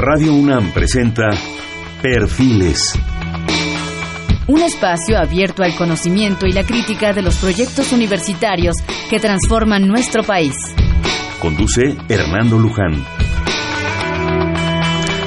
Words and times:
Radio 0.00 0.32
UNAM 0.32 0.72
presenta 0.72 1.28
Perfiles. 2.00 2.92
Un 4.46 4.62
espacio 4.62 5.18
abierto 5.18 5.64
al 5.64 5.74
conocimiento 5.74 6.46
y 6.46 6.52
la 6.52 6.62
crítica 6.62 7.12
de 7.12 7.20
los 7.20 7.38
proyectos 7.38 7.92
universitarios 7.92 8.76
que 9.10 9.18
transforman 9.18 9.88
nuestro 9.88 10.22
país. 10.22 10.54
Conduce 11.40 11.96
Hernando 12.08 12.60
Luján. 12.60 13.04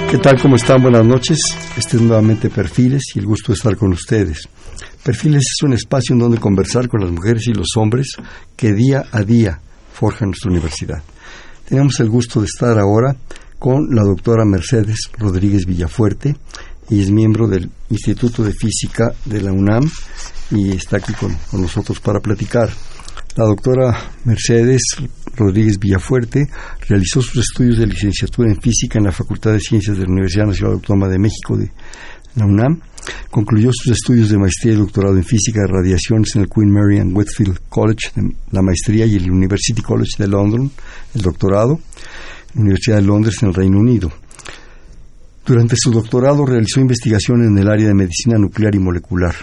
¿Qué 0.10 0.18
tal? 0.20 0.42
¿Cómo 0.42 0.56
están? 0.56 0.82
Buenas 0.82 1.06
noches. 1.06 1.38
Este 1.78 1.98
es 1.98 2.02
nuevamente 2.02 2.50
Perfiles 2.50 3.04
y 3.14 3.20
el 3.20 3.26
gusto 3.26 3.52
de 3.52 3.58
estar 3.58 3.76
con 3.76 3.92
ustedes. 3.92 4.48
Perfiles 5.04 5.44
es 5.54 5.64
un 5.64 5.74
espacio 5.74 6.14
en 6.14 6.20
donde 6.20 6.38
conversar 6.38 6.88
con 6.88 7.02
las 7.02 7.12
mujeres 7.12 7.46
y 7.48 7.54
los 7.54 7.76
hombres 7.76 8.16
que 8.56 8.72
día 8.72 9.04
a 9.12 9.24
día 9.24 9.60
forjan 9.92 10.30
nuestra 10.30 10.50
universidad. 10.50 11.04
Tenemos 11.68 12.00
el 12.00 12.10
gusto 12.10 12.40
de 12.40 12.46
estar 12.46 12.80
ahora 12.80 13.18
con 13.62 13.94
la 13.94 14.02
doctora 14.02 14.44
Mercedes 14.44 15.12
Rodríguez 15.20 15.68
Villafuerte. 15.68 16.36
y 16.90 17.00
es 17.00 17.12
miembro 17.12 17.48
del 17.48 17.70
Instituto 17.92 18.44
de 18.44 18.54
Física 18.54 19.14
de 19.24 19.40
la 19.40 19.54
UNAM 19.54 19.88
y 20.50 20.72
está 20.72 20.98
aquí 20.98 21.14
con, 21.14 21.38
nosotros 21.62 22.00
para 22.00 22.20
platicar. 22.20 22.72
La 23.36 23.46
doctora 23.46 23.96
Mercedes 24.26 24.82
Rodríguez 25.36 25.78
Villafuerte 25.78 26.48
realizó 26.90 27.22
sus 27.22 27.38
estudios 27.38 27.78
de 27.78 27.86
licenciatura 27.86 28.50
en 28.50 28.60
física 28.60 28.98
en 28.98 29.06
la 29.06 29.12
Facultad 29.12 29.52
de 29.52 29.60
Ciencias 29.60 29.96
de 29.96 30.06
la 30.06 30.12
Universidad 30.12 30.48
Nacional 30.48 30.74
Autónoma 30.74 31.08
de 31.08 31.20
México 31.20 31.56
de 31.56 31.72
la 32.36 32.48
UNAM. 32.48 32.82
Concluyó 33.30 33.70
sus 33.72 33.92
estudios 33.92 34.30
de 34.30 34.40
maestría 34.40 34.74
y 34.74 34.78
doctorado 34.78 35.16
en 35.18 35.24
física 35.24 35.62
de 35.62 35.72
radiaciones 35.72 36.36
en 36.36 36.42
el 36.42 36.50
Queen 36.50 36.72
Mary 36.72 36.98
and 36.98 37.16
Whitfield 37.16 37.60
College, 37.70 38.10
la 38.50 38.64
maestría, 38.64 39.06
y 39.06 39.18
el 39.18 39.30
University 39.30 39.84
College 39.84 40.16
de 40.18 40.28
London, 40.28 40.72
el 41.14 41.22
doctorado. 41.22 41.80
Universidad 42.56 42.98
de 42.98 43.04
Londres 43.04 43.36
en 43.42 43.50
el 43.50 43.54
Reino 43.54 43.80
Unido. 43.80 44.12
Durante 45.46 45.76
su 45.78 45.92
doctorado 45.92 46.46
realizó 46.46 46.80
investigación 46.80 47.44
en 47.44 47.58
el 47.58 47.68
área 47.68 47.88
de 47.88 47.94
medicina 47.94 48.38
nuclear 48.38 48.76
y 48.76 48.80
molecular, 48.80 49.36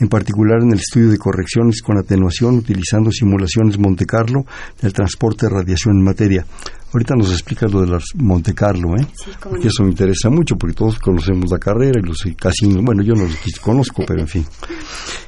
en 0.00 0.08
particular 0.08 0.62
en 0.62 0.72
el 0.72 0.78
estudio 0.78 1.10
de 1.10 1.18
correcciones 1.18 1.82
con 1.82 1.98
atenuación 1.98 2.56
utilizando 2.56 3.10
simulaciones 3.10 3.78
Monte 3.78 4.06
Carlo 4.06 4.44
del 4.80 4.92
transporte 4.92 5.46
de 5.46 5.54
radiación 5.54 5.96
en 5.96 6.04
materia. 6.04 6.46
Ahorita 6.92 7.14
nos 7.14 7.30
explicas 7.30 7.70
lo 7.70 7.80
de 7.82 7.88
las 7.88 8.04
Monte 8.14 8.54
Carlo, 8.54 8.94
¿eh? 8.96 9.06
Sí, 9.12 9.30
porque 9.42 9.64
no. 9.64 9.70
eso 9.70 9.82
me 9.82 9.90
interesa 9.90 10.30
mucho, 10.30 10.56
porque 10.56 10.74
todos 10.74 10.98
conocemos 10.98 11.50
la 11.50 11.58
carrera 11.58 12.00
y 12.02 12.06
los 12.06 12.24
casi, 12.40 12.66
bueno, 12.68 13.02
yo 13.02 13.12
no 13.14 13.24
los 13.24 13.36
conozco, 13.60 14.04
pero 14.06 14.20
en 14.20 14.28
fin. 14.28 14.46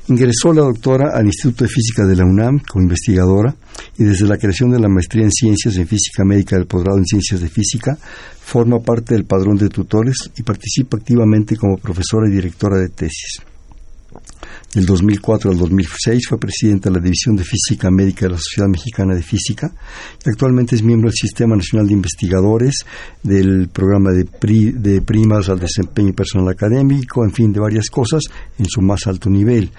Ingresó 0.07 0.53
la 0.53 0.63
doctora 0.63 1.11
al 1.15 1.27
Instituto 1.27 1.65
de 1.65 1.71
Física 1.71 2.07
de 2.07 2.17
la 2.17 2.25
UNAM 2.25 2.61
como 2.61 2.85
investigadora 2.85 3.55
y 3.99 4.05
desde 4.05 4.27
la 4.27 4.39
creación 4.39 4.71
de 4.71 4.79
la 4.79 4.89
maestría 4.89 5.25
en 5.25 5.33
Ciencias 5.33 5.77
en 5.77 5.87
Física 5.87 6.25
Médica 6.25 6.57
del 6.57 6.67
posgrado 6.67 6.97
en 6.97 7.05
Ciencias 7.05 7.41
de 7.41 7.49
Física, 7.49 7.99
forma 8.41 8.79
parte 8.79 9.15
del 9.15 9.25
padrón 9.25 9.57
de 9.57 9.69
tutores 9.69 10.31
y 10.37 10.43
participa 10.43 10.97
activamente 10.97 11.57
como 11.57 11.77
profesora 11.77 12.29
y 12.29 12.35
directora 12.35 12.79
de 12.79 12.89
tesis. 12.89 13.43
Del 14.75 14.85
2004 14.85 15.51
al 15.51 15.57
2006 15.57 16.29
fue 16.29 16.39
presidenta 16.39 16.91
de 16.91 16.97
la 16.97 17.03
División 17.03 17.35
de 17.37 17.43
Física 17.43 17.91
Médica 17.91 18.27
de 18.27 18.33
la 18.33 18.37
Sociedad 18.39 18.69
Mexicana 18.69 19.15
de 19.15 19.23
Física 19.23 19.73
y 20.25 20.29
actualmente 20.29 20.77
es 20.77 20.83
miembro 20.83 21.09
del 21.09 21.15
Sistema 21.17 21.57
Nacional 21.57 21.87
de 21.89 21.95
Investigadores, 21.95 22.75
del 23.23 23.69
programa 23.71 24.11
de, 24.13 24.27
pri- 24.27 24.73
de 24.73 25.01
primas 25.01 25.49
al 25.49 25.59
desempeño 25.59 26.13
personal 26.13 26.49
académico, 26.51 27.25
en 27.25 27.33
fin, 27.33 27.51
de 27.51 27.61
varias 27.61 27.89
cosas 27.89 28.23
en 28.59 28.67
su 28.67 28.83
más 28.83 29.07
alto 29.07 29.31
nivel. 29.31 29.71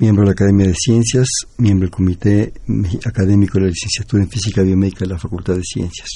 Miembro 0.00 0.22
de 0.22 0.26
la 0.26 0.32
Academia 0.32 0.68
de 0.68 0.74
Ciencias, 0.74 1.26
miembro 1.56 1.86
del 1.86 1.90
Comité 1.90 2.52
Académico 3.04 3.54
de 3.54 3.64
la 3.64 3.70
Licenciatura 3.70 4.22
en 4.22 4.30
Física 4.30 4.62
Biomédica 4.62 5.00
de 5.00 5.10
la 5.10 5.18
Facultad 5.18 5.56
de 5.56 5.62
Ciencias. 5.64 6.08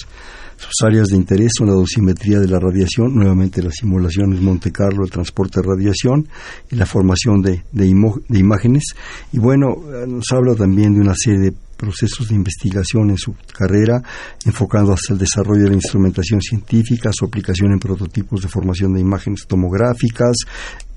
Sus 0.56 0.86
áreas 0.86 1.08
de 1.08 1.16
interés 1.16 1.50
son 1.58 1.66
la 1.66 1.72
dosimetría 1.72 2.39
de 2.39 2.47
la 2.47 2.61
radiación, 2.61 3.12
nuevamente 3.12 3.61
las 3.61 3.74
simulaciones 3.74 4.41
Monte 4.41 4.70
Carlo, 4.70 5.05
el 5.05 5.11
transporte 5.11 5.61
de 5.61 5.66
radiación 5.66 6.28
y 6.70 6.77
la 6.77 6.86
formación 6.86 7.42
de, 7.42 7.64
de 7.72 8.39
imágenes. 8.39 8.84
Y 9.33 9.40
bueno, 9.40 9.74
eh, 9.92 10.06
nos 10.06 10.30
habla 10.30 10.55
también 10.55 10.95
de 10.95 11.01
una 11.01 11.14
serie 11.17 11.40
de 11.40 11.52
procesos 11.77 12.29
de 12.29 12.36
investigación 12.36 13.11
en 13.11 13.18
su 13.18 13.35
carrera, 13.52 14.01
enfocando 14.45 14.92
hacia 14.92 15.14
el 15.14 15.18
desarrollo 15.18 15.64
de 15.64 15.70
la 15.70 15.74
instrumentación 15.74 16.40
científica, 16.40 17.11
su 17.12 17.24
aplicación 17.24 17.73
en 17.73 17.80
prototipos 17.80 18.42
de 18.42 18.48
formación 18.48 18.95
de 18.95 19.01
imágenes 19.01 19.45
tomográficas, 19.48 20.36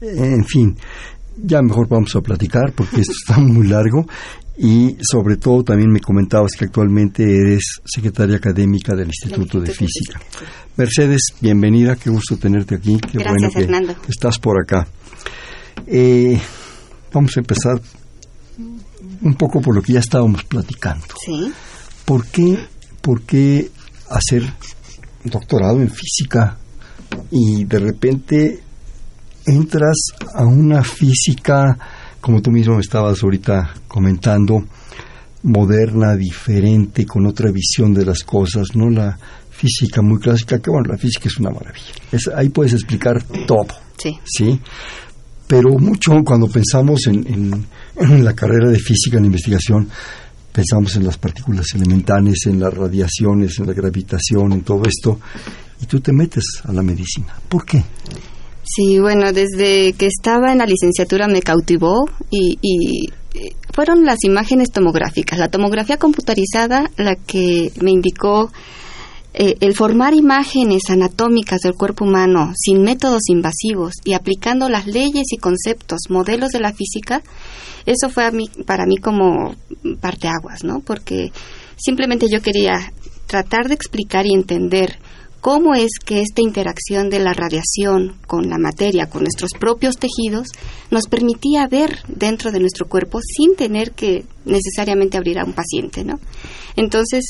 eh, 0.02 0.36
en 0.36 0.46
fin. 0.46 0.78
Ya 1.38 1.62
mejor 1.62 1.88
vamos 1.88 2.16
a 2.16 2.22
platicar 2.22 2.74
porque 2.74 3.02
esto 3.02 3.14
está 3.14 3.40
muy 3.40 3.68
largo 3.68 4.06
y 4.58 4.96
sobre 5.02 5.38
todo 5.38 5.64
también 5.64 5.92
me 5.92 6.00
comentabas 6.00 6.54
que 6.58 6.66
actualmente 6.66 7.24
eres 7.24 7.82
secretaria 7.84 8.38
académica 8.38 8.96
del 8.96 9.08
Instituto 9.08 9.60
de 9.60 9.68
Instituto 9.68 9.84
de 9.84 9.88
Física. 9.88 10.20
Física, 10.20 10.52
Mercedes, 10.78 11.22
bienvenida, 11.42 11.96
qué 11.98 12.10
gusto 12.10 12.38
tenerte 12.38 12.76
aquí, 12.76 12.98
qué 13.00 13.18
Gracias, 13.18 13.54
bueno 13.68 13.96
que 14.02 14.12
estás 14.12 14.40
por 14.40 14.62
acá. 14.62 14.88
Eh, 15.88 16.40
vamos 17.12 17.36
a 17.36 17.40
empezar 17.42 17.82
un 19.22 19.36
poco 19.36 19.62
por 19.62 19.76
lo 19.76 19.82
que 19.82 19.94
ya 19.94 20.00
estábamos 20.00 20.44
platicando. 20.46 21.06
Sí. 21.26 21.52
¿Por 22.06 22.26
qué, 22.28 22.58
por 23.02 23.24
qué 23.24 23.72
hacer 24.10 24.44
doctorado 25.24 25.82
en 25.82 25.90
física 25.90 26.58
y 27.32 27.66
de 27.66 27.80
repente 27.80 28.64
entras 29.46 29.96
a 30.34 30.46
una 30.46 30.84
física, 30.84 31.78
como 32.22 32.42
tú 32.42 32.52
mismo 32.52 32.76
me 32.76 32.82
estabas 32.82 33.22
ahorita 33.24 33.74
comentando, 33.88 34.64
moderna, 35.44 36.16
diferente, 36.16 37.06
con 37.06 37.26
otra 37.28 37.52
visión 37.52 37.94
de 37.94 38.06
las 38.06 38.24
cosas, 38.24 38.76
no 38.76 38.90
la 38.90 39.18
física 39.52 40.02
muy 40.02 40.20
clásica, 40.20 40.60
que 40.60 40.70
bueno, 40.70 40.88
la 40.92 40.98
física 40.98 41.28
es 41.28 41.38
una 41.38 41.52
maravilla. 41.52 41.94
Es- 42.12 42.28
ahí 42.36 42.50
puedes 42.50 42.74
explicar 42.74 43.24
todo. 43.48 43.68
Sí. 43.98 44.18
¿sí? 44.26 44.60
Pero 45.48 45.70
mucho 45.78 46.12
cuando 46.26 46.48
pensamos 46.48 47.06
en, 47.08 47.26
en- 47.32 47.66
en 47.98 48.26
la 48.26 48.34
carrera 48.34 48.70
de 48.70 48.80
física, 48.80 49.18
en 49.18 49.24
la 49.24 49.28
investigación, 49.28 49.88
pensamos 50.52 50.96
en 50.96 51.06
las 51.06 51.18
partículas 51.18 51.68
elementales, 51.76 52.40
en 52.48 52.60
las 52.60 52.74
radiaciones, 52.74 53.60
en 53.60 53.68
la 53.68 53.74
gravitación, 53.74 54.52
en 54.54 54.62
todo 54.62 54.84
esto, 54.88 55.20
y 55.82 55.86
tú 55.86 56.00
te 56.02 56.12
metes 56.12 56.44
a 56.64 56.74
la 56.74 56.82
medicina. 56.82 57.36
¿Por 57.48 57.64
qué? 57.66 57.84
Sí, 58.66 59.00
bueno, 59.00 59.32
desde 59.32 59.94
que 59.94 60.08
estaba 60.08 60.52
en 60.52 60.58
la 60.58 60.66
licenciatura 60.66 61.28
me 61.28 61.42
cautivó 61.42 62.10
y, 62.32 62.58
y, 62.62 63.10
eh, 63.36 63.56
fueron 63.72 64.06
las 64.06 64.24
imágenes 64.24 64.72
tomográficas, 64.72 65.38
la 65.38 65.50
tomografía 65.50 65.98
computarizada 65.98 66.90
la 66.98 67.16
que 67.16 67.72
me 67.82 67.92
indicó 67.92 68.50
eh, 69.36 69.58
el 69.60 69.76
formar 69.76 70.14
imágenes 70.14 70.84
anatómicas 70.90 71.60
del 71.60 71.74
cuerpo 71.74 72.06
humano 72.06 72.54
sin 72.56 72.82
métodos 72.84 73.30
invasivos 73.30 73.94
y 74.06 74.14
aplicando 74.14 74.68
las 74.70 74.88
leyes 74.88 75.28
y 75.32 75.38
conceptos, 75.38 76.00
modelos 76.10 76.52
de 76.52 76.62
la 76.62 76.74
física, 76.74 77.22
eso 77.86 78.10
fue 78.10 78.26
a 78.26 78.32
para 78.66 78.86
mí 78.86 78.98
como 78.98 79.56
parteaguas, 80.00 80.64
¿no? 80.64 80.80
Porque 80.80 81.34
simplemente 81.76 82.28
yo 82.30 82.42
quería 82.42 82.94
tratar 83.28 83.68
de 83.68 83.76
explicar 83.76 84.26
y 84.26 84.34
entender 84.34 84.98
cómo 85.46 85.76
es 85.76 86.00
que 86.04 86.22
esta 86.22 86.42
interacción 86.42 87.12
de 87.12 87.20
la 87.20 87.32
radiación 87.32 88.18
con 88.26 88.50
la 88.50 88.58
materia, 88.58 89.12
con 89.12 89.22
nuestros 89.22 89.52
propios 89.52 89.98
tejidos, 89.98 90.48
nos 90.90 91.06
permitía 91.06 91.68
ver 91.68 92.00
dentro 92.08 92.52
de 92.52 92.60
nuestro 92.60 92.88
cuerpo 92.88 93.20
sin 93.22 93.56
tener 93.56 93.92
que 93.92 94.26
necesariamente 94.44 95.18
abrir 95.18 95.38
a 95.38 95.46
un 95.46 95.54
paciente, 95.54 96.04
¿no? 96.04 96.20
Entonces, 96.76 97.26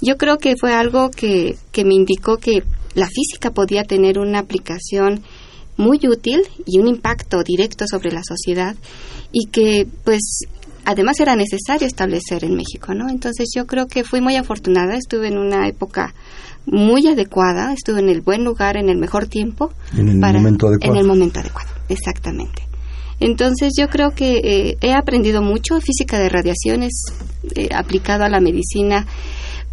yo 0.00 0.16
creo 0.16 0.38
que 0.38 0.54
fue 0.56 0.74
algo 0.74 1.10
que, 1.10 1.56
que 1.72 1.84
me 1.84 1.96
indicó 1.96 2.36
que 2.36 2.62
la 2.94 3.08
física 3.08 3.50
podía 3.50 3.82
tener 3.82 4.20
una 4.20 4.38
aplicación 4.38 5.24
muy 5.76 5.98
útil 6.06 6.42
y 6.66 6.78
un 6.78 6.86
impacto 6.86 7.42
directo 7.42 7.86
sobre 7.90 8.12
la 8.12 8.22
sociedad 8.22 8.76
y 9.32 9.46
que 9.46 9.88
pues 10.04 10.44
además 10.84 11.18
era 11.18 11.34
necesario 11.34 11.88
establecer 11.88 12.44
en 12.44 12.54
México, 12.54 12.94
¿no? 12.94 13.08
Entonces 13.10 13.48
yo 13.56 13.66
creo 13.66 13.88
que 13.88 14.04
fui 14.04 14.20
muy 14.20 14.36
afortunada, 14.36 14.94
estuve 14.94 15.26
en 15.26 15.36
una 15.36 15.66
época 15.66 16.14
muy 16.66 17.06
adecuada, 17.06 17.72
estuve 17.72 18.00
en 18.00 18.08
el 18.08 18.20
buen 18.20 18.44
lugar, 18.44 18.76
en 18.76 18.88
el 18.88 18.98
mejor 18.98 19.26
tiempo. 19.26 19.72
En 19.96 20.08
el 20.08 20.18
momento 20.18 20.68
adecuado. 20.68 20.92
En 20.92 20.98
el 20.98 21.06
momento 21.06 21.40
adecuado, 21.40 21.70
exactamente. 21.88 22.62
Entonces 23.18 23.72
yo 23.78 23.88
creo 23.88 24.10
que 24.10 24.40
eh, 24.44 24.78
he 24.80 24.92
aprendido 24.92 25.40
mucho, 25.40 25.80
física 25.80 26.18
de 26.18 26.28
radiaciones 26.28 26.92
eh, 27.54 27.68
aplicado 27.74 28.24
a 28.24 28.28
la 28.28 28.40
medicina 28.40 29.06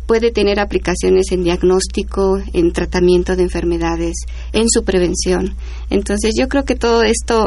puede 0.06 0.32
tener 0.32 0.60
aplicaciones 0.60 1.32
en 1.32 1.44
diagnóstico, 1.44 2.38
en 2.54 2.72
tratamiento 2.72 3.36
de 3.36 3.44
enfermedades, 3.44 4.16
en 4.52 4.70
su 4.70 4.84
prevención. 4.84 5.56
Entonces 5.90 6.34
yo 6.38 6.48
creo 6.48 6.66
que 6.66 6.76
todo 6.76 7.04
esto 7.04 7.46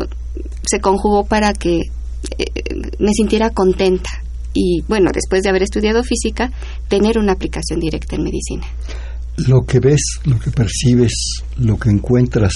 se 0.63 0.81
conjugó 0.81 1.25
para 1.27 1.53
que 1.53 1.81
eh, 2.39 2.45
me 2.99 3.13
sintiera 3.13 3.51
contenta 3.51 4.11
y 4.55 4.83
bueno, 4.89 5.11
después 5.13 5.43
de 5.43 5.51
haber 5.51 5.63
estudiado 5.63 6.03
física, 6.03 6.51
tener 6.89 7.19
una 7.19 7.33
aplicación 7.33 7.79
directa 7.79 8.17
en 8.17 8.23
medicina. 8.23 8.67
Lo 9.37 9.65
que 9.67 9.81
ves, 9.81 10.21
lo 10.25 10.39
que 10.39 10.51
percibes, 10.51 11.43
lo 11.59 11.79
que 11.79 11.91
encuentras 11.91 12.55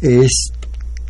es 0.00 0.52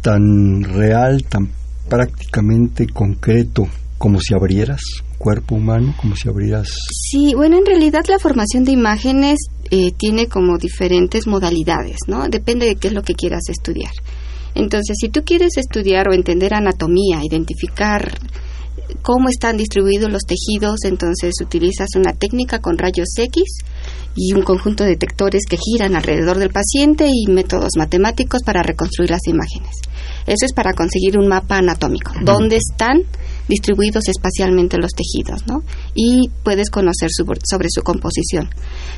tan 0.02 0.62
real, 0.64 1.24
tan 1.24 1.50
prácticamente 1.88 2.86
concreto 2.86 3.68
como 3.98 4.20
si 4.20 4.34
abrieras 4.34 4.80
cuerpo 5.24 5.54
humano, 5.54 5.94
como 5.98 6.14
si 6.14 6.28
abrieras... 6.28 6.68
Sí, 6.90 7.32
bueno, 7.34 7.56
en 7.56 7.64
realidad 7.64 8.04
la 8.08 8.18
formación 8.18 8.64
de 8.64 8.72
imágenes 8.72 9.38
eh, 9.70 9.92
tiene 9.96 10.26
como 10.26 10.58
diferentes 10.58 11.26
modalidades, 11.26 11.96
¿no? 12.06 12.28
Depende 12.28 12.66
de 12.66 12.76
qué 12.76 12.88
es 12.88 12.94
lo 12.94 13.02
que 13.02 13.14
quieras 13.14 13.48
estudiar. 13.48 13.92
Entonces, 14.54 14.96
si 15.00 15.08
tú 15.08 15.22
quieres 15.24 15.56
estudiar 15.56 16.08
o 16.08 16.12
entender 16.12 16.52
anatomía, 16.52 17.20
identificar 17.24 18.18
cómo 19.02 19.28
están 19.28 19.56
distribuidos 19.56 20.10
los 20.10 20.22
tejidos, 20.22 20.84
entonces 20.84 21.34
utilizas 21.42 21.88
una 21.96 22.12
técnica 22.12 22.60
con 22.60 22.78
rayos 22.78 23.08
X 23.16 23.42
y 24.16 24.32
un 24.32 24.42
conjunto 24.42 24.84
de 24.84 24.90
detectores 24.90 25.42
que 25.48 25.56
giran 25.56 25.96
alrededor 25.96 26.38
del 26.38 26.50
paciente 26.50 27.08
y 27.10 27.30
métodos 27.30 27.70
matemáticos 27.76 28.42
para 28.44 28.62
reconstruir 28.62 29.10
las 29.10 29.26
imágenes. 29.26 29.76
Eso 30.26 30.46
es 30.46 30.52
para 30.52 30.72
conseguir 30.72 31.18
un 31.18 31.28
mapa 31.28 31.58
anatómico, 31.58 32.12
dónde 32.22 32.56
están 32.56 33.02
distribuidos 33.48 34.08
espacialmente 34.08 34.78
los 34.78 34.92
tejidos, 34.92 35.46
¿no? 35.46 35.62
Y 35.94 36.30
puedes 36.42 36.70
conocer 36.70 37.10
sobre 37.10 37.68
su 37.68 37.82
composición. 37.82 38.48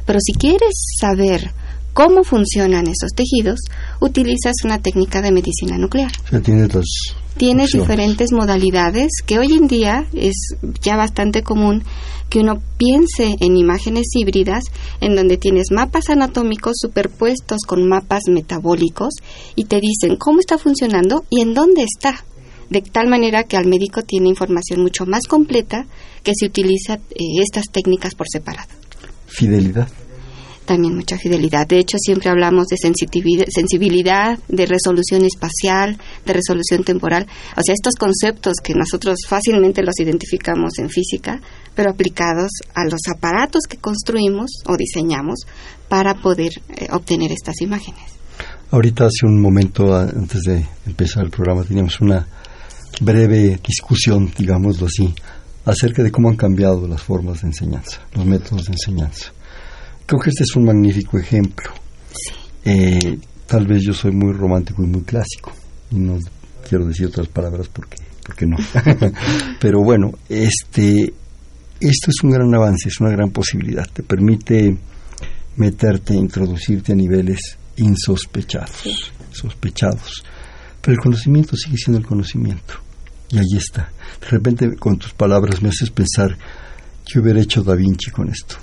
Pero 0.04 0.20
si 0.20 0.32
quieres 0.34 0.74
saber 1.00 1.50
cómo 1.96 2.24
funcionan 2.24 2.88
esos 2.88 3.12
tejidos, 3.16 3.58
utilizas 4.00 4.56
una 4.64 4.82
técnica 4.82 5.22
de 5.22 5.32
medicina 5.32 5.78
nuclear. 5.78 6.12
O 6.30 6.38
tienes 6.40 6.68
Tienes 7.38 7.70
diferentes 7.72 8.32
modalidades 8.32 9.08
que 9.26 9.38
hoy 9.38 9.54
en 9.54 9.66
día 9.66 10.04
es 10.12 10.56
ya 10.82 10.96
bastante 10.96 11.42
común 11.42 11.84
que 12.28 12.40
uno 12.40 12.60
piense 12.76 13.36
en 13.40 13.56
imágenes 13.56 14.08
híbridas 14.14 14.64
en 15.00 15.16
donde 15.16 15.38
tienes 15.38 15.70
mapas 15.70 16.10
anatómicos 16.10 16.74
superpuestos 16.78 17.60
con 17.66 17.88
mapas 17.88 18.24
metabólicos 18.28 19.14
y 19.54 19.64
te 19.64 19.80
dicen 19.80 20.16
cómo 20.16 20.40
está 20.40 20.58
funcionando 20.58 21.24
y 21.30 21.40
en 21.40 21.54
dónde 21.54 21.82
está. 21.82 22.24
De 22.68 22.82
tal 22.82 23.08
manera 23.08 23.44
que 23.44 23.56
al 23.56 23.66
médico 23.66 24.02
tiene 24.02 24.28
información 24.28 24.82
mucho 24.82 25.06
más 25.06 25.26
completa 25.26 25.86
que 26.22 26.32
si 26.34 26.44
utiliza 26.44 26.94
eh, 26.94 27.40
estas 27.42 27.64
técnicas 27.72 28.14
por 28.14 28.26
separado. 28.28 28.68
Fidelidad 29.28 29.88
también 30.66 30.94
mucha 30.94 31.16
fidelidad. 31.16 31.66
De 31.66 31.78
hecho, 31.78 31.96
siempre 31.98 32.28
hablamos 32.28 32.66
de 32.66 32.76
sensibilidad, 32.76 34.38
de 34.48 34.66
resolución 34.66 35.24
espacial, 35.24 35.98
de 36.24 36.32
resolución 36.32 36.84
temporal. 36.84 37.26
O 37.56 37.62
sea, 37.64 37.74
estos 37.74 37.94
conceptos 37.94 38.56
que 38.62 38.74
nosotros 38.74 39.20
fácilmente 39.26 39.82
los 39.82 39.98
identificamos 39.98 40.78
en 40.78 40.90
física, 40.90 41.40
pero 41.74 41.90
aplicados 41.90 42.50
a 42.74 42.84
los 42.84 43.00
aparatos 43.08 43.62
que 43.68 43.78
construimos 43.78 44.50
o 44.66 44.76
diseñamos 44.76 45.40
para 45.88 46.14
poder 46.14 46.52
eh, 46.76 46.88
obtener 46.90 47.32
estas 47.32 47.60
imágenes. 47.60 48.02
Ahorita 48.70 49.06
hace 49.06 49.24
un 49.24 49.40
momento, 49.40 49.96
antes 49.96 50.42
de 50.42 50.66
empezar 50.86 51.24
el 51.24 51.30
programa, 51.30 51.62
teníamos 51.62 52.00
una 52.00 52.26
breve 53.00 53.60
discusión, 53.64 54.32
digámoslo 54.36 54.86
así, 54.86 55.14
acerca 55.64 56.02
de 56.02 56.10
cómo 56.10 56.28
han 56.28 56.36
cambiado 56.36 56.86
las 56.88 57.02
formas 57.02 57.42
de 57.42 57.48
enseñanza, 57.48 58.00
los 58.14 58.26
métodos 58.26 58.66
de 58.66 58.72
enseñanza. 58.72 59.32
Creo 60.06 60.20
que 60.20 60.30
este 60.30 60.44
es 60.44 60.54
un 60.56 60.64
magnífico 60.64 61.18
ejemplo. 61.18 61.70
Eh, 62.64 63.18
tal 63.46 63.66
vez 63.66 63.82
yo 63.82 63.92
soy 63.92 64.12
muy 64.12 64.32
romántico 64.32 64.82
y 64.84 64.86
muy 64.86 65.02
clásico. 65.02 65.52
Y 65.90 65.96
no 65.96 66.18
quiero 66.68 66.86
decir 66.86 67.06
otras 67.06 67.28
palabras 67.28 67.68
porque, 67.68 67.96
porque 68.24 68.46
no. 68.46 68.56
Pero 69.60 69.82
bueno, 69.82 70.12
este, 70.28 71.12
esto 71.80 72.10
es 72.10 72.22
un 72.22 72.30
gran 72.30 72.54
avance, 72.54 72.88
es 72.88 73.00
una 73.00 73.10
gran 73.10 73.30
posibilidad. 73.30 73.86
Te 73.92 74.02
permite 74.02 74.76
meterte, 75.56 76.14
introducirte 76.14 76.92
a 76.92 76.96
niveles 76.96 77.58
insospechados, 77.76 79.12
sospechados. 79.32 80.24
Pero 80.80 80.94
el 80.94 81.00
conocimiento 81.00 81.56
sigue 81.56 81.76
siendo 81.76 81.98
el 81.98 82.06
conocimiento. 82.06 82.74
Y 83.30 83.38
ahí 83.38 83.56
está. 83.56 83.90
De 84.20 84.28
repente, 84.28 84.76
con 84.76 84.98
tus 84.98 85.12
palabras 85.12 85.60
me 85.62 85.70
haces 85.70 85.90
pensar 85.90 86.36
qué 87.04 87.18
hubiera 87.18 87.40
hecho 87.40 87.62
Da 87.62 87.74
Vinci 87.74 88.10
con 88.10 88.28
esto. 88.28 88.56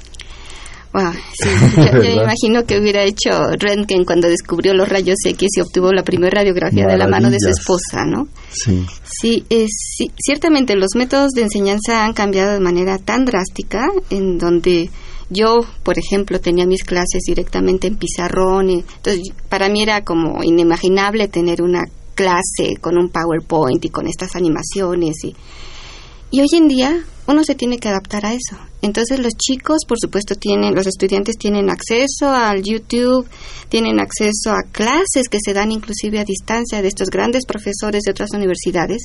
Wow, 0.94 1.12
sí, 1.34 1.50
yo, 1.76 2.00
me 2.00 2.16
imagino 2.16 2.66
que 2.66 2.78
hubiera 2.78 3.04
hecho 3.04 3.32
Röntgen 3.58 4.06
cuando 4.06 4.28
descubrió 4.28 4.74
los 4.74 4.88
rayos 4.88 5.18
X 5.26 5.50
y 5.58 5.62
obtuvo 5.62 5.92
la 5.92 6.04
primera 6.04 6.42
radiografía 6.42 6.86
de 6.86 6.98
la 6.98 7.08
mano 7.08 7.32
de 7.32 7.40
su 7.40 7.50
esposa, 7.50 8.06
¿no? 8.06 8.28
Sí. 8.52 8.86
Sí, 9.04 9.46
sí, 9.50 10.12
ciertamente 10.24 10.76
los 10.76 10.96
métodos 10.96 11.32
de 11.32 11.42
enseñanza 11.42 12.06
han 12.06 12.14
cambiado 12.14 12.54
de 12.54 12.60
manera 12.60 13.00
tan 13.00 13.26
drástica 13.26 13.88
en 14.12 14.38
donde 14.38 14.92
yo, 15.30 15.62
por 15.82 15.98
ejemplo, 15.98 16.40
tenía 16.40 16.68
mis 16.68 16.84
clases 16.84 17.24
directamente 17.26 17.88
en 17.88 17.96
pizarrón, 17.96 18.70
y, 18.70 18.74
entonces 18.80 19.24
para 19.50 19.70
mí 19.70 19.82
era 19.82 20.04
como 20.04 20.44
inimaginable 20.44 21.28
tener 21.28 21.64
una 21.64 21.82
clase 22.14 22.78
con 22.80 23.00
un 23.00 23.10
PowerPoint 23.10 23.84
y 23.84 23.90
con 23.90 24.06
estas 24.06 24.36
animaciones 24.36 25.16
y 25.24 25.36
y 26.34 26.42
hoy 26.42 26.48
en 26.54 26.68
día 26.68 27.06
uno 27.28 27.44
se 27.44 27.54
tiene 27.54 27.78
que 27.78 27.90
adaptar 27.90 28.26
a 28.26 28.34
eso. 28.34 28.58
Entonces 28.84 29.20
los 29.20 29.32
chicos, 29.38 29.86
por 29.88 29.98
supuesto, 29.98 30.36
tienen, 30.36 30.76
los 30.76 30.86
estudiantes 30.86 31.38
tienen 31.38 31.70
acceso 31.70 32.30
al 32.30 32.62
YouTube, 32.62 33.26
tienen 33.70 34.02
acceso 34.02 34.52
a 34.52 34.64
clases 34.64 35.30
que 35.32 35.38
se 35.44 35.54
dan 35.54 35.72
inclusive 35.72 36.20
a 36.20 36.26
distancia 36.26 36.82
de 36.82 36.90
estos 36.90 37.10
grandes 37.10 37.46
profesores 37.46 38.04
de 38.04 38.12
otras 38.12 38.32
universidades. 38.34 39.04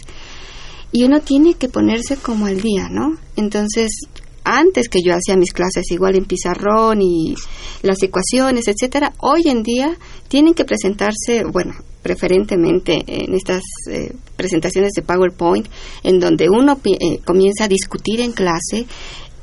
Y 0.91 1.05
uno 1.05 1.21
tiene 1.21 1.55
que 1.55 1.69
ponerse 1.69 2.17
como 2.17 2.47
al 2.47 2.61
día, 2.61 2.89
¿no? 2.91 3.19
Entonces, 3.37 3.91
antes 4.43 4.89
que 4.89 4.99
yo 5.05 5.15
hacía 5.15 5.37
mis 5.37 5.53
clases 5.53 5.89
igual 5.93 6.17
en 6.17 6.25
pizarrón 6.25 7.01
y 7.01 7.37
las 7.83 8.03
ecuaciones, 8.03 8.67
etcétera, 8.67 9.13
hoy 9.21 9.43
en 9.47 9.63
día 9.63 9.97
tienen 10.27 10.55
que 10.55 10.65
presentarse, 10.65 11.45
bueno, 11.53 11.75
preferentemente 12.03 12.99
en 13.07 13.35
estas 13.35 13.63
eh, 13.91 14.13
presentaciones 14.37 14.93
de 14.93 15.03
PowerPoint, 15.03 15.69
en 16.03 16.19
donde 16.19 16.49
uno 16.49 16.81
eh, 16.85 17.19
comienza 17.25 17.65
a 17.65 17.69
discutir 17.69 18.21
en 18.21 18.33
clase, 18.33 18.87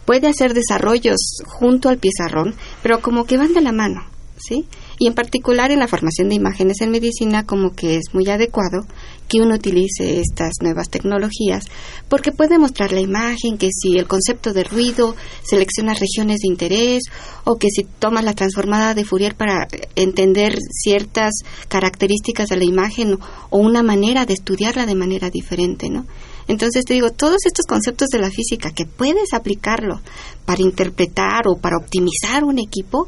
puede 0.06 0.28
hacer 0.28 0.54
desarrollos 0.54 1.18
junto 1.46 1.90
al 1.90 1.98
pizarrón, 1.98 2.56
pero 2.82 3.02
como 3.02 3.26
que 3.26 3.38
van 3.38 3.54
de 3.54 3.62
la 3.62 3.72
mano, 3.72 4.02
¿sí? 4.38 4.66
y 4.98 5.08
en 5.08 5.14
particular 5.14 5.72
en 5.72 5.80
la 5.80 5.88
formación 5.88 6.30
de 6.30 6.36
imágenes 6.36 6.82
en 6.82 6.92
medicina 6.92 7.46
como 7.46 7.74
que 7.76 7.98
es 7.98 8.14
muy 8.14 8.30
adecuado 8.30 8.86
que 9.28 9.42
uno 9.42 9.56
utilice 9.56 10.20
estas 10.20 10.54
nuevas 10.62 10.90
tecnologías 10.90 11.66
porque 12.08 12.32
puede 12.32 12.58
mostrar 12.58 12.92
la 12.92 13.02
imagen 13.02 13.58
que 13.58 13.70
si 13.72 13.98
el 13.98 14.08
concepto 14.08 14.54
de 14.54 14.64
ruido 14.64 15.16
selecciona 15.44 15.94
regiones 15.94 16.40
de 16.42 16.48
interés 16.48 17.04
o 17.44 17.58
que 17.58 17.70
si 17.70 17.84
tomas 17.84 18.24
la 18.24 18.34
transformada 18.34 18.94
de 18.94 19.06
Fourier 19.06 19.36
para 19.36 19.68
entender 19.96 20.58
ciertas 20.72 21.34
características 21.68 22.50
de 22.50 22.58
la 22.58 22.66
imagen 22.66 23.18
o 23.50 23.58
una 23.58 23.84
manera 23.84 24.26
de 24.26 24.34
estudiarla 24.34 24.86
de 24.86 24.96
manera 24.96 25.30
diferente, 25.30 25.90
¿no? 25.90 26.06
Entonces 26.48 26.86
te 26.86 26.94
digo, 26.94 27.12
todos 27.12 27.46
estos 27.46 27.66
conceptos 27.66 28.10
de 28.10 28.20
la 28.20 28.30
física 28.30 28.72
que 28.72 28.86
puedes 28.86 29.34
aplicarlo 29.34 30.02
para 30.46 30.62
interpretar 30.62 31.48
o 31.48 31.58
para 31.58 31.78
optimizar 31.78 32.44
un 32.44 32.60
equipo, 32.60 33.08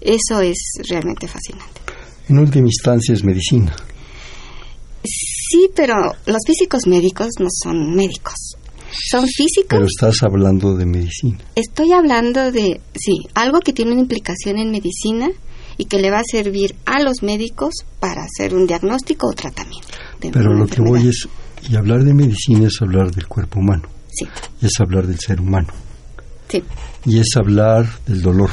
eso 0.00 0.40
es 0.40 0.58
realmente 0.88 1.26
fascinante. 1.26 1.80
En 2.28 2.38
última 2.38 2.66
instancia 2.66 3.14
es 3.14 3.24
medicina. 3.24 3.74
Sí, 5.04 5.68
pero 5.74 5.94
los 6.26 6.38
físicos 6.46 6.86
médicos 6.86 7.28
no 7.38 7.48
son 7.50 7.94
médicos. 7.94 8.56
Son 9.10 9.26
físicos. 9.26 9.68
Pero 9.68 9.86
estás 9.86 10.22
hablando 10.22 10.74
de 10.74 10.86
medicina. 10.86 11.38
Estoy 11.54 11.92
hablando 11.92 12.52
de, 12.52 12.80
sí, 12.94 13.18
algo 13.34 13.60
que 13.60 13.72
tiene 13.72 13.92
una 13.92 14.00
implicación 14.00 14.58
en 14.58 14.70
medicina 14.70 15.30
y 15.76 15.86
que 15.86 15.98
le 15.98 16.10
va 16.10 16.20
a 16.20 16.24
servir 16.30 16.76
a 16.84 17.02
los 17.02 17.22
médicos 17.22 17.74
para 18.00 18.22
hacer 18.24 18.54
un 18.54 18.66
diagnóstico 18.66 19.28
o 19.28 19.32
tratamiento. 19.32 19.88
Pero 20.20 20.54
lo 20.54 20.66
que 20.66 20.80
voy 20.80 21.08
es, 21.08 21.28
y 21.68 21.76
hablar 21.76 22.04
de 22.04 22.14
medicina 22.14 22.68
es 22.68 22.80
hablar 22.80 23.10
del 23.10 23.26
cuerpo 23.26 23.60
humano. 23.60 23.88
Sí. 24.12 24.26
Es 24.60 24.72
hablar 24.80 25.06
del 25.06 25.18
ser 25.18 25.40
humano. 25.40 25.68
Sí. 26.48 26.62
Y 27.04 27.18
es 27.18 27.36
hablar 27.36 27.88
del 28.06 28.22
dolor 28.22 28.50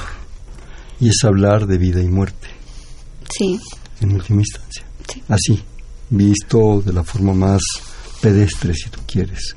y 0.99 1.09
es 1.09 1.23
hablar 1.23 1.67
de 1.67 1.77
vida 1.77 2.01
y 2.01 2.07
muerte. 2.07 2.47
Sí. 3.29 3.59
En 3.99 4.13
última 4.13 4.41
instancia. 4.41 4.83
Así, 5.27 5.61
visto 6.09 6.81
de 6.81 6.93
la 6.93 7.03
forma 7.03 7.33
más 7.33 7.61
pedestre, 8.21 8.73
si 8.73 8.89
tú 8.89 8.99
quieres. 9.07 9.55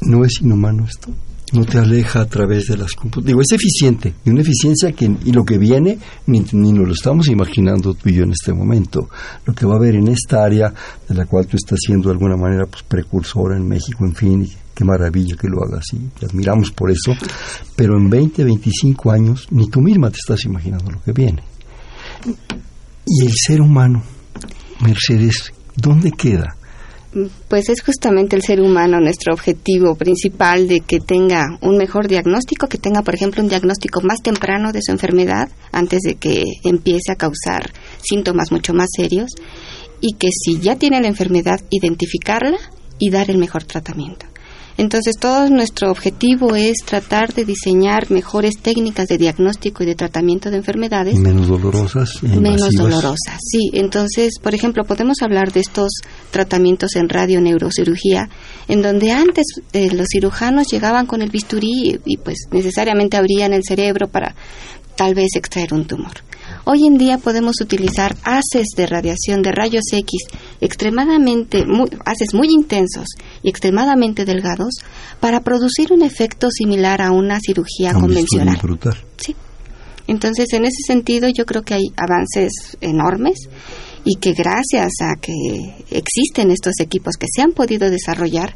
¿No 0.00 0.24
es 0.24 0.40
inhumano 0.40 0.84
esto? 0.84 1.12
No 1.52 1.64
te 1.64 1.78
aleja 1.78 2.20
a 2.20 2.26
través 2.26 2.66
de 2.66 2.76
las 2.76 2.92
computadoras. 2.92 3.26
Digo, 3.26 3.40
es 3.40 3.52
eficiente, 3.52 4.14
y 4.24 4.30
una 4.30 4.42
eficiencia 4.42 4.92
que, 4.92 5.04
y 5.24 5.32
lo 5.32 5.44
que 5.44 5.58
viene, 5.58 5.98
ni, 6.26 6.40
ni 6.52 6.72
nos 6.72 6.86
lo 6.86 6.92
estamos 6.92 7.28
imaginando 7.28 7.94
tú 7.94 8.08
y 8.08 8.14
yo 8.14 8.24
en 8.24 8.32
este 8.32 8.52
momento. 8.52 9.08
Lo 9.44 9.54
que 9.54 9.66
va 9.66 9.74
a 9.74 9.76
haber 9.76 9.94
en 9.94 10.08
esta 10.08 10.44
área, 10.44 10.72
de 11.08 11.14
la 11.14 11.26
cual 11.26 11.46
tú 11.46 11.56
estás 11.56 11.78
siendo 11.80 12.08
de 12.08 12.14
alguna 12.14 12.36
manera 12.36 12.66
pues, 12.66 12.82
precursora 12.82 13.56
en 13.56 13.66
México, 13.66 14.04
en 14.04 14.14
fin, 14.14 14.48
qué 14.74 14.84
maravilla 14.84 15.36
que 15.36 15.48
lo 15.48 15.64
hagas 15.64 15.86
y 15.92 15.98
te 16.18 16.26
admiramos 16.26 16.70
por 16.70 16.90
eso, 16.90 17.12
pero 17.74 17.96
en 17.98 18.08
20, 18.08 18.44
25 18.44 19.10
años 19.10 19.48
ni 19.50 19.68
tú 19.68 19.80
misma 19.80 20.10
te 20.10 20.18
estás 20.18 20.44
imaginando 20.44 20.90
lo 20.92 21.02
que 21.02 21.12
viene. 21.12 21.42
Y 23.04 23.26
el 23.26 23.32
ser 23.34 23.60
humano, 23.60 24.02
Mercedes, 24.80 25.52
¿dónde 25.74 26.12
queda? 26.12 26.57
Pues 27.48 27.70
es 27.70 27.82
justamente 27.82 28.36
el 28.36 28.42
ser 28.42 28.60
humano 28.60 29.00
nuestro 29.00 29.32
objetivo 29.32 29.94
principal 29.94 30.68
de 30.68 30.80
que 30.80 31.00
tenga 31.00 31.58
un 31.62 31.78
mejor 31.78 32.06
diagnóstico, 32.06 32.68
que 32.68 32.76
tenga, 32.76 33.02
por 33.02 33.14
ejemplo, 33.14 33.42
un 33.42 33.48
diagnóstico 33.48 34.00
más 34.02 34.20
temprano 34.20 34.72
de 34.72 34.82
su 34.82 34.92
enfermedad 34.92 35.48
antes 35.72 36.00
de 36.02 36.16
que 36.16 36.44
empiece 36.64 37.10
a 37.10 37.16
causar 37.16 37.72
síntomas 38.02 38.52
mucho 38.52 38.74
más 38.74 38.88
serios 38.94 39.30
y 40.00 40.14
que 40.14 40.28
si 40.30 40.60
ya 40.60 40.76
tiene 40.76 41.00
la 41.00 41.08
enfermedad, 41.08 41.60
identificarla 41.70 42.58
y 42.98 43.10
dar 43.10 43.30
el 43.30 43.38
mejor 43.38 43.64
tratamiento. 43.64 44.26
Entonces, 44.78 45.16
todo 45.18 45.50
nuestro 45.50 45.90
objetivo 45.90 46.54
es 46.54 46.76
tratar 46.86 47.34
de 47.34 47.44
diseñar 47.44 48.12
mejores 48.12 48.58
técnicas 48.62 49.08
de 49.08 49.18
diagnóstico 49.18 49.82
y 49.82 49.86
de 49.86 49.96
tratamiento 49.96 50.50
de 50.50 50.58
enfermedades. 50.58 51.16
Menos 51.18 51.48
dolorosas. 51.48 52.22
menos 52.22 52.70
dolorosas, 52.70 53.40
sí. 53.42 53.70
Entonces, 53.72 54.34
por 54.40 54.54
ejemplo, 54.54 54.84
podemos 54.84 55.20
hablar 55.20 55.52
de 55.52 55.60
estos 55.60 55.90
tratamientos 56.30 56.94
en 56.94 57.08
radioneurocirugía, 57.08 58.30
en 58.68 58.80
donde 58.80 59.10
antes 59.10 59.46
eh, 59.72 59.90
los 59.92 60.06
cirujanos 60.12 60.68
llegaban 60.70 61.06
con 61.06 61.22
el 61.22 61.30
bisturí 61.30 61.98
y, 62.04 62.14
y 62.14 62.16
pues 62.18 62.46
necesariamente 62.52 63.16
abrían 63.16 63.52
el 63.52 63.64
cerebro 63.64 64.06
para 64.06 64.36
tal 64.94 65.14
vez 65.14 65.34
extraer 65.34 65.74
un 65.74 65.86
tumor. 65.86 66.27
Hoy 66.70 66.84
en 66.86 66.98
día 66.98 67.16
podemos 67.16 67.62
utilizar 67.62 68.14
haces 68.24 68.66
de 68.76 68.86
radiación 68.86 69.40
de 69.40 69.52
rayos 69.52 69.84
X 69.90 70.24
extremadamente, 70.60 71.64
muy, 71.64 71.88
haces 72.04 72.34
muy 72.34 72.48
intensos 72.50 73.06
y 73.42 73.48
extremadamente 73.48 74.26
delgados 74.26 74.74
para 75.18 75.40
producir 75.40 75.94
un 75.94 76.02
efecto 76.02 76.50
similar 76.50 77.00
a 77.00 77.10
una 77.10 77.40
cirugía 77.40 77.92
Un 77.94 78.02
convencional. 78.02 78.58
brutal. 78.60 78.98
Sí. 79.16 79.34
Entonces, 80.08 80.52
en 80.52 80.66
ese 80.66 80.82
sentido, 80.86 81.30
yo 81.30 81.46
creo 81.46 81.62
que 81.62 81.72
hay 81.72 81.84
avances 81.96 82.52
enormes 82.82 83.48
y 84.04 84.16
que 84.16 84.34
gracias 84.34 84.92
a 85.00 85.18
que 85.18 85.32
existen 85.90 86.50
estos 86.50 86.74
equipos 86.80 87.16
que 87.16 87.28
se 87.34 87.40
han 87.40 87.52
podido 87.52 87.88
desarrollar, 87.88 88.54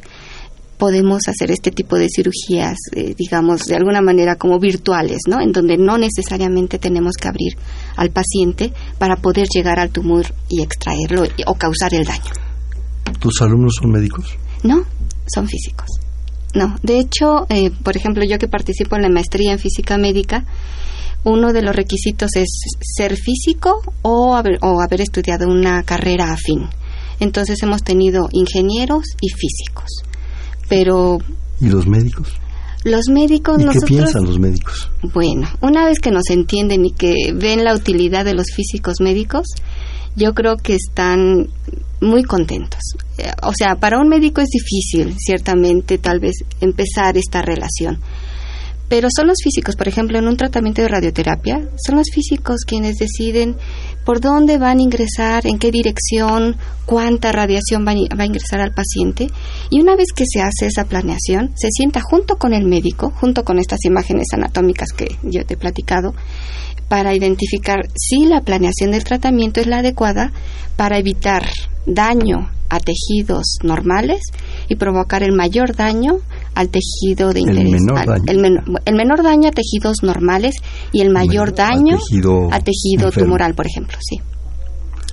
podemos 0.82 1.28
hacer 1.28 1.52
este 1.52 1.70
tipo 1.70 1.96
de 1.96 2.08
cirugías, 2.12 2.76
eh, 2.96 3.14
digamos, 3.16 3.66
de 3.66 3.76
alguna 3.76 4.00
manera 4.00 4.34
como 4.34 4.58
virtuales, 4.58 5.20
¿no? 5.28 5.40
En 5.40 5.52
donde 5.52 5.76
no 5.78 5.96
necesariamente 5.96 6.80
tenemos 6.80 7.12
que 7.20 7.28
abrir 7.28 7.52
al 7.94 8.10
paciente 8.10 8.72
para 8.98 9.14
poder 9.14 9.46
llegar 9.54 9.78
al 9.78 9.90
tumor 9.90 10.26
y 10.48 10.60
extraerlo 10.60 11.24
y- 11.24 11.44
o 11.46 11.54
causar 11.54 11.94
el 11.94 12.04
daño. 12.04 12.32
¿Tus 13.20 13.40
alumnos 13.42 13.76
son 13.80 13.92
médicos? 13.92 14.36
No, 14.64 14.84
son 15.32 15.46
físicos. 15.46 15.86
No, 16.52 16.74
de 16.82 16.98
hecho, 16.98 17.46
eh, 17.48 17.70
por 17.84 17.96
ejemplo, 17.96 18.24
yo 18.24 18.40
que 18.40 18.48
participo 18.48 18.96
en 18.96 19.02
la 19.02 19.08
maestría 19.08 19.52
en 19.52 19.60
física 19.60 19.96
médica, 19.98 20.44
uno 21.22 21.52
de 21.52 21.62
los 21.62 21.76
requisitos 21.76 22.30
es 22.34 22.48
ser 22.80 23.14
físico 23.14 23.80
o 24.02 24.34
haber, 24.34 24.58
o 24.62 24.80
haber 24.80 25.00
estudiado 25.00 25.46
una 25.46 25.84
carrera 25.84 26.32
afín. 26.32 26.66
Entonces 27.20 27.62
hemos 27.62 27.84
tenido 27.84 28.28
ingenieros 28.32 29.04
y 29.20 29.28
físicos. 29.28 30.02
Pero 30.68 31.18
¿Y 31.60 31.68
los 31.68 31.86
médicos? 31.86 32.28
los 32.84 33.08
médicos 33.10 33.56
¿Y 33.56 33.60
qué 33.60 33.64
nosotros 33.66 33.88
piensan 33.90 34.24
los 34.24 34.38
médicos? 34.38 34.90
bueno, 35.14 35.48
una 35.60 35.84
vez 35.86 35.98
que 36.00 36.10
nos 36.10 36.28
entienden 36.30 36.84
y 36.86 36.90
que 36.92 37.32
ven 37.34 37.64
la 37.64 37.74
utilidad 37.74 38.24
de 38.24 38.34
los 38.34 38.46
físicos 38.54 38.94
médicos, 39.00 39.46
yo 40.16 40.34
creo 40.34 40.56
que 40.56 40.74
están 40.74 41.48
muy 42.00 42.24
contentos. 42.24 42.80
Eh, 43.18 43.30
O 43.42 43.52
sea, 43.56 43.76
para 43.76 44.00
un 44.00 44.08
médico 44.08 44.40
es 44.40 44.48
difícil, 44.48 45.14
ciertamente, 45.18 45.98
tal 45.98 46.18
vez 46.18 46.34
empezar 46.60 47.16
esta 47.16 47.40
relación. 47.42 47.98
Pero 48.92 49.08
son 49.10 49.26
los 49.26 49.38
físicos, 49.42 49.74
por 49.74 49.88
ejemplo, 49.88 50.18
en 50.18 50.28
un 50.28 50.36
tratamiento 50.36 50.82
de 50.82 50.88
radioterapia, 50.88 51.66
son 51.82 51.96
los 51.96 52.08
físicos 52.12 52.66
quienes 52.66 52.98
deciden 52.98 53.56
por 54.04 54.20
dónde 54.20 54.58
van 54.58 54.80
a 54.80 54.82
ingresar, 54.82 55.46
en 55.46 55.58
qué 55.58 55.70
dirección, 55.70 56.56
cuánta 56.84 57.32
radiación 57.32 57.86
va 57.86 57.92
a 57.92 58.26
ingresar 58.26 58.60
al 58.60 58.74
paciente. 58.74 59.28
Y 59.70 59.80
una 59.80 59.96
vez 59.96 60.08
que 60.14 60.24
se 60.30 60.42
hace 60.42 60.66
esa 60.66 60.84
planeación, 60.84 61.52
se 61.54 61.68
sienta 61.70 62.02
junto 62.02 62.36
con 62.36 62.52
el 62.52 62.66
médico, 62.66 63.10
junto 63.18 63.44
con 63.44 63.58
estas 63.58 63.82
imágenes 63.86 64.26
anatómicas 64.34 64.92
que 64.92 65.16
yo 65.22 65.42
te 65.46 65.54
he 65.54 65.56
platicado, 65.56 66.14
para 66.92 67.14
identificar 67.14 67.88
si 67.96 68.26
la 68.26 68.42
planeación 68.42 68.90
del 68.90 69.02
tratamiento 69.02 69.60
es 69.62 69.66
la 69.66 69.78
adecuada 69.78 70.30
para 70.76 70.98
evitar 70.98 71.48
daño 71.86 72.50
a 72.68 72.80
tejidos 72.80 73.56
normales 73.62 74.20
y 74.68 74.76
provocar 74.76 75.22
el 75.22 75.32
mayor 75.34 75.74
daño 75.74 76.18
al 76.54 76.68
tejido 76.68 77.32
de 77.32 77.40
El 77.40 77.48
interés. 77.48 77.70
menor 77.80 77.98
al- 77.98 78.06
daño. 78.08 78.24
El, 78.26 78.38
menor, 78.40 78.64
el 78.84 78.94
menor 78.94 79.22
daño 79.22 79.48
a 79.48 79.52
tejidos 79.52 80.02
normales 80.02 80.56
y 80.92 81.00
el 81.00 81.08
mayor 81.08 81.52
menor 81.52 81.60
al 81.62 81.76
daño 81.78 81.96
tejido 81.96 82.48
a 82.52 82.60
tejido 82.60 83.06
enfermo. 83.06 83.24
tumoral, 83.24 83.54
por 83.54 83.66
ejemplo, 83.66 83.96
sí. 83.98 84.20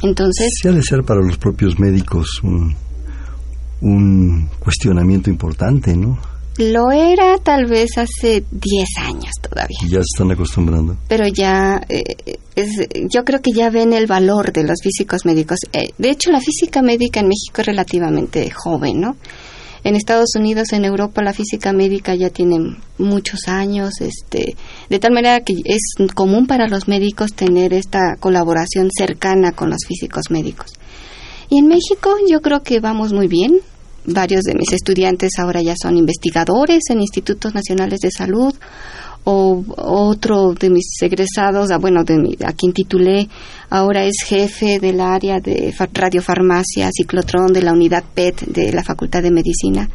Entonces, 0.02 0.50
Sí 0.62 0.68
ha 0.68 0.72
de 0.74 0.84
ser 0.84 1.04
para 1.04 1.22
los 1.22 1.38
propios 1.38 1.80
médicos 1.80 2.42
un, 2.44 2.76
un 3.80 4.50
cuestionamiento 4.60 5.30
importante, 5.30 5.96
¿no? 5.96 6.20
Lo 6.60 6.92
era 6.92 7.38
tal 7.38 7.66
vez 7.66 7.98
hace 7.98 8.44
10 8.52 8.90
años 9.02 9.32
todavía. 9.42 9.78
Ya 9.84 10.00
se 10.00 10.12
están 10.14 10.32
acostumbrando. 10.32 10.98
pero 11.08 11.26
ya 11.28 11.82
eh, 11.88 12.04
es, 12.56 12.88
yo 13.10 13.24
creo 13.24 13.42
que 13.42 13.52
ya 13.52 13.70
ven 13.70 13.94
el 13.94 14.08
valor 14.08 14.52
de 14.52 14.64
los 14.64 14.80
físicos 14.84 15.26
médicos. 15.26 15.60
Eh, 15.72 15.94
de 15.98 16.10
hecho, 16.10 16.32
la 16.32 16.42
física 16.42 16.82
médica 16.82 17.22
en 17.22 17.28
México 17.28 17.62
es 17.62 17.66
relativamente 17.66 18.50
joven, 18.52 19.00
¿no? 19.00 19.16
En 19.86 19.96
Estados 19.96 20.36
Unidos, 20.36 20.74
en 20.74 20.84
Europa, 20.84 21.22
la 21.22 21.32
física 21.32 21.72
médica 21.72 22.14
ya 22.14 22.30
tiene 22.30 22.76
muchos 22.98 23.48
años, 23.48 24.02
este, 24.02 24.58
de 24.90 25.00
tal 25.00 25.14
manera 25.14 25.40
que 25.40 25.54
es 25.64 25.96
común 26.14 26.48
para 26.48 26.68
los 26.68 26.90
médicos 26.90 27.32
tener 27.34 27.74
esta 27.74 28.18
colaboración 28.20 28.90
cercana 28.92 29.54
con 29.54 29.70
los 29.70 29.86
físicos 29.88 30.24
médicos. 30.30 30.74
Y 31.50 31.60
en 31.60 31.68
México 31.68 32.10
yo 32.30 32.42
creo 32.42 32.62
que 32.62 32.82
vamos 32.82 33.14
muy 33.14 33.28
bien. 33.28 33.62
Varios 34.12 34.42
de 34.44 34.56
mis 34.56 34.72
estudiantes 34.74 35.32
ahora 35.40 35.62
ya 35.62 35.76
son 35.82 35.98
investigadores 35.98 36.84
en 36.90 37.02
institutos 37.02 37.54
nacionales 37.54 38.00
de 38.00 38.12
salud 38.12 38.54
o 39.26 39.64
otro 39.78 40.54
de 40.54 40.70
mis 40.70 40.86
egresados, 41.02 41.70
ah, 41.72 41.78
bueno, 41.78 42.04
de 42.04 42.18
mi- 42.18 42.38
a 42.44 42.54
quien 42.54 42.74
titulé, 42.74 43.28
ahora 43.70 44.06
es 44.06 44.16
jefe 44.26 44.80
del 44.80 45.02
área 45.02 45.40
de 45.40 45.72
fa- 45.74 45.90
radiofarmacia, 45.92 46.90
ciclotrón 46.92 47.52
de 47.54 47.62
la 47.62 47.74
unidad 47.74 48.04
PET 48.16 48.46
de 48.48 48.72
la 48.72 48.84
Facultad 48.84 49.22
de 49.22 49.32
Medicina. 49.32 49.90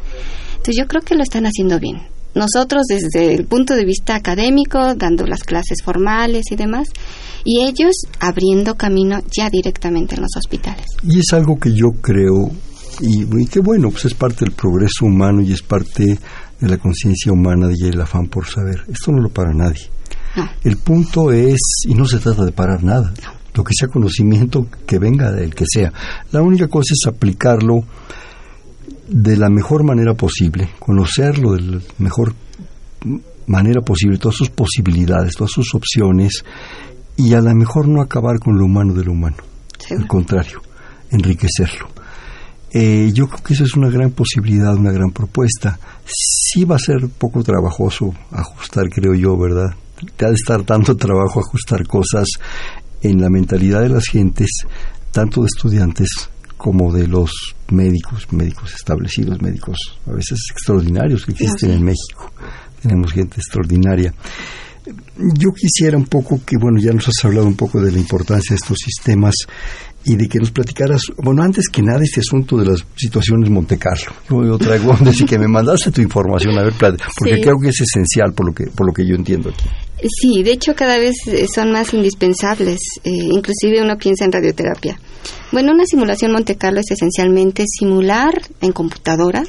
Entonces 0.51 0.77
yo 0.77 0.87
creo 0.87 1.03
que 1.03 1.15
lo 1.15 1.23
están 1.23 1.47
haciendo 1.47 1.79
bien. 1.81 2.03
Nosotros 2.35 2.83
desde 2.89 3.33
el 3.35 3.47
punto 3.47 3.75
de 3.77 3.85
vista 3.85 4.17
académico, 4.17 4.95
dando 4.97 5.25
las 5.27 5.43
clases 5.45 5.79
formales 5.85 6.45
y 6.51 6.57
demás, 6.57 6.89
y 7.45 7.61
ellos 7.61 7.95
abriendo 8.21 8.75
camino 8.77 9.21
ya 9.37 9.49
directamente 9.51 10.17
en 10.17 10.23
los 10.23 10.37
hospitales. 10.37 10.85
Y 11.03 11.21
es 11.21 11.33
algo 11.33 11.57
que 11.59 11.73
yo 11.73 11.91
creo, 12.01 12.51
y, 13.01 13.23
y 13.23 13.47
que 13.47 13.61
bueno, 13.61 13.91
pues 13.91 14.07
es 14.07 14.15
parte 14.15 14.45
del 14.45 14.53
progreso 14.53 15.07
humano 15.07 15.43
y 15.43 15.53
es 15.53 15.63
parte 15.63 16.19
de 16.61 16.69
la 16.69 16.79
conciencia 16.79 17.33
humana 17.33 17.69
y 17.75 17.89
el 17.89 18.01
afán 18.01 18.27
por 18.27 18.47
saber. 18.47 18.85
Esto 18.89 19.13
no 19.13 19.21
lo 19.21 19.29
para 19.29 19.53
nadie. 19.53 19.89
No. 20.37 20.49
El 20.63 20.79
punto 20.79 21.31
es, 21.31 21.61
y 21.87 21.95
no 21.95 22.07
se 22.07 22.19
trata 22.19 22.45
de 22.45 22.53
parar 22.53 22.83
nada, 22.83 23.13
lo 23.55 23.63
que 23.63 23.73
sea 23.79 23.89
conocimiento 23.89 24.67
que 24.87 24.99
venga 24.99 25.31
del 25.31 25.55
que 25.55 25.65
sea. 25.67 25.93
La 26.33 26.43
única 26.43 26.69
cosa 26.69 26.93
es 26.93 27.07
aplicarlo 27.07 27.85
de 29.09 29.37
la 29.37 29.49
mejor 29.49 29.85
manera 29.85 30.15
posible, 30.15 30.71
conocerlo 30.79 31.53
de 31.53 31.61
la 31.61 31.81
mejor 31.99 32.35
manera 33.47 33.81
posible, 33.83 34.19
todas 34.19 34.37
sus 34.37 34.51
posibilidades, 34.51 35.35
todas 35.37 35.53
sus 35.53 35.75
opciones, 35.75 36.45
y 37.17 37.35
a 37.35 37.41
lo 37.41 37.55
mejor 37.55 37.87
no 37.87 38.01
acabar 38.01 38.39
con 38.41 38.59
lo 38.59 38.65
humano 38.65 38.95
de 38.95 39.05
lo 39.05 39.13
humano. 39.13 39.37
Al 39.91 40.07
contrario, 40.07 40.61
enriquecerlo. 41.11 41.89
Eh, 42.77 43.13
yo 43.15 43.29
creo 43.29 43.41
que 43.41 43.55
esa 43.55 43.63
es 43.63 43.75
una 43.75 43.89
gran 43.89 44.11
posibilidad, 44.11 44.75
una 44.75 44.91
gran 44.91 45.13
propuesta. 45.13 45.79
Sí 46.05 46.65
va 46.65 46.75
a 46.75 46.81
ser 46.81 47.09
poco 47.09 47.45
trabajoso 47.45 48.13
ajustar, 48.33 48.91
creo 48.91 49.15
yo, 49.15 49.39
¿verdad? 49.39 49.77
Te 50.17 50.25
ha 50.25 50.29
de 50.29 50.35
estar 50.35 50.65
tanto 50.65 50.97
trabajo 50.97 51.39
ajustar 51.39 51.87
cosas 51.87 52.27
en 53.01 53.21
la 53.21 53.31
mentalidad 53.31 53.83
de 53.83 53.91
las 53.91 54.07
gentes, 54.07 54.49
tanto 55.13 55.43
de 55.43 55.47
estudiantes 55.47 56.09
como 56.57 56.93
de 56.93 57.07
los 57.07 57.31
médicos, 57.71 58.27
médicos 58.33 58.75
establecidos, 58.75 59.41
médicos 59.41 59.77
a 60.09 60.13
veces 60.13 60.41
extraordinarios 60.51 61.25
que 61.27 61.33
existen 61.33 61.71
en 61.71 61.85
México. 61.85 62.33
Tenemos 62.83 63.13
gente 63.13 63.37
extraordinaria. 63.37 64.13
Yo 65.17 65.51
quisiera 65.53 65.97
un 65.97 66.07
poco 66.07 66.41
que, 66.45 66.57
bueno, 66.61 66.79
ya 66.81 66.93
nos 66.93 67.09
has 67.09 67.25
hablado 67.25 67.47
un 67.47 67.57
poco 67.57 67.81
de 67.81 67.91
la 67.93 67.99
importancia 67.99 68.51
de 68.55 68.57
estos 68.57 68.77
sistemas 68.85 69.35
y 70.05 70.17
de 70.17 70.29
que 70.29 70.39
nos 70.39 70.51
platicaras, 70.51 71.01
bueno, 71.17 71.43
antes 71.43 71.65
que 71.73 71.81
nada, 71.81 72.01
este 72.03 72.21
asunto 72.21 72.59
de 72.59 72.67
las 72.67 72.85
situaciones 72.95 73.49
Monte 73.49 73.79
Carlo. 73.79 74.13
Yo, 74.29 74.45
yo 74.45 74.59
traigo, 74.59 74.95
desde 75.01 75.25
que 75.25 75.39
me 75.39 75.49
mandaste 75.49 75.91
tu 75.91 76.03
información, 76.03 76.59
a 76.59 76.63
ver, 76.65 76.75
porque 76.79 77.37
Sí. 77.37 77.41
creo 77.41 77.55
que 77.59 77.69
es 77.71 77.81
esencial 77.81 78.35
por 78.35 78.47
lo 78.49 78.53
que, 78.55 78.65
por 78.67 78.87
lo 78.87 78.93
que 78.93 79.07
yo 79.07 79.15
entiendo 79.15 79.49
aquí. 79.51 79.65
Sí, 80.21 80.43
de 80.43 80.53
hecho 80.53 80.75
cada 80.75 80.99
vez 80.99 81.15
eh, 81.29 81.47
son 81.49 81.73
más 81.73 81.95
indispensables, 81.95 82.79
eh, 83.05 83.11
inclusive 83.11 83.83
uno 83.83 83.97
piensa 83.97 84.27
en 84.27 84.33
radioterapia. 84.33 85.01
Bueno, 85.53 85.73
una 85.73 85.87
simulación 85.87 86.33
Monte 86.33 86.57
Carlo 86.57 86.81
es 86.81 86.91
esencialmente 86.91 87.65
simular 87.67 88.35
en 88.61 88.73
computadora 88.73 89.45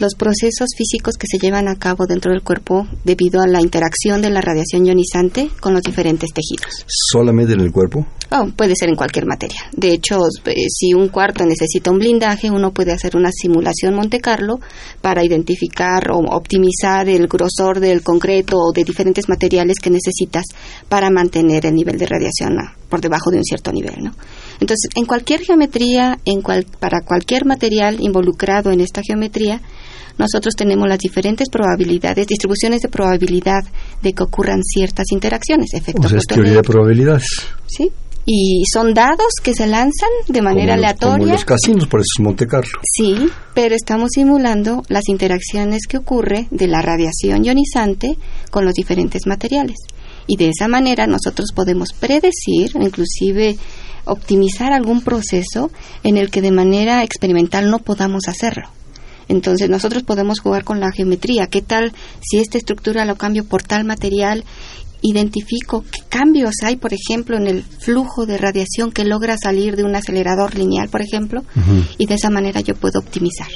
los 0.00 0.14
procesos 0.14 0.70
físicos 0.76 1.14
que 1.16 1.26
se 1.28 1.38
llevan 1.38 1.68
a 1.68 1.76
cabo 1.76 2.06
dentro 2.06 2.32
del 2.32 2.42
cuerpo 2.42 2.86
debido 3.04 3.40
a 3.42 3.46
la 3.46 3.60
interacción 3.60 4.22
de 4.22 4.30
la 4.30 4.40
radiación 4.40 4.86
ionizante 4.86 5.50
con 5.60 5.74
los 5.74 5.82
diferentes 5.82 6.30
tejidos. 6.32 6.84
¿Solamente 7.12 7.52
en 7.52 7.60
el 7.60 7.70
cuerpo? 7.70 8.06
Oh, 8.32 8.46
puede 8.56 8.74
ser 8.76 8.88
en 8.88 8.94
cualquier 8.94 9.26
materia. 9.26 9.60
De 9.72 9.92
hecho, 9.92 10.20
eh, 10.46 10.54
si 10.68 10.94
un 10.94 11.08
cuarto 11.08 11.44
necesita 11.44 11.90
un 11.90 11.98
blindaje, 11.98 12.50
uno 12.50 12.72
puede 12.72 12.92
hacer 12.92 13.16
una 13.16 13.30
simulación 13.32 13.94
Monte 13.94 14.20
Carlo 14.20 14.60
para 15.00 15.24
identificar 15.24 16.10
o 16.12 16.18
optimizar 16.34 17.08
el 17.08 17.26
grosor 17.26 17.80
del 17.80 18.02
concreto 18.02 18.56
o 18.58 18.72
de 18.72 18.84
diferentes 18.84 19.28
materiales 19.28 19.78
que 19.82 19.90
necesitas 19.90 20.44
para 20.88 21.10
mantener 21.10 21.66
el 21.66 21.74
nivel 21.74 21.98
de 21.98 22.06
radiación 22.06 22.56
ah, 22.58 22.76
por 22.88 23.00
debajo 23.00 23.30
de 23.30 23.38
un 23.38 23.44
cierto 23.44 23.72
nivel, 23.72 23.96
¿no? 24.02 24.12
Entonces, 24.60 24.88
en 24.94 25.06
cualquier 25.06 25.40
geometría, 25.40 26.18
en 26.24 26.40
cual- 26.40 26.66
para 26.78 27.00
cualquier 27.02 27.44
material 27.44 27.96
involucrado 28.00 28.70
en 28.70 28.80
esta 28.80 29.02
geometría, 29.02 29.60
nosotros 30.20 30.54
tenemos 30.54 30.86
las 30.86 30.98
diferentes 30.98 31.48
probabilidades, 31.48 32.26
distribuciones 32.26 32.82
de 32.82 32.88
probabilidad 32.88 33.64
de 34.02 34.12
que 34.12 34.22
ocurran 34.22 34.62
ciertas 34.62 35.06
interacciones, 35.10 35.72
efectos. 35.74 36.06
O 36.06 36.08
sea, 36.08 36.18
es 36.18 36.26
teoría 36.26 36.52
de 36.52 36.62
probabilidades. 36.62 37.24
Sí, 37.66 37.90
y 38.26 38.64
son 38.70 38.92
dados 38.92 39.32
que 39.42 39.54
se 39.54 39.66
lanzan 39.66 40.10
de 40.28 40.42
manera 40.42 40.74
Como 40.74 40.84
aleatoria. 40.84 41.18
Como 41.18 41.32
los 41.32 41.44
casinos, 41.44 41.86
por 41.86 42.00
eso 42.00 42.08
es 42.18 42.22
Monte 42.22 42.46
Carlo. 42.46 42.78
Sí, 42.82 43.16
pero 43.54 43.74
estamos 43.74 44.10
simulando 44.14 44.82
las 44.88 45.08
interacciones 45.08 45.86
que 45.88 45.96
ocurre 45.96 46.46
de 46.50 46.66
la 46.68 46.82
radiación 46.82 47.44
ionizante 47.44 48.18
con 48.50 48.64
los 48.64 48.74
diferentes 48.74 49.26
materiales. 49.26 49.78
Y 50.26 50.36
de 50.36 50.50
esa 50.50 50.68
manera 50.68 51.06
nosotros 51.06 51.50
podemos 51.54 51.92
predecir, 51.92 52.72
inclusive 52.74 53.56
optimizar 54.04 54.72
algún 54.72 55.00
proceso 55.00 55.70
en 56.02 56.18
el 56.18 56.30
que 56.30 56.42
de 56.42 56.50
manera 56.50 57.02
experimental 57.02 57.70
no 57.70 57.78
podamos 57.78 58.28
hacerlo. 58.28 58.68
Entonces 59.30 59.70
nosotros 59.70 60.02
podemos 60.02 60.40
jugar 60.40 60.64
con 60.64 60.80
la 60.80 60.90
geometría. 60.90 61.46
¿Qué 61.46 61.62
tal 61.62 61.92
si 62.20 62.38
esta 62.38 62.58
estructura 62.58 63.04
lo 63.04 63.14
cambio 63.14 63.44
por 63.44 63.62
tal 63.62 63.84
material? 63.84 64.44
Identifico 65.02 65.82
qué 65.82 66.00
cambios 66.08 66.56
hay, 66.64 66.76
por 66.76 66.92
ejemplo, 66.92 67.36
en 67.36 67.46
el 67.46 67.62
flujo 67.62 68.26
de 68.26 68.36
radiación 68.36 68.90
que 68.90 69.04
logra 69.04 69.36
salir 69.40 69.76
de 69.76 69.84
un 69.84 69.94
acelerador 69.94 70.56
lineal, 70.56 70.88
por 70.88 71.00
ejemplo, 71.00 71.42
y 71.96 72.06
de 72.06 72.14
esa 72.14 72.28
manera 72.28 72.60
yo 72.60 72.74
puedo 72.74 72.98
optimizar. 72.98 73.48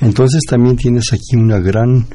Entonces 0.00 0.42
también 0.48 0.76
tienes 0.76 1.06
aquí 1.12 1.36
una 1.36 1.58
gran 1.58 2.06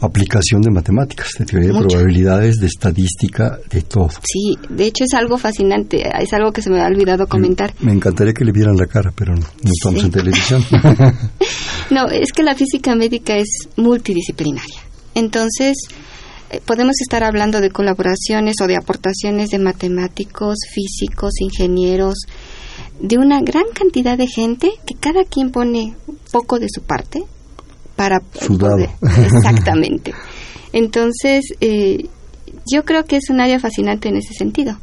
aplicación 0.00 0.60
de 0.62 0.70
matemáticas, 0.70 1.30
de 1.38 1.44
teoría 1.46 1.72
de 1.72 1.78
probabilidades, 1.78 2.56
de 2.56 2.66
estadística, 2.66 3.58
de 3.70 3.82
todo. 3.82 4.10
Sí, 4.22 4.56
de 4.68 4.84
hecho 4.86 5.04
es 5.04 5.14
algo 5.14 5.38
fascinante, 5.38 6.02
es 6.22 6.32
algo 6.32 6.52
que 6.52 6.62
se 6.62 6.70
me 6.70 6.80
ha 6.82 6.86
olvidado 6.86 7.26
comentar. 7.26 7.72
Me 7.80 7.92
encantaría 7.92 8.32
que 8.32 8.44
le 8.44 8.52
vieran 8.52 8.76
la 8.76 8.86
cara, 8.86 9.12
pero 9.16 9.34
no, 9.34 9.40
no 9.40 9.70
estamos 9.72 10.00
Sí. 10.00 10.06
en 10.06 10.12
televisión. 10.12 10.64
No, 11.90 12.08
es 12.08 12.32
que 12.32 12.42
la 12.42 12.56
física 12.56 12.96
médica 12.96 13.36
es 13.36 13.68
multidisciplinaria. 13.76 14.80
Entonces, 15.14 15.76
eh, 16.50 16.60
podemos 16.64 16.96
estar 17.00 17.22
hablando 17.22 17.60
de 17.60 17.70
colaboraciones 17.70 18.56
o 18.60 18.66
de 18.66 18.76
aportaciones 18.76 19.50
de 19.50 19.60
matemáticos, 19.60 20.56
físicos, 20.74 21.34
ingenieros, 21.40 22.16
de 23.00 23.18
una 23.18 23.40
gran 23.40 23.64
cantidad 23.72 24.18
de 24.18 24.26
gente 24.26 24.70
que 24.84 24.94
cada 24.94 25.24
quien 25.24 25.50
pone 25.52 25.94
poco 26.32 26.58
de 26.58 26.66
su 26.68 26.82
parte 26.82 27.22
para 27.96 28.20
Sudado. 28.38 28.76
poder- 28.76 28.90
exactamente. 29.24 30.14
Entonces, 30.72 31.44
eh, 31.60 32.06
yo 32.70 32.84
creo 32.84 33.04
que 33.04 33.16
es 33.16 33.30
un 33.30 33.40
área 33.40 33.58
fascinante 33.58 34.08
en 34.08 34.16
ese 34.16 34.34
sentido. 34.34 34.78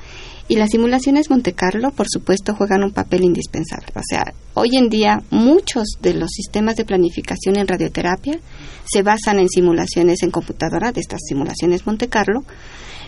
Y 0.50 0.58
las 0.58 0.72
simulaciones 0.72 1.30
Monte 1.30 1.54
Carlo, 1.54 1.92
por 1.92 2.08
supuesto, 2.10 2.54
juegan 2.54 2.84
un 2.84 2.92
papel 2.92 3.24
indispensable. 3.24 3.88
O 3.96 4.02
sea, 4.08 4.34
hoy 4.56 4.76
en 4.76 4.90
día 4.90 5.22
muchos 5.30 5.86
de 6.02 6.14
los 6.14 6.32
sistemas 6.32 6.76
de 6.76 6.84
planificación 6.84 7.56
en 7.58 7.68
radioterapia 7.68 8.40
se 8.84 9.04
basan 9.04 9.40
en 9.40 9.48
simulaciones 9.48 10.22
en 10.22 10.32
computadora, 10.32 10.92
de 10.92 11.00
estas 11.00 11.22
simulaciones 11.28 11.86
Monte 11.88 12.10
Carlo, 12.10 12.44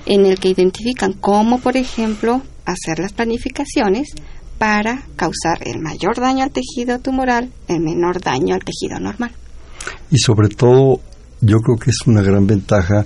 en 0.06 0.26
el 0.26 0.40
que 0.40 0.50
identifican 0.50 1.12
cómo, 1.14 1.60
por 1.60 1.76
ejemplo, 1.76 2.42
hacer 2.66 3.00
las 3.00 3.12
planificaciones 3.12 4.10
para 4.58 5.04
causar 5.18 5.60
el 5.68 5.80
mayor 5.82 6.16
daño 6.20 6.44
al 6.44 6.52
tejido 6.52 7.00
tumoral, 7.00 7.52
el 7.68 7.82
menor 7.82 8.22
daño 8.22 8.56
al 8.56 8.62
tejido 8.64 9.00
normal. 9.02 9.32
Y 10.12 10.18
sobre 10.18 10.50
todo, 10.50 11.00
yo 11.42 11.58
creo 11.60 11.78
que 11.78 11.92
es 11.92 12.00
una 12.06 12.22
gran 12.22 12.48
ventaja 12.48 13.06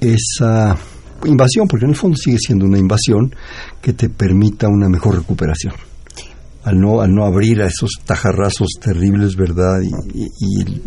esa 0.00 0.76
invasión, 1.24 1.66
porque 1.68 1.84
en 1.84 1.92
el 1.92 1.96
fondo 1.96 2.16
sigue 2.16 2.38
siendo 2.38 2.66
una 2.66 2.78
invasión 2.78 3.34
que 3.80 3.92
te 3.92 4.08
permita 4.08 4.68
una 4.68 4.88
mejor 4.88 5.16
recuperación. 5.16 5.74
Al 6.64 6.80
no, 6.80 7.00
al 7.00 7.14
no 7.14 7.24
abrir 7.24 7.62
a 7.62 7.66
esos 7.66 7.90
tajarrazos 8.04 8.70
terribles, 8.80 9.36
¿verdad? 9.36 9.80
Y, 9.82 10.62
el, 10.62 10.82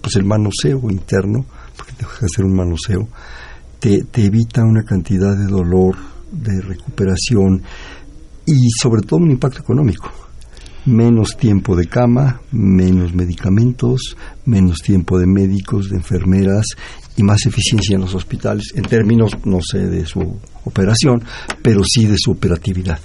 pues 0.00 0.16
el 0.16 0.24
manoseo 0.24 0.90
interno, 0.90 1.46
porque 1.76 1.92
deja 1.98 2.20
de 2.20 2.28
ser 2.28 2.44
un 2.44 2.54
manoseo, 2.54 3.08
te, 3.80 4.04
te 4.04 4.26
evita 4.26 4.62
una 4.62 4.82
cantidad 4.82 5.34
de 5.36 5.46
dolor, 5.46 5.96
de 6.30 6.60
recuperación 6.60 7.62
y 8.44 8.68
sobre 8.80 9.02
todo 9.02 9.20
un 9.20 9.30
impacto 9.30 9.60
económico. 9.60 10.25
Menos 10.86 11.36
tiempo 11.36 11.76
de 11.76 11.86
cama, 11.86 12.40
menos 12.52 13.12
medicamentos, 13.12 14.16
menos 14.44 14.78
tiempo 14.78 15.18
de 15.18 15.26
médicos, 15.26 15.90
de 15.90 15.96
enfermeras 15.96 16.64
y 17.16 17.22
más 17.22 17.44
eficiencia 17.44 17.96
en 17.96 18.02
los 18.02 18.14
hospitales, 18.14 18.72
en 18.74 18.84
términos, 18.84 19.32
no 19.44 19.58
sé, 19.60 19.78
de 19.78 20.06
su 20.06 20.20
operación, 20.64 21.22
pero 21.62 21.82
sí 21.84 22.06
de 22.06 22.16
su 22.16 22.32
operatividad. 22.32 22.98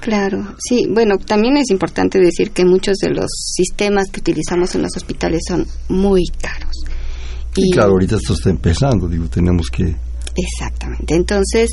Claro, 0.00 0.54
sí. 0.58 0.86
Bueno, 0.88 1.16
también 1.18 1.56
es 1.56 1.70
importante 1.70 2.20
decir 2.20 2.52
que 2.52 2.64
muchos 2.64 2.96
de 2.98 3.10
los 3.10 3.26
sistemas 3.28 4.08
que 4.10 4.20
utilizamos 4.20 4.74
en 4.76 4.82
los 4.82 4.96
hospitales 4.96 5.42
son 5.48 5.66
muy 5.88 6.22
caros. 6.40 6.84
Y 7.56 7.70
claro, 7.72 7.92
ahorita 7.92 8.16
esto 8.16 8.34
está 8.34 8.50
empezando, 8.50 9.08
digo, 9.08 9.26
tenemos 9.28 9.68
que... 9.70 9.96
Exactamente. 10.36 11.14
Entonces, 11.14 11.70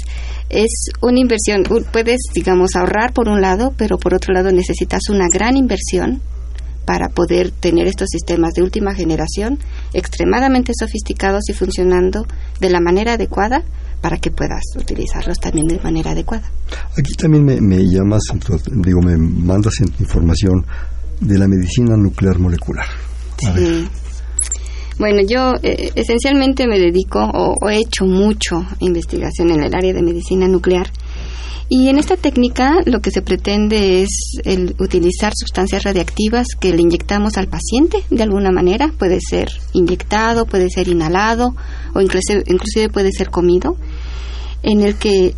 es 0.50 0.86
una 1.02 1.20
inversión. 1.20 1.64
Puedes, 1.92 2.22
digamos, 2.34 2.76
ahorrar 2.76 3.14
por 3.14 3.28
un 3.28 3.42
lado, 3.42 3.74
pero 3.78 3.98
por 3.98 4.14
otro 4.14 4.34
lado 4.34 4.52
necesitas 4.52 5.10
una 5.10 5.28
gran 5.32 5.58
inversión 5.58 6.22
para 6.86 7.10
poder 7.10 7.52
tener 7.52 7.88
estos 7.88 8.10
sistemas 8.10 8.54
de 8.54 8.62
última 8.62 8.94
generación 8.94 9.58
extremadamente 9.94 10.74
sofisticados 10.78 11.44
y 11.50 11.54
funcionando 11.54 12.26
de 12.60 12.70
la 12.70 12.82
manera 12.82 13.14
adecuada 13.14 13.64
para 14.02 14.18
que 14.18 14.32
puedas 14.32 14.64
utilizarlos 14.78 15.40
también 15.40 15.68
de 15.68 15.80
manera 15.80 16.12
adecuada. 16.12 16.52
Aquí 16.98 17.14
también 17.14 17.46
me, 17.46 17.62
me 17.62 17.78
llamas, 17.90 18.24
digo, 18.70 19.00
me 19.02 19.16
mandas 19.18 19.80
información 20.00 20.66
de 21.22 21.38
la 21.38 21.48
medicina 21.48 21.96
nuclear 21.96 22.38
molecular. 22.38 22.86
Sí. 23.40 23.88
Bueno, 25.00 25.22
yo 25.28 25.54
eh, 25.64 25.92
esencialmente 25.96 26.68
me 26.68 26.80
dedico 26.80 27.20
o, 27.20 27.70
he 27.70 27.78
hecho 27.78 28.06
mucho 28.06 28.66
investigación 28.80 29.52
en 29.52 29.64
el 29.64 29.74
área 29.74 29.94
de 29.94 30.04
medicina 30.04 30.48
nuclear. 30.48 30.92
Y 31.70 31.88
en 31.88 31.98
esta 31.98 32.18
técnica 32.18 32.82
lo 32.86 33.00
que 33.00 33.10
se 33.10 33.22
pretende 33.22 34.04
es 34.04 34.10
el 34.44 34.76
utilizar 34.80 35.34
sustancias 35.36 35.84
radiactivas 35.84 36.48
que 36.60 36.72
le 36.72 36.82
inyectamos 36.82 37.38
al 37.38 37.48
paciente 37.48 38.04
de 38.10 38.22
alguna 38.22 38.52
manera. 38.52 38.92
Puede 39.00 39.20
ser 39.22 39.50
inyectado, 39.72 40.46
puede 40.46 40.70
ser 40.70 40.88
inhalado 40.88 41.56
o 41.96 42.02
inclusive, 42.02 42.44
inclusive 42.46 42.90
puede 42.90 43.12
ser 43.12 43.30
comido. 43.30 43.78
En 44.62 44.82
el 44.82 44.96
que 44.96 45.34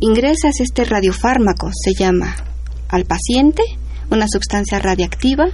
ingresas 0.00 0.60
este 0.60 0.84
radiofármaco, 0.84 1.70
se 1.72 1.92
llama 1.98 2.36
al 2.88 3.04
paciente, 3.04 3.62
una 4.10 4.26
sustancia 4.28 4.78
radiactiva 4.78 5.46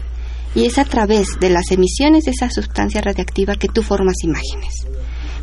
y 0.56 0.64
es 0.64 0.78
a 0.78 0.84
través 0.84 1.38
de 1.38 1.50
las 1.50 1.70
emisiones 1.70 2.24
de 2.24 2.30
esa 2.30 2.50
sustancia 2.50 3.02
radiactiva 3.02 3.56
que 3.56 3.68
tú 3.68 3.82
formas 3.82 4.16
imágenes. 4.24 4.86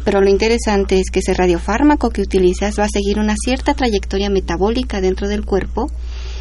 Pero 0.04 0.19
lo 0.21 0.30
interesante 0.30 0.99
es 0.99 1.12
que 1.12 1.19
ese 1.19 1.36
radiofármaco 1.36 2.10
que 2.10 2.23
utilizas 2.23 2.78
va 2.78 2.86
a 2.86 2.89
seguir 2.89 3.19
una 3.19 3.36
cierta 3.38 3.76
trayectoria 3.76 4.32
metabólica 4.32 5.02
dentro 5.02 5.30
del 5.30 5.45
cuerpo 5.45 5.89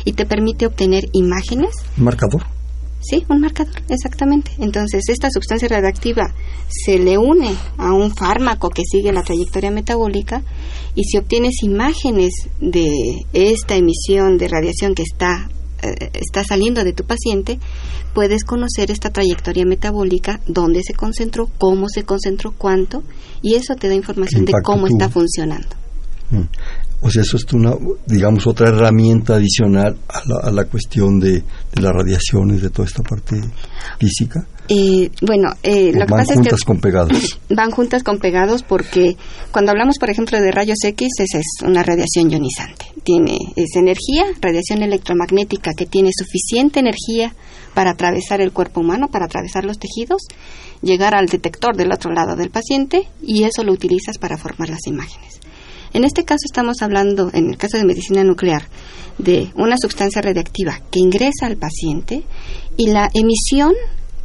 y 0.07 0.15
te 0.15 0.25
permite 0.25 0.67
obtener 0.67 1.05
imágenes. 1.13 1.71
¿Marcador? 1.99 2.45
Sí, 3.01 3.25
un 3.29 3.41
marcador, 3.41 3.83
exactamente. 3.89 4.53
Entonces, 4.59 5.03
esta 5.09 5.29
sustancia 5.31 5.69
radiactiva 5.69 6.33
se 6.69 6.99
le 6.99 7.19
une 7.19 7.55
a 7.77 7.93
un 7.93 8.15
fármaco 8.15 8.71
que 8.71 8.85
sigue 8.85 9.13
la 9.13 9.23
trayectoria 9.23 9.71
metabólica 9.71 10.43
y 10.95 11.05
si 11.05 11.19
obtienes 11.19 11.63
imágenes 11.63 12.33
de 12.59 12.89
esta 13.35 13.75
emisión 13.77 14.39
de 14.39 14.49
radiación 14.49 14.95
que 14.95 15.03
está 15.03 15.51
está 15.83 16.45
saliendo 16.45 16.85
de 16.85 16.93
tu 16.93 17.05
paciente, 17.05 17.59
puedes 18.15 18.45
conocer 18.45 18.91
esta 18.91 19.11
trayectoria 19.11 19.65
metabólica, 19.65 20.41
dónde 20.47 20.83
se 20.83 20.95
concentró, 20.95 21.49
cómo 21.59 21.89
se 21.89 22.05
concentró, 22.05 22.53
cuánto, 22.57 23.03
y 23.43 23.55
eso 23.55 23.75
te 23.75 23.89
da 23.89 23.95
información 23.95 24.45
de 24.45 24.53
cómo 24.63 24.87
tuvo? 24.87 24.97
está 24.97 25.09
funcionando. 25.09 25.77
Mm. 26.31 26.43
O 27.05 27.11
sea, 27.11 27.23
eso 27.23 27.37
es 27.37 27.53
una, 27.53 27.75
digamos, 28.07 28.47
otra 28.47 28.69
herramienta 28.69 29.35
adicional 29.35 29.97
a 30.09 30.23
la, 30.25 30.37
a 30.49 30.53
la 30.53 30.65
cuestión 30.67 31.19
de, 31.19 31.33
de 31.33 31.83
las 31.83 31.93
radiaciones, 31.93 32.63
de 32.63 32.71
toda 32.71 32.87
esta 32.87 33.03
parte 33.03 33.41
física. 33.99 34.47
Eh, 34.69 35.11
bueno, 35.21 35.51
eh, 35.63 35.91
¿O 35.95 35.99
lo 35.99 36.07
que 36.07 36.13
van 36.13 36.21
pasa 36.21 36.35
juntas 36.35 36.53
es 36.53 36.61
que 36.61 36.67
con 36.67 36.81
pegados. 36.81 37.41
van 37.51 37.71
juntas 37.71 38.03
con 38.03 38.19
pegados 38.19 38.63
porque 38.63 39.17
cuando 39.51 39.73
hablamos, 39.73 39.99
por 39.99 40.11
ejemplo, 40.11 40.41
de 40.41 40.53
rayos 40.53 40.79
X, 40.85 41.09
esa 41.19 41.39
es 41.39 41.47
una 41.67 41.83
radiación 41.83 42.31
ionizante. 42.31 42.87
Tiene 43.03 43.39
esa 43.57 43.81
energía, 43.81 44.25
radiación 44.41 44.83
electromagnética 44.83 45.73
que 45.77 45.87
tiene 45.87 46.11
suficiente 46.17 46.81
energía 46.81 47.35
para 47.75 47.91
atravesar 47.91 48.41
el 48.41 48.53
cuerpo 48.53 48.81
humano, 48.81 49.09
para 49.09 49.25
atravesar 49.25 49.65
los 49.65 49.79
tejidos, 49.79 50.23
llegar 50.81 51.15
al 51.15 51.27
detector 51.27 51.77
del 51.77 51.93
otro 51.93 52.13
lado 52.13 52.37
del 52.37 52.51
paciente 52.51 53.09
y 53.23 53.45
eso 53.45 53.65
lo 53.65 53.73
utilizas 53.73 54.19
para 54.19 54.37
formar 54.37 54.71
las 54.71 54.87
imágenes. 54.87 55.41
En 55.93 56.05
este 56.05 56.25
caso 56.25 56.45
estamos 56.47 56.81
hablando, 56.81 57.31
en 57.35 57.51
el 57.51 57.59
caso 57.59 57.77
de 57.77 57.85
medicina 57.85 58.25
nuclear, 58.25 58.67
de 59.19 59.51
una 59.57 59.77
sustancia 59.77 60.23
radiactiva 60.23 60.81
que 60.91 61.01
ingresa 61.01 61.47
al 61.47 61.57
paciente 61.57 62.23
y 62.77 62.87
la 62.87 63.11
emisión 63.13 63.75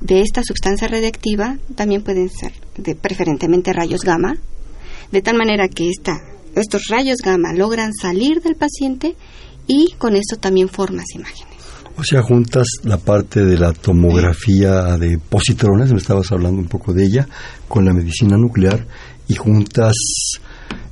de 0.01 0.21
esta 0.21 0.41
sustancia 0.43 0.87
radiactiva 0.87 1.57
también 1.75 2.03
pueden 2.03 2.29
ser 2.29 2.53
de 2.77 2.95
preferentemente 2.95 3.73
rayos 3.73 4.01
gamma, 4.01 4.37
de 5.11 5.21
tal 5.21 5.37
manera 5.37 5.67
que 5.67 5.89
esta, 5.89 6.21
estos 6.55 6.83
rayos 6.89 7.17
gamma 7.23 7.53
logran 7.53 7.93
salir 7.93 8.41
del 8.41 8.55
paciente 8.55 9.15
y 9.67 9.93
con 9.97 10.15
esto 10.15 10.37
también 10.37 10.69
formas 10.69 11.05
imágenes. 11.13 11.57
O 11.99 12.03
sea, 12.03 12.21
juntas 12.21 12.67
la 12.83 12.97
parte 12.97 13.43
de 13.43 13.57
la 13.57 13.73
tomografía 13.73 14.97
de 14.97 15.17
positrones, 15.17 15.91
me 15.91 15.97
estabas 15.97 16.31
hablando 16.31 16.61
un 16.61 16.67
poco 16.67 16.93
de 16.93 17.03
ella, 17.03 17.27
con 17.67 17.85
la 17.85 17.93
medicina 17.93 18.37
nuclear 18.37 18.85
y 19.27 19.33
juntas 19.33 19.95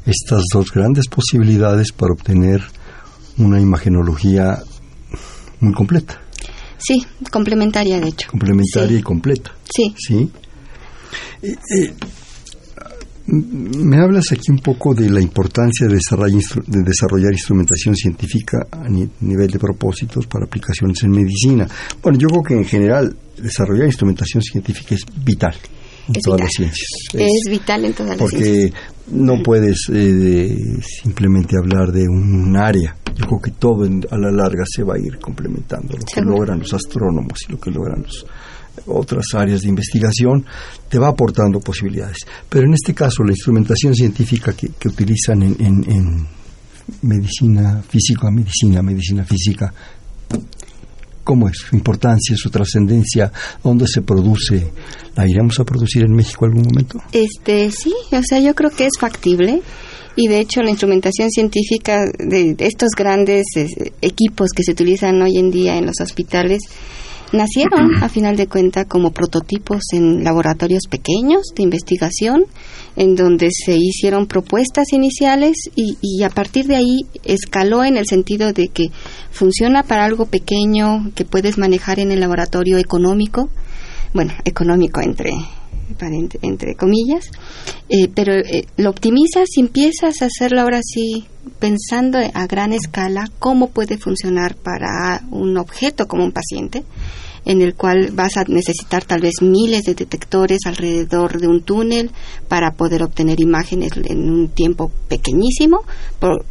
estas 0.05 0.43
dos 0.51 0.71
grandes 0.71 1.07
posibilidades 1.07 1.91
para 1.91 2.13
obtener 2.13 2.63
una 3.37 3.59
imagenología 3.59 4.57
muy 5.59 5.73
completa. 5.73 6.24
Sí, 6.85 7.03
complementaria 7.31 7.99
de 7.99 8.09
hecho. 8.09 8.29
Complementaria 8.29 8.99
y 8.99 9.01
completa. 9.01 9.51
Sí. 9.73 9.95
Sí. 9.97 10.29
Eh, 11.41 11.55
eh, 11.75 11.93
me 13.27 13.97
hablas 13.97 14.31
aquí 14.31 14.51
un 14.51 14.59
poco 14.59 14.93
de 14.93 15.09
la 15.09 15.19
importancia 15.19 15.87
de 15.87 15.95
desarrollar, 15.95 17.33
instrumentación 17.33 17.95
científica 17.95 18.67
a 18.71 18.87
nivel 18.87 19.49
de 19.49 19.57
propósitos 19.57 20.27
para 20.27 20.45
aplicaciones 20.45 21.01
en 21.03 21.09
medicina. 21.09 21.67
Bueno, 22.03 22.19
yo 22.19 22.27
creo 22.27 22.43
que 22.43 22.53
en 22.53 22.65
general 22.65 23.15
desarrollar 23.37 23.87
instrumentación 23.87 24.43
científica 24.43 24.93
es 24.93 25.01
vital 25.23 25.55
en 26.07 26.21
todas 26.21 26.41
las 26.41 26.51
ciencias. 26.51 26.87
Es, 27.13 27.49
vital 27.49 27.85
en 27.85 27.93
todas 27.93 28.19
las 28.19 28.29
ciencias. 28.29 28.73
Porque 29.07 29.15
no 29.15 29.41
puedes 29.41 29.89
eh, 29.91 30.55
simplemente 31.01 31.55
hablar 31.57 31.91
de 31.91 32.07
un 32.07 32.55
área. 32.55 32.95
Yo 33.15 33.25
creo 33.25 33.41
que 33.41 33.51
todo 33.51 33.85
a 33.85 34.17
la 34.17 34.31
larga 34.31 34.63
se 34.67 34.83
va 34.83 34.95
a 34.95 34.99
ir 34.99 35.17
complementando. 35.19 35.97
Lo 35.97 36.05
que 36.05 36.21
logran 36.21 36.59
los 36.59 36.73
astrónomos 36.73 37.39
y 37.47 37.51
lo 37.53 37.59
que 37.59 37.71
logran 37.71 38.03
los 38.03 38.25
otras 38.87 39.25
áreas 39.33 39.61
de 39.61 39.69
investigación, 39.69 40.45
te 40.89 40.99
va 40.99 41.09
aportando 41.09 41.59
posibilidades. 41.59 42.17
Pero 42.49 42.67
en 42.67 42.73
este 42.73 42.93
caso, 42.93 43.23
la 43.23 43.31
instrumentación 43.31 43.95
científica 43.95 44.53
que, 44.53 44.69
utilizan 44.87 45.43
en, 45.43 45.55
en, 45.59 46.27
medicina 47.01 47.81
física, 47.87 48.29
medicina, 48.29 48.81
medicina 48.81 49.23
física, 49.23 49.73
¿cómo 51.23 51.49
es 51.49 51.57
su 51.57 51.75
importancia, 51.75 52.35
su 52.37 52.49
trascendencia? 52.49 53.31
¿Dónde 53.63 53.87
se 53.87 54.01
produce? 54.01 54.71
¿La 55.15 55.27
iremos 55.27 55.59
a 55.59 55.63
producir 55.63 56.03
en 56.03 56.13
México 56.13 56.45
algún 56.45 56.63
momento? 56.63 56.99
Este, 57.11 57.71
sí, 57.71 57.93
o 58.11 58.21
sea, 58.21 58.39
yo 58.39 58.53
creo 58.53 58.69
que 58.69 58.85
es 58.85 58.93
factible. 58.99 59.61
Y 60.15 60.27
de 60.27 60.39
hecho 60.39 60.61
la 60.61 60.69
instrumentación 60.69 61.29
científica 61.29 62.05
de 62.17 62.55
estos 62.59 62.91
grandes 62.97 63.45
eh, 63.55 63.67
equipos 64.01 64.49
que 64.55 64.63
se 64.63 64.71
utilizan 64.71 65.21
hoy 65.21 65.37
en 65.37 65.51
día 65.51 65.77
en 65.77 65.85
los 65.85 65.99
hospitales 66.01 66.61
nacieron 67.31 68.03
a 68.03 68.09
final 68.09 68.35
de 68.35 68.47
cuentas 68.47 68.85
como 68.87 69.11
prototipos 69.11 69.81
en 69.93 70.23
laboratorios 70.23 70.83
pequeños 70.89 71.43
de 71.55 71.63
investigación 71.63 72.45
en 72.95 73.15
donde 73.15 73.49
se 73.51 73.75
hicieron 73.75 74.27
propuestas 74.27 74.93
iniciales 74.93 75.57
y, 75.75 75.97
y, 76.01 76.23
a 76.23 76.29
partir 76.29 76.65
de 76.67 76.77
ahí 76.77 76.99
escaló 77.23 77.83
en 77.83 77.97
el 77.97 78.05
sentido 78.05 78.53
de 78.53 78.69
que 78.69 78.89
funciona 79.31 79.83
para 79.83 80.05
algo 80.05 80.27
pequeño 80.27 81.11
que 81.13 81.25
puedes 81.25 81.57
manejar 81.57 81.99
en 81.99 82.11
el 82.11 82.21
laboratorio 82.21 82.77
económico, 82.77 83.49
bueno, 84.13 84.33
económico 84.45 85.01
entre 85.01 85.31
entre 86.41 86.75
comillas, 86.75 87.25
eh, 87.89 88.07
pero 88.13 88.33
eh, 88.33 88.65
lo 88.77 88.89
optimizas 88.89 89.47
y 89.55 89.61
empiezas 89.61 90.21
a 90.21 90.25
hacerlo 90.25 90.61
ahora 90.61 90.81
sí 90.83 91.25
pensando 91.59 92.17
a 92.17 92.47
gran 92.47 92.73
escala 92.73 93.29
cómo 93.39 93.69
puede 93.69 93.97
funcionar 93.97 94.55
para 94.55 95.21
un 95.31 95.57
objeto 95.57 96.07
como 96.07 96.23
un 96.23 96.31
paciente 96.31 96.83
en 97.45 97.61
el 97.61 97.75
cual 97.75 98.09
vas 98.11 98.37
a 98.37 98.43
necesitar 98.47 99.05
tal 99.05 99.21
vez 99.21 99.35
miles 99.41 99.83
de 99.83 99.93
detectores 99.93 100.59
alrededor 100.65 101.39
de 101.39 101.47
un 101.47 101.61
túnel 101.61 102.11
para 102.47 102.71
poder 102.71 103.03
obtener 103.03 103.39
imágenes 103.39 103.91
en 104.03 104.29
un 104.29 104.49
tiempo 104.49 104.91
pequeñísimo 105.07 105.83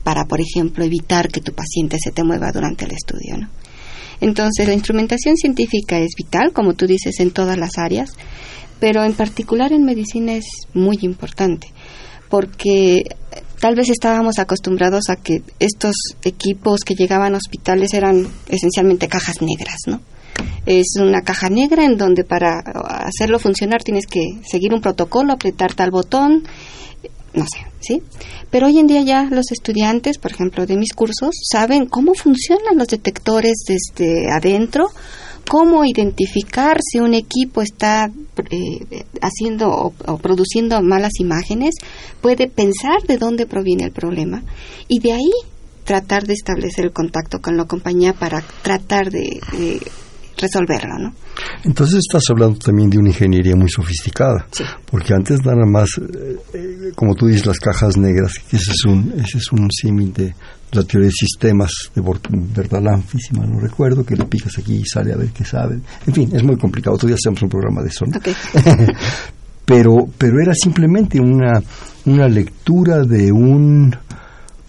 para, 0.05 0.25
por 0.25 0.41
ejemplo, 0.41 0.85
evitar 0.85 1.29
que 1.29 1.41
tu 1.41 1.53
paciente 1.53 1.97
se 2.01 2.13
te 2.13 2.23
mueva 2.23 2.53
durante 2.53 2.85
el 2.85 2.93
estudio. 2.93 3.49
Entonces, 4.21 4.69
la 4.69 4.75
instrumentación 4.75 5.37
científica 5.37 5.99
es 5.99 6.13
vital, 6.17 6.53
como 6.53 6.75
tú 6.75 6.87
dices, 6.87 7.19
en 7.19 7.33
todas 7.33 7.59
las 7.59 7.77
áreas, 7.77 8.11
pero 8.81 9.05
en 9.05 9.15
particular 9.15 9.73
en 9.73 9.85
medicina 9.85 10.35
es 10.35 10.45
muy 10.73 10.99
importante, 11.03 11.73
porque 12.29 13.05
tal 13.61 13.75
vez 13.75 13.89
estábamos 13.91 14.39
acostumbrados 14.39 15.09
a 15.09 15.17
que 15.17 15.43
estos 15.59 15.95
equipos 16.23 16.81
que 16.81 16.95
llegaban 16.95 17.35
a 17.35 17.39
hospitales 17.39 17.95
eran 17.95 18.27
esencialmente 18.49 19.09
cajas 19.09 19.41
negras, 19.41 19.77
¿no? 19.87 20.01
Es 20.67 20.97
una 20.99 21.23
caja 21.23 21.49
negra 21.49 21.85
en 21.85 21.97
donde 21.97 22.25
para 22.25 22.59
hacerlo 22.59 23.39
funcionar 23.39 23.83
tienes 23.83 24.07
que 24.07 24.21
seguir 24.45 24.75
un 24.75 24.81
protocolo, 24.81 25.33
apretar 25.33 25.75
tal 25.75 25.91
botón, 25.91 26.45
no 27.35 27.45
sé, 27.47 27.67
¿sí? 27.81 28.03
Pero 28.51 28.67
hoy 28.67 28.79
en 28.79 28.87
día 28.87 29.03
ya 29.03 29.29
los 29.31 29.51
estudiantes, 29.51 30.19
por 30.19 30.33
ejemplo, 30.33 30.67
de 30.67 30.77
mis 30.77 30.93
cursos, 30.93 31.35
saben 31.51 31.87
cómo 31.87 32.15
funcionan 32.15 32.79
los 32.79 32.89
detectores 32.89 33.65
desde 33.67 34.31
adentro, 34.31 34.89
cómo 35.49 35.85
identificar 35.85 36.79
si 36.81 37.01
un 37.01 37.15
equipo 37.15 37.63
está 37.63 38.11
eh, 38.51 39.05
haciendo 39.21 39.71
o, 39.71 40.19
produciendo 40.19 40.81
malas 40.83 41.13
imágenes, 41.19 41.75
puede 42.21 42.49
pensar 42.49 43.03
de 43.07 43.19
dónde 43.19 43.47
proviene 43.47 43.85
el 43.85 43.93
problema 43.93 44.43
y 44.89 45.01
de 45.01 45.13
ahí 45.13 45.33
tratar 45.85 46.25
de 46.25 46.33
establecer 46.33 46.87
el 46.87 46.93
contacto 46.93 47.41
con 47.41 47.57
la 47.57 47.65
compañía 47.65 48.15
para 48.15 48.43
tratar 48.63 49.11
de 49.11 49.41
resolverlo, 50.37 50.99
¿no? 50.99 51.15
Entonces 51.65 52.01
estás 52.07 52.23
hablando 52.31 52.59
también 52.59 52.91
de 52.91 52.99
una 52.99 53.09
ingeniería 53.09 53.57
muy 53.57 53.69
sofisticada, 53.69 54.47
porque 54.91 55.15
antes 55.15 55.41
nada 55.45 55.65
más, 55.67 55.91
eh, 55.99 56.37
eh, 56.55 56.93
como 56.95 57.15
tú 57.15 57.27
dices, 57.27 57.47
las 57.47 57.59
cajas 57.59 57.97
negras, 57.97 58.33
ese 58.53 58.73
es 58.73 58.85
un, 58.85 59.13
ese 59.19 59.39
es 59.39 59.53
un 59.53 59.69
símil 59.71 60.13
de 60.13 60.35
la 60.75 60.83
teoría 60.85 61.09
de 61.09 61.13
sistemas 61.13 61.91
de 61.95 62.03
Bertalanffy, 62.03 63.19
si 63.19 63.35
mal 63.35 63.51
no 63.51 63.61
recuerdo, 63.61 64.05
que 64.05 64.17
le 64.17 64.25
picas 64.25 64.59
aquí 64.59 64.77
y 64.77 64.85
sale 64.85 65.13
a 65.13 65.17
ver 65.17 65.31
qué 65.31 65.45
sabe. 65.45 65.81
En 66.07 66.15
fin, 66.15 66.31
es 66.35 66.43
muy 66.43 66.57
complicado, 66.57 66.97
todavía 66.97 67.17
hacemos 67.17 67.43
un 67.43 67.49
programa 67.49 67.83
de 67.83 67.89
eso, 67.89 68.05
¿no? 68.07 68.21
pero, 69.65 69.97
pero 70.19 70.41
era 70.43 70.55
simplemente 70.55 71.21
una, 71.21 71.63
una 72.07 72.29
lectura 72.29 73.05
de 73.05 73.33
un 73.33 73.95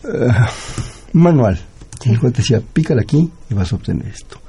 uh, 0.04 1.18
manual. 1.18 1.60
El 2.06 2.20
cual 2.20 2.34
te 2.34 2.41
decía, 2.41 2.62
pícala 2.62 3.02
aquí 3.02 3.28
y 3.50 3.54
vas 3.54 3.74
a 3.74 3.78
obtener 3.78 4.08
esto. 4.08 4.39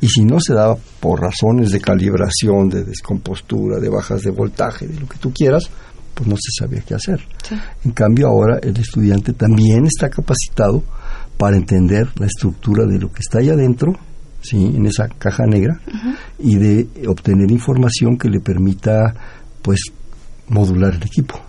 Y 0.00 0.08
si 0.08 0.24
no 0.24 0.38
se 0.40 0.54
daba 0.54 0.76
por 1.00 1.20
razones 1.20 1.70
de 1.70 1.80
calibración, 1.80 2.68
de 2.68 2.84
descompostura, 2.84 3.78
de 3.78 3.88
bajas 3.88 4.22
de 4.22 4.30
voltaje, 4.30 4.86
de 4.86 4.98
lo 5.00 5.06
que 5.06 5.18
tú 5.18 5.32
quieras, 5.32 5.70
pues 6.18 6.28
no 6.28 6.34
se 6.36 6.50
sabía 6.58 6.82
qué 6.82 6.94
hacer. 6.94 7.20
En 7.84 7.92
cambio 7.92 8.26
ahora 8.26 8.58
el 8.60 8.76
estudiante 8.76 9.32
también 9.34 9.86
está 9.86 10.10
capacitado 10.10 10.82
para 11.36 11.56
entender 11.56 12.08
la 12.18 12.26
estructura 12.26 12.84
de 12.86 12.98
lo 12.98 13.12
que 13.12 13.20
está 13.20 13.38
ahí 13.38 13.50
adentro, 13.50 13.92
¿sí? 14.42 14.56
en 14.56 14.84
esa 14.86 15.06
caja 15.06 15.46
negra, 15.46 15.80
y 16.40 16.56
de 16.56 16.88
obtener 17.06 17.52
información 17.52 18.18
que 18.18 18.28
le 18.28 18.40
permita 18.40 19.14
pues 19.62 19.78
modular 20.48 20.94
el 20.94 21.04
equipo. 21.04 21.40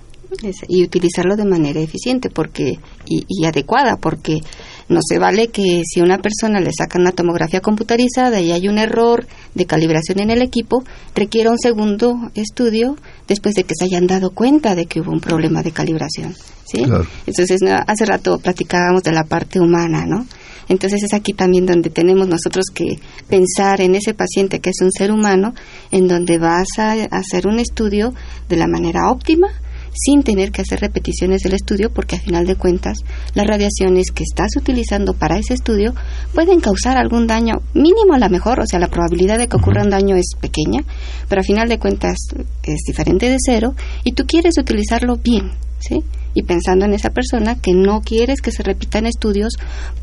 y 0.67 0.84
utilizarlo 0.84 1.36
de 1.36 1.45
manera 1.45 1.79
eficiente 1.79 2.29
porque 2.29 2.73
y 3.08 3.45
adecuada, 3.45 3.97
porque 3.97 4.41
no 4.89 4.99
se 5.08 5.19
vale 5.19 5.47
que 5.47 5.84
si 5.86 5.99
a 5.99 6.04
una 6.04 6.17
persona 6.17 6.60
le 6.60 6.71
sacan 6.78 7.02
una 7.02 7.12
tomografía 7.12 7.62
computarizada 7.62 8.41
y 8.41 8.52
hay 8.52 8.67
un 8.67 8.78
error 8.78 9.28
de 9.54 9.65
calibración 9.65 10.19
en 10.19 10.32
el 10.32 10.41
equipo, 10.41 10.84
requiera 11.15 11.52
un 11.52 11.60
segundo 11.60 12.17
estudio 12.34 12.97
después 13.28 13.56
de 13.56 13.63
que 13.63 13.75
se 13.78 13.86
hayan 13.86 14.08
dado 14.08 14.32
cuenta 14.32 14.75
de 14.75 14.88
que 14.88 14.99
hubo 14.99 15.12
un 15.12 15.21
problema 15.21 15.62
de 15.62 15.71
calibración. 15.71 16.36
¿sí? 16.65 16.84
Entonces, 17.25 17.62
hace 17.88 18.06
rato 18.06 18.39
platicábamos 18.39 19.04
de 19.04 19.12
la 19.12 19.23
parte 19.23 19.60
humana, 19.60 20.06
¿no? 20.06 20.25
Entonces 20.69 21.02
es 21.04 21.13
aquí 21.13 21.34
también 21.34 21.65
donde 21.65 21.89
tenemos 21.89 22.28
nosotros 22.28 22.65
que 22.73 22.99
pensar 23.28 23.82
en 23.82 23.95
ese 23.95 24.13
paciente 24.13 24.60
que 24.60 24.69
es 24.69 24.78
un 24.82 24.91
ser 24.91 25.12
humano, 25.12 25.56
en 25.91 26.08
donde 26.08 26.38
vas 26.38 26.67
a 26.78 26.91
hacer 27.12 27.47
un 27.47 27.60
estudio 27.60 28.13
de 28.47 28.56
la 28.56 28.67
manera 28.67 29.10
óptima, 29.10 29.47
sin 29.93 30.23
tener 30.23 30.52
que 30.52 30.62
hacer 30.62 30.80
repeticiones 30.80 31.41
del 31.41 31.54
estudio 31.54 31.91
porque 31.91 32.15
a 32.15 32.19
final 32.19 32.45
de 32.45 32.56
cuentas 32.56 32.99
las 33.34 33.47
radiaciones 33.47 34.12
que 34.12 34.23
estás 34.23 34.52
utilizando 34.58 35.13
para 35.13 35.38
ese 35.38 35.54
estudio 35.54 35.93
pueden 36.34 36.60
causar 36.60 36.97
algún 36.97 37.28
daño 37.28 37.56
mínimo 37.73 38.13
a 38.13 38.19
la 38.19 38.30
mejor, 38.30 38.60
o 38.60 38.65
sea, 38.65 38.80
la 38.80 38.88
probabilidad 38.88 39.38
de 39.38 39.47
que 39.47 39.58
ocurra 39.58 39.84
un 39.84 39.89
daño 39.89 40.15
es 40.15 40.32
pequeña, 40.39 40.84
pero 41.28 41.41
a 41.41 41.43
final 41.43 41.69
de 41.69 41.80
cuentas 41.80 42.17
es 42.63 42.82
diferente 42.88 43.30
de 43.30 43.38
cero 43.39 43.73
y 44.04 44.13
tú 44.13 44.25
quieres 44.25 44.58
utilizarlo 44.58 45.15
bien, 45.17 45.52
¿sí? 45.80 46.04
y 46.34 46.44
pensando 46.44 46.86
en 46.86 46.94
esa 46.94 47.10
persona 47.10 47.56
que 47.60 47.74
no 47.74 48.02
quieres 48.02 48.42
que 48.42 48.52
se 48.52 48.63
repitan 48.63 49.06
estudios 49.06 49.54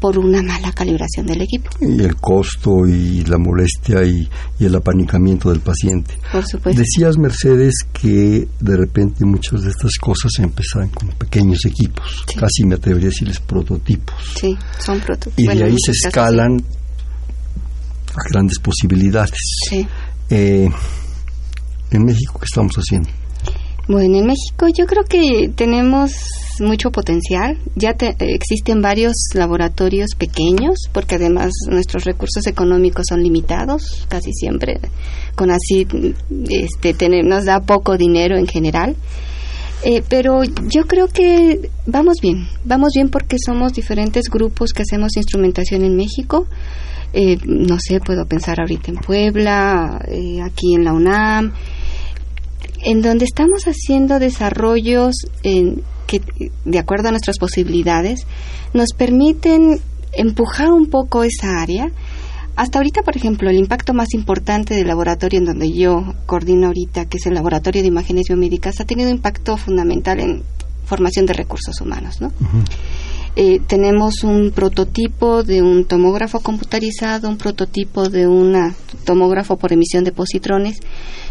por 0.01 0.19
una 0.19 0.43
mala 0.43 0.73
calibración 0.73 1.27
del 1.27 1.43
equipo. 1.43 1.71
Y 1.81 2.01
el 2.03 2.17
costo 2.17 2.87
y 2.87 3.25
la 3.25 3.39
molestia 3.39 4.03
y, 4.05 4.29
el 4.59 4.75
apanicamiento 4.75 5.51
del 5.51 5.61
paciente. 5.61 6.19
Por 6.33 6.47
supuesto. 6.47 6.81
Decías, 6.81 7.19
Mercedes, 7.19 7.75
que 7.93 8.49
de 8.61 8.77
repente 8.77 9.25
muchas 9.25 9.62
de 9.62 9.71
estas 9.71 9.97
cosas 9.99 10.33
se 10.35 10.43
empezaban 10.43 10.89
con 10.89 11.09
pequeños 11.11 11.65
equipos, 11.65 12.25
casi 12.39 12.65
me 12.65 12.75
atrevería 12.75 13.09
a 13.09 13.11
decirles 13.11 13.41
prototipos. 13.41 14.17
Sí, 14.39 14.57
son 14.79 15.01
prototipos. 15.01 15.55
Y 15.55 15.59
de 15.59 15.65
ahí 15.65 15.77
se 15.79 15.93
escalan 15.93 16.62
a 18.15 18.31
grandes 18.31 18.59
posibilidades. 18.59 19.39
Sí. 19.69 19.87
Eh, 20.31 20.69
en 21.91 22.05
México, 22.05 22.39
¿qué 22.41 22.47
estamos 22.47 22.73
haciendo? 22.75 23.09
Bueno, 23.88 24.18
en 24.18 24.27
México 24.27 24.66
yo 24.77 24.85
creo 24.87 25.05
que 25.05 25.49
tenemos 25.55 26.12
mucho 26.61 26.90
potencial. 26.90 27.59
Ya 27.77 27.90
existen 28.18 28.83
varios 28.83 29.14
laboratorios 29.35 30.11
pequeños, 30.18 30.88
porque 30.92 31.16
además 31.16 31.53
nuestros 31.70 32.05
recursos 32.05 32.46
económicos 32.46 33.07
son 33.09 33.22
limitados, 33.22 34.07
casi 34.09 34.33
siempre. 34.33 34.81
Con 35.37 35.51
así 35.51 35.87
este, 36.51 37.22
nos 37.22 37.44
da 37.44 37.61
poco 37.61 37.96
dinero 37.96 38.37
en 38.37 38.46
general. 38.46 38.96
Eh, 39.85 40.03
pero 40.09 40.42
yo 40.42 40.87
creo 40.88 41.07
que 41.07 41.70
vamos 41.87 42.16
bien, 42.20 42.49
vamos 42.64 42.92
bien 42.94 43.09
porque 43.09 43.37
somos 43.38 43.72
diferentes 43.72 44.25
grupos 44.31 44.72
que 44.72 44.83
hacemos 44.83 45.16
instrumentación 45.16 45.85
en 45.85 45.94
México. 45.94 46.46
Eh, 47.12 47.38
no 47.44 47.77
sé, 47.79 48.01
puedo 48.01 48.27
pensar 48.27 48.59
ahorita 48.59 48.90
en 48.90 48.96
Puebla, 48.96 50.01
eh, 50.09 50.40
aquí 50.42 50.75
en 50.75 50.85
la 50.85 50.92
UNAM, 50.92 51.53
en 52.83 53.03
donde 53.03 53.25
estamos 53.25 53.65
haciendo 53.65 54.19
desarrollos 54.19 55.15
en, 55.43 55.83
que, 56.07 56.21
de 56.65 56.79
acuerdo 56.79 57.09
a 57.09 57.11
nuestras 57.11 57.39
posibilidades, 57.39 58.27
nos 58.73 58.91
permiten 58.97 59.81
empujar 60.12 60.73
un 60.73 60.87
poco 60.87 61.25
esa 61.25 61.61
área. 61.61 61.91
Hasta 62.55 62.79
ahorita, 62.79 63.03
por 63.03 63.17
ejemplo, 63.17 63.51
el 63.51 63.57
impacto 63.57 63.93
más 63.93 64.15
importante 64.15 64.75
del 64.75 64.89
laboratorio 64.89 65.39
en 65.39 65.45
donde 65.45 65.73
yo 65.73 66.15
coordino 66.25 66.69
ahorita, 66.69 67.05
que 67.05 67.19
es 67.19 67.27
el 67.27 67.35
Laboratorio 67.35 67.83
de 67.83 67.89
Imágenes 67.89 68.29
Biomédicas, 68.29 68.81
ha 68.81 68.85
tenido 68.85 69.11
impacto 69.11 69.57
fundamental 69.59 70.21
en 70.21 70.43
formación 70.87 71.27
de 71.27 71.35
recursos 71.35 71.81
humanos, 71.81 72.21
¿no? 72.21 72.33
Eh, 73.38 73.61
tenemos 73.66 74.25
un 74.25 74.51
prototipo 74.51 75.42
de 75.42 75.61
un 75.61 75.85
tomógrafo 75.85 76.40
computarizado, 76.40 77.29
un 77.29 77.37
prototipo 77.37 78.09
de 78.09 78.27
un 78.27 78.57
tomógrafo 79.05 79.59
por 79.59 79.75
emisión 79.75 80.05
de 80.05 80.12
positrones 80.12 80.81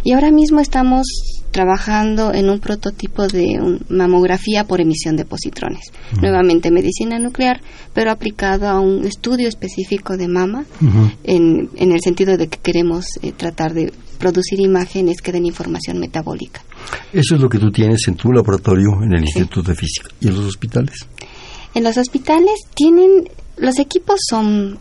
y 0.04 0.12
ahora 0.12 0.32
mismo 0.32 0.60
estamos 0.60 1.08
trabajando 1.50 2.32
en 2.32 2.52
un 2.52 2.60
prototipo 2.60 3.28
de 3.28 3.80
mamografía 3.89 4.65
por 4.65 4.82
emisión 4.82 5.15
de 5.15 5.26
positrones. 5.26 5.91
Nuevamente 6.22 6.70
medicina 6.70 7.18
nuclear, 7.18 7.62
pero 7.94 8.12
aplicado 8.12 8.68
a 8.68 8.80
un 8.80 9.06
estudio 9.06 9.48
específico 9.48 10.15
de 10.15 10.28
mama 10.28 10.65
en, 11.24 11.70
en, 11.76 11.91
el 11.91 12.02
sentido 12.02 12.38
de 12.38 12.50
que 12.50 12.60
queremos 12.60 13.06
eh, 13.24 13.32
tratar 13.32 13.74
de 13.74 13.91
producir 14.20 14.60
imágenes 14.60 15.22
que 15.22 15.32
den 15.32 15.46
información 15.46 16.00
metabólica. 16.00 16.62
Eso 17.12 17.36
es 17.36 17.41
lo 17.41 17.50
que 17.50 17.58
tú 17.58 17.72
tienes 17.72 18.08
en 18.08 18.15
tu 18.15 18.32
laboratorio 18.32 19.02
en 19.02 19.13
el 19.13 19.22
Instituto 19.22 19.63
de 19.63 19.76
Física. 19.76 20.10
¿Y 20.20 20.28
en 20.28 20.36
los 20.36 20.46
hospitales? 20.46 21.08
En 21.76 21.84
los 21.84 21.98
hospitales 21.98 22.56
tienen 22.74 23.30
los 23.58 23.80
equipos 23.80 24.20
son 24.30 24.80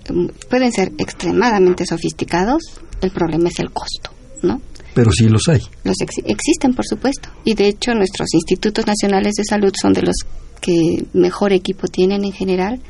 pueden 0.48 0.72
ser 0.72 0.92
extremadamente 0.98 1.86
sofisticados, 1.86 2.62
el 3.02 3.10
problema 3.10 3.48
es 3.48 3.58
el 3.60 3.70
costo, 3.70 4.10
¿no? 4.42 4.60
Pero 4.94 5.10
sí 5.12 5.28
los 5.28 5.48
hay. 5.48 5.60
Los 5.82 5.96
existen, 6.00 6.72
por 6.74 6.86
supuesto. 6.86 7.28
Y 7.44 7.54
de 7.54 7.66
hecho 7.68 7.92
nuestros 7.94 8.32
institutos 8.32 8.86
nacionales 8.86 9.34
de 9.34 9.44
salud 9.44 9.72
son 9.80 9.92
de 9.92 10.02
los 10.02 10.16
que 10.60 11.04
mejor 11.12 11.52
equipo 11.52 11.88
tienen 11.88 12.24
en 12.24 12.32
general. 12.32 12.80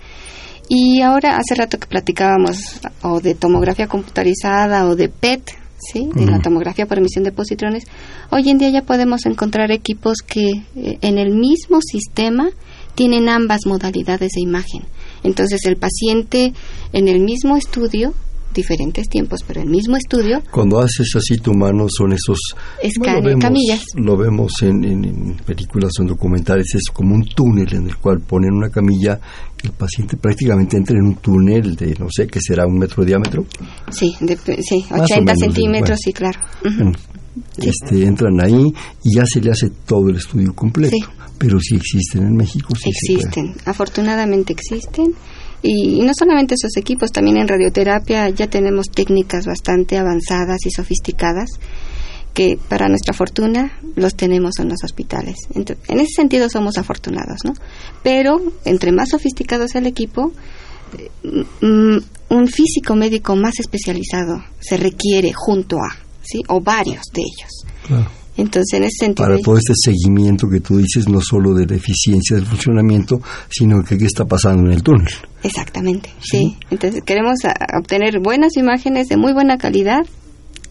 Y 0.69 1.01
ahora, 1.01 1.37
hace 1.37 1.55
rato 1.55 1.79
que 1.79 1.87
platicábamos 1.87 2.81
o 3.03 3.21
de 3.21 3.35
tomografía 3.35 3.87
computarizada 3.87 4.87
o 4.87 4.97
de 4.97 5.09
PET, 5.09 5.51
¿sí? 5.79 6.09
de 6.14 6.27
la 6.27 6.40
tomografía 6.40 6.87
por 6.87 6.99
emisión 6.99 7.25
de 7.25 7.33
positrones, 7.33 7.85
hoy 8.31 8.49
en 8.49 8.59
día 8.59 8.71
ya 8.71 8.83
podemos 8.83 9.27
encontrar 9.27 9.71
equipos 9.73 10.19
que 10.27 10.51
eh, 10.77 10.99
en 11.03 11.19
el 11.19 11.35
mismo 11.35 11.81
sistema 11.83 12.51
tienen 12.94 13.28
ambas 13.28 13.61
modalidades 13.66 14.33
de 14.33 14.40
imagen. 14.40 14.83
Entonces 15.22 15.64
el 15.64 15.76
paciente 15.76 16.52
en 16.92 17.09
el 17.09 17.20
mismo 17.20 17.57
estudio 17.57 18.14
diferentes 18.54 19.09
tiempos, 19.09 19.40
pero 19.46 19.61
el 19.61 19.68
mismo 19.68 19.96
estudio. 19.96 20.40
Cuando 20.50 20.78
haces 20.78 21.09
así 21.16 21.37
tu 21.38 21.52
mano 21.52 21.87
son 21.88 22.12
esos 22.12 22.38
escáneres, 22.80 23.37
camillas. 23.38 23.85
Lo 23.96 24.16
vemos 24.16 24.52
en, 24.62 25.37
películas 25.44 25.90
o 25.98 26.02
en 26.02 26.09
documentales, 26.09 26.66
es 26.74 26.85
como 26.92 27.14
un 27.14 27.24
túnel 27.24 27.74
en 27.74 27.88
el 27.88 27.96
cual 27.96 28.20
ponen 28.20 28.54
una 28.54 28.70
camilla, 28.70 29.20
el 29.62 29.72
paciente 29.72 30.16
prácticamente 30.16 30.76
entra 30.76 30.96
en 30.96 31.04
un 31.04 31.16
túnel 31.16 31.74
de, 31.74 31.94
no 31.98 32.07
sé, 32.11 32.26
que 32.26 32.40
será 32.40 32.66
un 32.66 32.78
metro 32.78 33.02
de 33.02 33.09
diámetro. 33.09 33.44
Sí, 33.90 34.14
sí 34.61 34.87
80 34.90 35.35
centímetros, 35.37 35.98
sí, 36.00 36.12
claro. 36.12 36.38
Este, 37.57 38.05
entran 38.05 38.40
ahí 38.40 38.73
y 39.03 39.16
ya 39.16 39.25
se 39.27 39.40
le 39.40 39.51
hace 39.51 39.70
todo 39.87 40.09
el 40.09 40.16
estudio 40.16 40.55
completo. 40.55 40.97
Pero 41.38 41.59
sí 41.61 41.77
existen 41.77 42.23
en 42.27 42.37
México. 42.37 42.75
Sí 42.77 42.90
existen, 42.90 43.55
afortunadamente 43.64 44.53
existen. 44.53 45.14
Y, 45.62 46.03
no 46.03 46.12
solamente 46.16 46.55
esos 46.55 46.77
equipos, 46.77 47.11
también 47.11 47.38
en 47.38 47.49
radioterapia 47.49 48.29
ya 48.29 48.47
tenemos 48.49 48.90
técnicas 48.90 49.47
bastante 49.47 49.97
avanzadas 49.97 50.59
y 50.66 50.70
sofisticadas 50.70 51.49
que 52.35 52.59
para 52.68 52.88
nuestra 52.88 53.14
fortuna 53.14 53.79
los 53.94 54.14
tenemos 54.14 54.59
en 54.59 54.68
los 54.68 54.83
hospitales. 54.85 55.37
en 55.55 56.01
ese 56.01 56.12
sentido 56.16 56.49
somos 56.51 56.77
afortunados, 56.77 57.38
¿no? 57.44 57.55
Pero 58.03 58.40
entre 58.64 58.92
más 58.92 59.11
sofisticado 59.11 59.68
sea 59.68 59.81
el 59.81 59.87
equipo, 59.87 60.33
mm, 61.23 61.99
un 62.31 62.49
físico 62.49 62.97
médico 62.97 63.37
más 63.37 63.61
especializado 63.61 64.44
se 64.61 64.77
requiere 64.77 65.33
junto 65.33 65.79
a, 65.79 66.04
¿sí? 66.25 66.43
O 66.49 66.61
varios 66.61 67.03
de 67.13 67.23
ellos. 67.23 67.65
Claro. 67.87 68.11
Entonces, 68.37 68.79
en 68.79 68.85
ese 68.85 69.07
sentido. 69.07 69.29
Para 69.29 69.39
todo 69.39 69.57
este 69.57 69.75
seguimiento 69.77 70.49
que 70.49 70.61
tú 70.61 70.79
dices, 70.79 71.09
no 71.09 71.21
solo 71.21 71.55
de 71.55 71.67
la 71.67 71.77
eficiencia 71.77 72.37
del 72.37 72.47
funcionamiento, 72.47 73.21
sino 73.49 73.83
que 73.85 73.97
qué 73.97 74.07
está 74.07 74.25
pasando 74.25 74.67
en 74.67 74.73
el 74.73 74.83
túnel. 74.83 75.13
Exactamente, 75.43 76.11
sí. 76.21 76.57
Entonces, 76.71 77.03
queremos 77.05 77.39
obtener 77.79 78.19
buenas 78.21 78.57
imágenes 78.57 79.09
de 79.09 79.17
muy 79.17 79.33
buena 79.33 79.57
calidad 79.57 80.05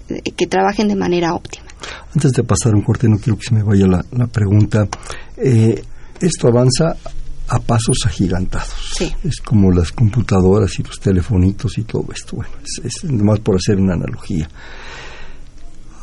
eh, 0.09 0.21
que 0.35 0.47
trabajen 0.47 0.89
de 0.89 0.95
manera 0.95 1.33
óptima. 1.33 1.65
Antes 2.13 2.33
de 2.33 2.43
pasar 2.43 2.75
un 2.75 2.81
corte, 2.81 3.07
no 3.07 3.17
quiero 3.17 3.37
que 3.37 3.47
se 3.47 3.55
me 3.55 3.63
vaya 3.63 3.87
la, 3.87 4.27
pregunta. 4.27 4.87
Eh, 5.37 5.81
esto 6.19 6.47
avanza 6.49 6.97
a 7.47 7.59
pasos 7.59 7.97
agigantados. 8.05 8.73
Sí. 8.95 9.11
Es 9.23 9.39
como 9.41 9.71
las 9.71 9.91
computadoras 9.91 10.79
y 10.79 10.83
los 10.83 10.99
telefonitos 10.99 11.77
y 11.77 11.83
todo 11.83 12.05
esto. 12.13 12.37
Bueno, 12.37 12.51
es, 12.61 12.85
es 12.85 13.03
nomás 13.09 13.39
por 13.39 13.55
hacer 13.55 13.77
una 13.77 13.93
analogía. 13.93 14.49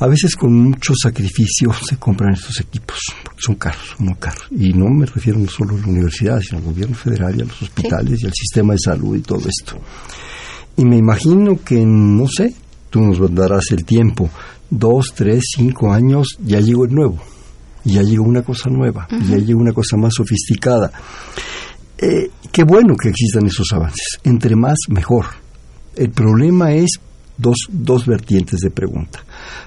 A 0.00 0.06
veces 0.06 0.34
con 0.34 0.52
mucho 0.54 0.94
sacrificio 1.00 1.72
se 1.88 1.96
compran 1.96 2.32
estos 2.32 2.58
equipos, 2.60 2.98
porque 3.22 3.40
son 3.42 3.54
caros, 3.56 3.94
muy 3.98 4.14
caros. 4.14 4.46
Y 4.50 4.72
no 4.72 4.88
me 4.88 5.06
refiero 5.06 5.38
no 5.38 5.48
solo 5.48 5.76
a 5.76 5.78
la 5.78 5.86
universidad, 5.86 6.40
sino 6.40 6.58
al 6.58 6.64
gobierno 6.64 6.96
federal 6.96 7.36
y 7.36 7.42
a 7.42 7.44
los 7.44 7.62
hospitales 7.62 8.22
y 8.22 8.26
al 8.26 8.32
sistema 8.32 8.72
de 8.72 8.78
salud 8.78 9.16
y 9.16 9.20
todo 9.20 9.40
esto. 9.40 9.78
Y 10.76 10.84
me 10.84 10.96
imagino 10.96 11.62
que, 11.62 11.84
no 11.84 12.26
sé, 12.26 12.54
tú 12.88 13.00
nos 13.00 13.18
darás 13.34 13.70
el 13.72 13.84
tiempo, 13.84 14.30
dos, 14.70 15.12
tres, 15.14 15.44
cinco 15.56 15.92
años, 15.92 16.38
ya 16.42 16.60
llegó 16.60 16.86
el 16.86 16.94
nuevo. 16.94 17.18
Ya 17.84 18.02
llegó 18.02 18.24
una 18.24 18.42
cosa 18.42 18.68
nueva, 18.68 19.08
ya 19.10 19.38
llegó 19.38 19.58
una 19.58 19.72
cosa 19.72 19.96
más 19.96 20.12
sofisticada. 20.14 20.92
Eh, 21.96 22.30
qué 22.52 22.62
bueno 22.62 22.94
que 22.94 23.08
existan 23.08 23.46
esos 23.46 23.72
avances. 23.72 24.18
Entre 24.22 24.54
más, 24.54 24.76
mejor. 24.88 25.26
El 25.96 26.10
problema 26.10 26.72
es 26.72 26.90
dos, 27.38 27.56
dos 27.70 28.06
vertientes 28.06 28.60
de 28.60 28.70
pregunta. 28.70 29.24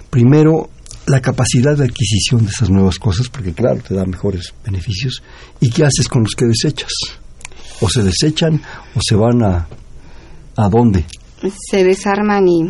Primero, 0.10 0.70
la 1.08 1.22
capacidad 1.22 1.76
de 1.76 1.86
adquisición 1.86 2.46
de 2.46 2.52
esas 2.52 2.70
nuevas 2.70 2.98
cosas, 3.00 3.30
porque 3.30 3.54
claro, 3.54 3.82
te 3.82 3.94
da 3.94 4.06
mejores 4.06 4.54
beneficios. 4.64 5.22
¿Y 5.60 5.70
qué 5.70 5.86
haces 5.86 6.08
con 6.08 6.24
los 6.24 6.34
que 6.36 6.46
desechas? 6.46 6.92
¿O 7.82 7.90
se 7.90 8.04
desechan 8.04 8.62
o 8.96 9.00
se 9.02 9.16
van 9.16 9.44
a... 9.44 9.68
¿A 10.56 10.70
dónde? 10.70 11.06
Se 11.72 11.84
desarman 11.84 12.48
y 12.48 12.62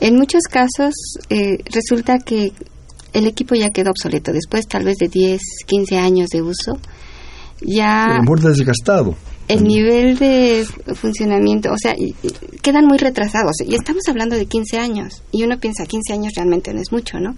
en 0.00 0.16
muchos 0.16 0.42
casos 0.42 0.94
eh, 1.30 1.58
resulta 1.72 2.18
que 2.18 2.52
el 3.12 3.26
equipo 3.26 3.54
ya 3.54 3.70
quedó 3.70 3.90
obsoleto. 3.90 4.32
Después 4.32 4.66
tal 4.66 4.84
vez 4.84 4.98
de 4.98 5.08
10, 5.08 5.40
15 5.66 5.96
años 5.96 6.28
de 6.28 6.42
uso, 6.42 6.78
ya... 7.60 8.18
El 8.20 8.42
desgastado 8.42 9.16
el 9.52 9.64
nivel 9.64 10.18
de 10.18 10.66
funcionamiento, 10.94 11.70
o 11.72 11.76
sea, 11.76 11.94
quedan 12.62 12.86
muy 12.86 12.98
retrasados. 12.98 13.56
Y 13.66 13.74
estamos 13.74 14.02
hablando 14.08 14.36
de 14.36 14.46
15 14.46 14.78
años. 14.78 15.22
Y 15.30 15.42
uno 15.44 15.58
piensa, 15.58 15.84
15 15.84 16.12
años 16.12 16.32
realmente 16.34 16.72
no 16.72 16.80
es 16.80 16.92
mucho, 16.92 17.18
¿no? 17.18 17.36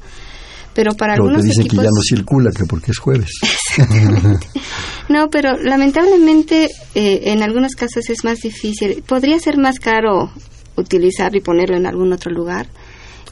Pero 0.74 0.94
para 0.94 1.14
algunos 1.14 1.42
te 1.42 1.48
dicen 1.48 1.68
que 1.68 1.76
ya 1.76 1.84
no 1.84 2.02
circula, 2.02 2.50
que 2.50 2.64
porque 2.64 2.90
es 2.90 2.98
jueves. 2.98 3.30
no, 5.08 5.30
pero 5.30 5.56
lamentablemente 5.56 6.68
eh, 6.94 7.20
en 7.26 7.42
algunos 7.42 7.74
casos 7.76 8.10
es 8.10 8.24
más 8.24 8.40
difícil. 8.40 9.02
Podría 9.06 9.38
ser 9.38 9.56
más 9.56 9.78
caro 9.78 10.32
utilizarlo 10.76 11.38
y 11.38 11.42
ponerlo 11.42 11.76
en 11.76 11.86
algún 11.86 12.12
otro 12.12 12.32
lugar 12.32 12.66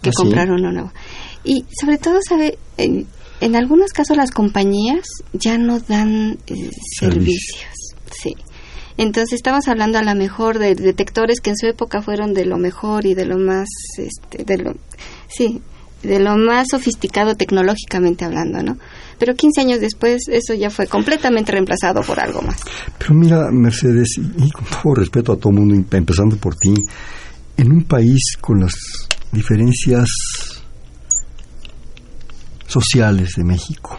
que 0.01 0.11
¿Ah, 0.11 0.13
comprar 0.15 0.51
uno 0.51 0.71
nuevo. 0.71 0.93
Y 1.45 1.65
sobre 1.81 1.99
todo, 1.99 2.19
¿sabe? 2.27 2.59
En, 2.77 3.07
algunos 3.57 3.91
casos 3.93 4.17
las 4.17 4.31
compañías 4.31 5.05
ya 5.33 5.59
no 5.59 5.81
dan 5.81 6.39
eh, 6.47 6.71
servicios. 7.01 7.72
Sí. 7.72 7.72
Entonces 8.97 9.35
estamos 9.35 9.69
hablando 9.69 9.99
a 9.99 10.03
lo 10.03 10.15
mejor 10.15 10.59
de 10.59 10.75
detectores 10.75 11.41
que 11.41 11.51
en 11.51 11.57
su 11.57 11.67
época 11.67 12.03
fueron 12.03 12.35
de 12.35 12.45
lo 12.45 12.59
mejor 12.59 13.07
y 13.07 13.15
de 13.15 13.25
lo 13.25 13.39
más, 13.39 13.69
este, 13.97 14.45
de 14.45 14.59
lo, 14.59 14.75
sí, 15.29 15.63
de 16.03 16.19
lo 16.19 16.37
más 16.37 16.69
sofisticado 16.71 17.37
tecnológicamente 17.37 18.25
hablando, 18.25 18.63
¿no? 18.63 18.77
Pero 19.19 19.35
15 19.35 19.61
años 19.61 19.81
después 19.81 20.23
eso 20.29 20.55
ya 20.55 20.69
fue 20.69 20.87
completamente 20.87 21.53
reemplazado 21.53 22.03
por 22.03 22.19
algo 22.19 22.43
más. 22.43 22.61
Pero 22.99 23.15
mira, 23.15 23.51
Mercedes, 23.53 24.17
y 24.19 24.51
con 24.51 24.65
todo 24.65 24.95
respeto 24.95 25.33
a 25.33 25.37
todo 25.37 25.51
el 25.51 25.59
mundo, 25.61 25.75
empezando 25.93 26.37
por 26.37 26.57
ti, 26.57 26.75
en 27.57 27.73
un 27.73 27.85
país 27.85 28.37
con 28.41 28.61
las 28.61 28.75
diferencias 29.31 30.09
sociales 32.67 33.35
de 33.37 33.45
México, 33.45 33.99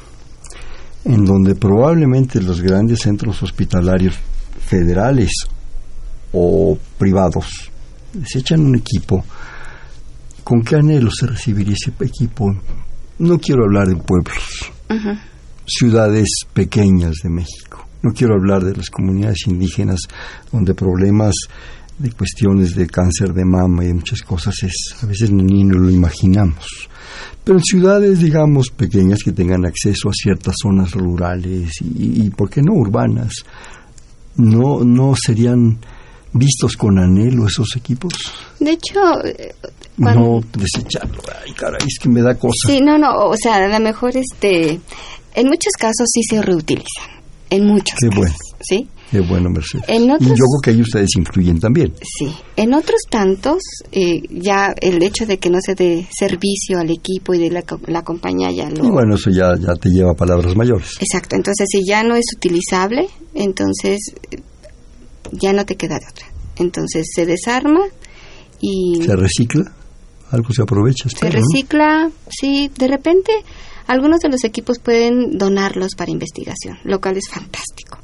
en 1.05 1.23
donde 1.23 1.55
probablemente 1.55 2.41
los 2.41 2.61
grandes 2.61 3.01
centros 3.01 3.41
hospitalarios 3.43 4.15
federales 4.73 5.31
o 6.31 6.75
privados 6.97 7.71
se 8.25 8.39
echan 8.39 8.61
un 8.61 8.75
equipo, 8.75 9.23
¿con 10.43 10.63
qué 10.63 10.77
anhelo 10.77 11.11
se 11.11 11.27
recibiría 11.27 11.73
ese 11.73 11.91
equipo? 12.03 12.55
No 13.19 13.39
quiero 13.39 13.65
hablar 13.65 13.87
de 13.87 13.95
pueblos, 13.95 14.71
ciudades 15.65 16.27
pequeñas 16.53 17.15
de 17.23 17.29
México. 17.29 17.87
No 18.01 18.11
quiero 18.11 18.33
hablar 18.35 18.63
de 18.63 18.75
las 18.75 18.89
comunidades 18.89 19.47
indígenas 19.47 20.01
donde 20.51 20.73
problemas 20.73 21.35
de 21.99 22.11
cuestiones 22.11 22.75
de 22.75 22.87
cáncer 22.87 23.33
de 23.33 23.45
mama 23.45 23.83
y 23.83 23.87
de 23.87 23.93
muchas 23.93 24.21
cosas 24.23 24.55
es 24.63 24.95
a 25.01 25.05
veces 25.05 25.31
ni 25.31 25.63
no 25.63 25.77
lo 25.77 25.89
imaginamos. 25.89 26.89
Pero 27.43 27.59
en 27.59 27.63
ciudades, 27.63 28.19
digamos, 28.19 28.69
pequeñas 28.69 29.19
que 29.23 29.31
tengan 29.31 29.65
acceso 29.65 30.09
a 30.09 30.13
ciertas 30.13 30.55
zonas 30.61 30.91
rurales 30.93 31.71
y, 31.81 32.25
y 32.25 32.29
¿por 32.31 32.49
qué 32.49 32.61
no 32.61 32.73
urbanas? 32.73 33.45
No, 34.35 34.83
no 34.83 35.13
serían 35.15 35.79
vistos 36.33 36.75
con 36.75 36.97
anhelo 36.97 37.47
esos 37.47 37.75
equipos. 37.75 38.13
De 38.59 38.71
hecho, 38.71 39.23
eh, 39.23 39.53
no 39.97 40.41
desecharlo. 40.53 41.21
Ay, 41.45 41.53
caray, 41.53 41.79
es 41.87 41.99
que 42.01 42.09
me 42.09 42.21
da 42.21 42.35
cosa. 42.35 42.67
Sí, 42.67 42.79
no, 42.81 42.97
no, 42.97 43.13
o 43.29 43.35
sea, 43.37 43.55
a 43.55 43.67
lo 43.67 43.79
mejor 43.79 44.17
este, 44.17 44.79
en 45.35 45.47
muchos 45.47 45.73
casos 45.79 46.07
sí 46.11 46.21
se 46.23 46.41
reutilizan, 46.41 47.09
en 47.49 47.67
muchos 47.67 47.99
Qué 47.99 48.07
casos, 48.07 48.19
bueno. 48.19 48.35
¿sí? 48.61 48.89
Qué 49.13 49.19
bueno, 49.21 49.49
Mercedes. 49.51 49.85
En 49.87 50.05
Y 50.05 50.11
otros- 50.11 50.29
yo 50.29 50.35
creo 50.35 50.61
que 50.63 50.69
ahí 50.71 50.81
ustedes 50.81 51.09
influyen 51.17 51.59
también. 51.59 51.93
Sí, 52.01 52.33
en 52.55 52.73
otros 52.73 52.99
tantos, 53.11 53.61
eh, 53.91 54.21
ya 54.31 54.73
el 54.81 55.03
hecho 55.03 55.27
de 55.27 55.37
que 55.37 55.51
no 55.51 55.59
se 55.63 55.75
dé 55.75 56.07
servicio 56.17 56.79
al 56.79 56.89
equipo 56.89 57.35
y 57.35 57.37
de 57.37 57.51
la, 57.51 57.63
la 57.85 58.01
compañía 58.03 58.49
ya 58.51 58.71
lo... 58.71 58.83
Y 58.85 58.89
bueno, 58.89 59.13
eso 59.15 59.29
ya, 59.29 59.53
ya 59.55 59.75
te 59.75 59.89
lleva 59.89 60.13
a 60.13 60.15
palabras 60.15 60.55
mayores. 60.55 60.93
Exacto, 60.99 61.35
entonces 61.35 61.67
si 61.71 61.81
ya 61.87 62.03
no 62.03 62.15
es 62.15 62.25
utilizable, 62.35 63.07
entonces 63.35 63.99
eh, 64.31 64.37
ya 65.31 65.53
no 65.53 65.63
te 65.63 65.75
queda 65.75 65.99
de 65.99 66.07
otra. 66.11 66.25
Entonces 66.57 67.05
se 67.13 67.25
desarma 67.27 67.81
y 68.59 68.99
¿Se 69.03 69.15
recicla? 69.15 69.71
Algo 70.31 70.51
se 70.51 70.63
aprovecha, 70.63 71.03
se 71.09 71.15
espero, 71.15 71.39
¿no? 71.39 71.45
recicla, 71.53 72.09
sí, 72.29 72.71
de 72.79 72.87
repente 72.87 73.31
algunos 73.85 74.21
de 74.21 74.29
los 74.29 74.43
equipos 74.43 74.79
pueden 74.79 75.37
donarlos 75.37 75.93
para 75.95 76.09
investigación, 76.09 76.77
lo 76.83 76.99
cual 76.99 77.17
es 77.17 77.29
fantástico, 77.29 77.99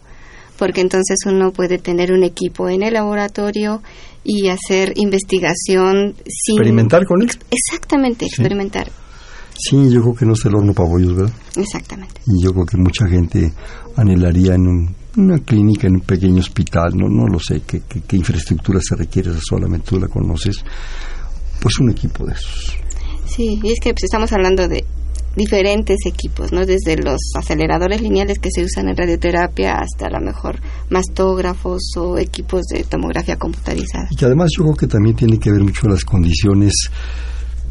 porque 0.59 0.81
entonces 0.81 1.17
uno 1.25 1.51
puede 1.51 1.77
tener 1.79 2.11
un 2.11 2.23
equipo 2.23 2.69
en 2.69 2.83
el 2.83 2.93
laboratorio 2.93 3.81
y 4.23 4.49
hacer 4.49 4.93
investigación 4.97 6.13
sin... 6.27 6.57
Experimentar 6.57 7.05
con 7.05 7.21
él. 7.23 7.29
Exactamente, 7.49 8.25
experimentar, 8.25 8.91
Sí, 9.61 9.89
yo 9.89 10.01
creo 10.01 10.13
que 10.15 10.25
no 10.25 10.33
es 10.33 10.45
el 10.45 10.55
horno 10.55 10.73
para 10.73 10.87
bollos, 10.87 11.15
¿verdad? 11.15 11.33
exactamente. 11.57 12.21
Y 12.27 12.43
yo 12.43 12.51
creo 12.53 12.65
que 12.65 12.77
mucha 12.77 13.05
gente 13.07 13.51
anhelaría 13.97 14.53
en 14.53 14.61
un- 14.67 14.95
una 15.17 15.37
clínica, 15.39 15.87
en 15.87 15.95
un 15.95 16.01
pequeño 16.01 16.39
hospital, 16.39 16.91
no, 16.95 17.09
no 17.09 17.27
lo 17.27 17.39
sé, 17.39 17.61
qué, 17.67 17.81
qué- 17.89 17.99
qué 18.07 18.15
infraestructura 18.15 18.79
se 18.81 18.95
requiere, 18.95 19.31
esa 19.31 19.39
solamente 19.41 19.89
tú 19.89 19.99
la 19.99 20.07
conoces, 20.07 20.63
pues 21.61 21.77
un 21.79 21.91
equipo 21.91 22.25
de 22.25 22.33
esos. 22.33 22.73
Sí, 23.25 23.59
y 23.61 23.71
es 23.73 23.79
que 23.81 23.91
pues, 23.93 24.05
estamos 24.05 24.31
hablando 24.31 24.65
de 24.67 24.85
diferentes 25.35 25.97
equipos, 26.05 26.51
¿no? 26.51 26.65
Desde 26.65 26.97
los 26.97 27.19
aceleradores 27.35 28.01
lineales 28.01 28.39
que 28.39 28.49
se 28.51 28.63
usan 28.63 28.89
en 28.89 28.97
radioterapia 28.97 29.75
hasta 29.79 30.07
a 30.07 30.19
lo 30.19 30.25
mejor 30.25 30.59
mastógrafos 30.89 31.81
o 31.97 32.17
equipos 32.17 32.65
de 32.65 32.83
tomografía 32.83 33.37
computarizada. 33.37 34.07
Y 34.11 34.15
que 34.15 34.25
además 34.25 34.49
yo 34.57 34.63
creo 34.63 34.75
que 34.75 34.87
también 34.87 35.15
tiene 35.15 35.39
que 35.39 35.51
ver 35.51 35.61
mucho 35.61 35.87
las 35.87 36.03
condiciones 36.03 36.73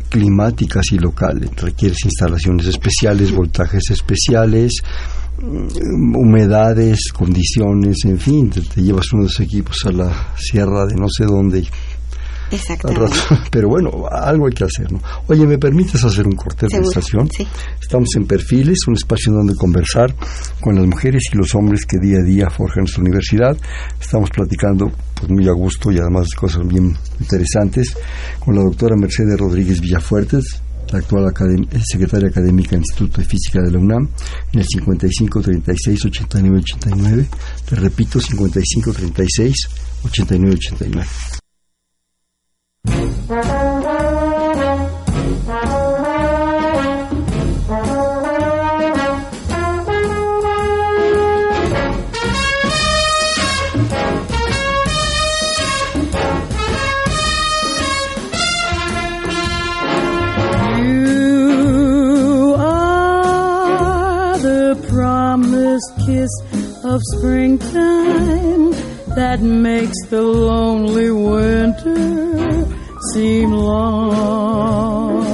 climáticas 0.08 0.86
y 0.92 0.98
locales. 0.98 1.50
Requieres 1.56 1.98
instalaciones 2.04 2.66
especiales, 2.66 3.32
voltajes 3.32 3.90
especiales, 3.90 4.72
mm, 5.42 6.16
humedades, 6.16 7.12
condiciones, 7.12 7.98
en 8.04 8.18
fin, 8.18 8.50
te, 8.50 8.62
te 8.62 8.82
llevas 8.82 9.12
uno 9.12 9.24
de 9.24 9.28
esos 9.28 9.40
equipos 9.40 9.76
a 9.84 9.92
la 9.92 10.34
sierra 10.36 10.86
de 10.86 10.94
no 10.94 11.08
sé 11.08 11.24
dónde 11.24 11.64
Exactamente. 12.50 13.16
pero 13.50 13.68
bueno, 13.68 13.90
algo 14.10 14.46
hay 14.46 14.52
que 14.52 14.64
hacer, 14.64 14.90
¿no? 14.92 15.00
Oye, 15.26 15.46
¿me 15.46 15.58
permites 15.58 16.04
hacer 16.04 16.26
un 16.26 16.34
corte 16.34 16.66
de 16.68 16.78
estación? 16.78 17.28
sí. 17.30 17.46
Estamos 17.80 18.08
en 18.16 18.26
Perfiles, 18.26 18.78
un 18.86 18.94
espacio 18.94 19.32
donde 19.32 19.54
conversar 19.54 20.14
con 20.60 20.74
las 20.74 20.86
mujeres 20.86 21.22
y 21.32 21.36
los 21.36 21.54
hombres 21.54 21.86
que 21.86 21.98
día 21.98 22.18
a 22.18 22.22
día 22.22 22.50
forjan 22.50 22.82
nuestra 22.82 23.02
universidad. 23.02 23.56
Estamos 24.00 24.30
platicando 24.30 24.90
pues 25.14 25.30
muy 25.30 25.48
a 25.48 25.52
gusto 25.52 25.90
y 25.90 25.98
además 25.98 26.28
de 26.28 26.36
cosas 26.36 26.66
bien 26.66 26.94
interesantes 27.20 27.96
con 28.38 28.54
la 28.54 28.62
doctora 28.62 28.94
Mercedes 28.96 29.38
Rodríguez 29.38 29.80
Villafuertes, 29.80 30.62
la 30.92 30.98
actual 30.98 31.26
eh, 31.26 31.80
secretaria 31.84 32.28
académica 32.28 32.70
del 32.70 32.80
Instituto 32.80 33.20
de 33.20 33.26
Física 33.26 33.60
de 33.62 33.70
la 33.72 33.78
UNAM, 33.78 34.08
en 34.52 34.60
el 34.60 34.66
55 34.66 35.40
36 35.40 36.04
89 36.06 36.58
89. 36.58 37.26
Te 37.68 37.76
repito, 37.76 38.20
55 38.20 38.92
36 38.92 39.68
89 40.04 40.54
89. 40.54 41.08
You 60.78 62.54
are 62.58 64.38
the 64.38 64.86
promised 64.88 65.92
kiss 66.06 66.30
of 66.84 67.00
springtime 67.16 68.67
that 69.14 69.40
makes 69.40 69.96
the 70.08 70.22
lonely 70.22 71.10
winter 71.10 72.66
seem 73.12 73.52
long. 73.52 75.28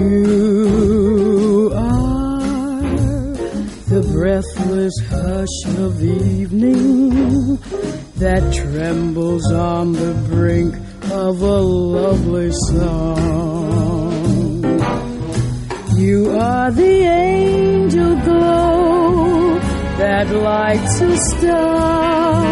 You 0.00 1.72
are 1.74 2.40
the 3.92 4.02
breathless 4.12 4.94
hush 5.08 5.56
of 5.78 6.02
evening 6.02 7.58
that 8.16 8.52
trembles 8.52 9.52
on 9.52 9.92
the 9.92 10.14
brink 10.28 10.74
of 11.10 11.42
a 11.42 11.60
lovely 11.60 12.50
song. 12.70 13.82
You 15.96 16.30
are 16.38 16.70
the 16.70 17.02
angel 17.04 18.16
glow 18.16 19.41
that 20.02 20.28
lights 20.34 21.00
a 21.00 21.16
star. 21.16 22.42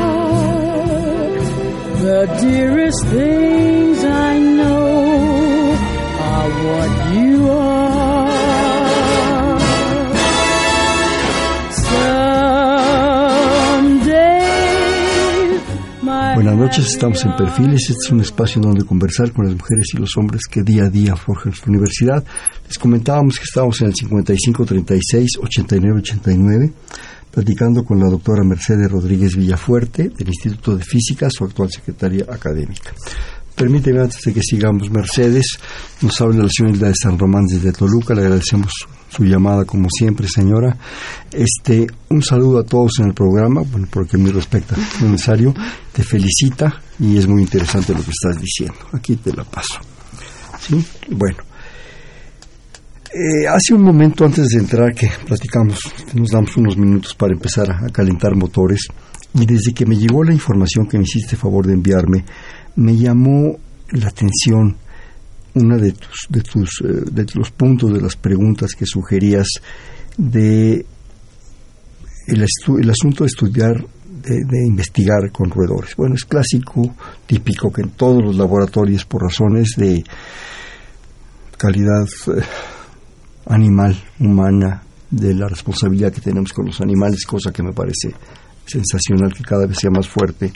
The 2.07 2.21
dearest 2.41 3.03
things 3.07 4.05
I 4.05 4.39
know 4.39 5.75
are 6.31 6.51
what 6.67 6.91
you 7.17 7.51
are. 7.51 8.31
Someday, 13.91 14.11
my 16.03 16.35
Buenas 16.37 16.57
noches, 16.57 16.87
estamos 16.87 17.25
en 17.25 17.35
Perfiles. 17.37 17.91
Este 17.91 18.05
es 18.05 18.11
un 18.13 18.21
espacio 18.21 18.63
donde 18.63 18.85
conversar 18.85 19.33
con 19.33 19.47
las 19.47 19.57
mujeres 19.57 19.89
y 19.95 19.97
los 19.99 20.17
hombres 20.17 20.43
que 20.49 20.63
día 20.63 20.85
a 20.85 20.89
día 20.89 21.17
forjan 21.17 21.51
nuestra 21.51 21.69
universidad. 21.69 22.25
Les 22.69 22.79
comentábamos 22.79 23.39
que 23.39 23.45
estábamos 23.45 23.81
en 23.81 23.89
el 23.89 23.95
55 23.97 24.65
36 24.65 25.39
89 25.43 25.99
89, 25.99 26.73
platicando 27.31 27.85
con 27.85 28.01
la 28.01 28.09
doctora 28.09 28.43
Mercedes 28.45 28.91
Rodríguez 28.91 29.37
Villafuerte 29.37 30.11
del 30.11 30.29
Instituto 30.29 30.77
de 30.77 30.85
Física, 30.85 31.29
su 31.31 31.45
actual 31.45 31.71
secretaria 31.71 32.27
académica. 32.29 32.93
Permíteme, 33.55 34.01
antes 34.01 34.23
de 34.25 34.33
que 34.33 34.43
sigamos, 34.43 34.91
Mercedes, 34.91 35.59
nos 36.01 36.19
habla 36.21 36.45
la 36.45 36.49
señora 36.49 36.89
de 36.89 36.95
San 36.95 37.19
Román 37.19 37.45
desde 37.47 37.73
Toluca, 37.73 38.15
le 38.15 38.23
agradecemos 38.23 38.73
su 39.11 39.25
llamada 39.25 39.65
como 39.65 39.89
siempre, 39.91 40.27
señora. 40.29 40.77
Este, 41.31 41.87
un 42.09 42.23
saludo 42.23 42.61
a 42.61 42.65
todos 42.65 43.01
en 43.01 43.07
el 43.07 43.15
programa, 43.15 43.63
bueno, 43.71 43.87
porque 43.91 44.17
me 44.17 44.33
respecta, 44.33 44.77
es 44.77 45.03
necesario, 45.03 45.53
te 45.93 46.03
felicita 46.03 46.81
y 46.99 47.19
es 47.19 47.27
muy 47.27 47.43
interesante 47.43 47.93
lo 47.93 48.03
que 48.03 48.13
estás 48.13 48.41
diciendo. 48.41 48.79
Aquí 48.93 49.17
te 49.17 49.33
la 49.33 49.45
paso. 49.45 49.79
¿Sí? 50.61 50.83
Bueno. 51.11 51.50
Eh, 53.13 53.47
hace 53.49 53.75
un 53.75 53.83
momento 53.83 54.25
antes 54.25 54.47
de 54.49 54.61
entrar 54.61 54.95
que 54.95 55.09
platicamos, 55.27 55.81
nos 56.15 56.29
damos 56.31 56.57
unos 56.57 56.77
minutos 56.77 57.15
para 57.15 57.33
empezar 57.33 57.69
a, 57.71 57.89
calentar 57.89 58.37
motores 58.37 58.83
y 59.35 59.47
desde 59.47 59.75
que 59.75 59.85
me 59.85 59.97
llegó 59.97 60.23
la 60.23 60.33
información 60.33 60.87
que 60.87 60.97
me 60.97 61.03
hiciste 61.05 61.35
favor 61.37 61.67
de 61.67 61.73
enviarme, 61.75 62.25
me 62.77 62.97
llamó 62.97 63.59
la 63.91 64.09
atención 64.09 64.77
una 65.55 65.77
de 65.77 65.91
tus 65.93 66.27
de 66.29 66.41
tus 66.43 66.71
eh, 66.85 67.11
de 67.11 67.27
los 67.35 67.51
puntos 67.51 67.93
de 67.93 68.01
las 68.01 68.15
preguntas 68.15 68.75
que 68.77 68.87
sugerías 68.87 69.49
de 70.17 70.87
el, 72.29 72.43
estu- 72.45 72.81
el 72.81 72.91
asunto 72.91 73.25
de 73.25 73.29
estudiar 73.29 73.75
de, 74.23 74.45
de 74.45 74.67
investigar 74.69 75.33
con 75.33 75.51
roedores. 75.51 75.97
Bueno 75.97 76.15
es 76.15 76.25
clásico 76.25 76.95
típico 77.27 77.73
que 77.73 77.83
en 77.83 77.91
todos 77.91 78.23
los 78.25 78.37
laboratorios 78.37 79.05
por 79.05 79.23
razones 79.25 79.71
de 79.77 80.05
calidad 81.57 82.07
eh, 82.37 82.43
animal, 83.47 83.97
humana, 84.19 84.83
de 85.11 85.35
la 85.35 85.49
responsabilidad 85.49 86.13
que 86.13 86.21
tenemos 86.21 86.53
con 86.53 86.67
los 86.67 86.81
animales, 86.81 87.25
cosa 87.27 87.53
que 87.53 87.63
me 87.63 87.73
parece 87.73 88.15
sensacional 88.65 89.35
que 89.35 89.43
cada 89.43 89.67
vez 89.67 89.79
sea 89.79 89.91
más 89.91 90.09
fuerte. 90.09 90.53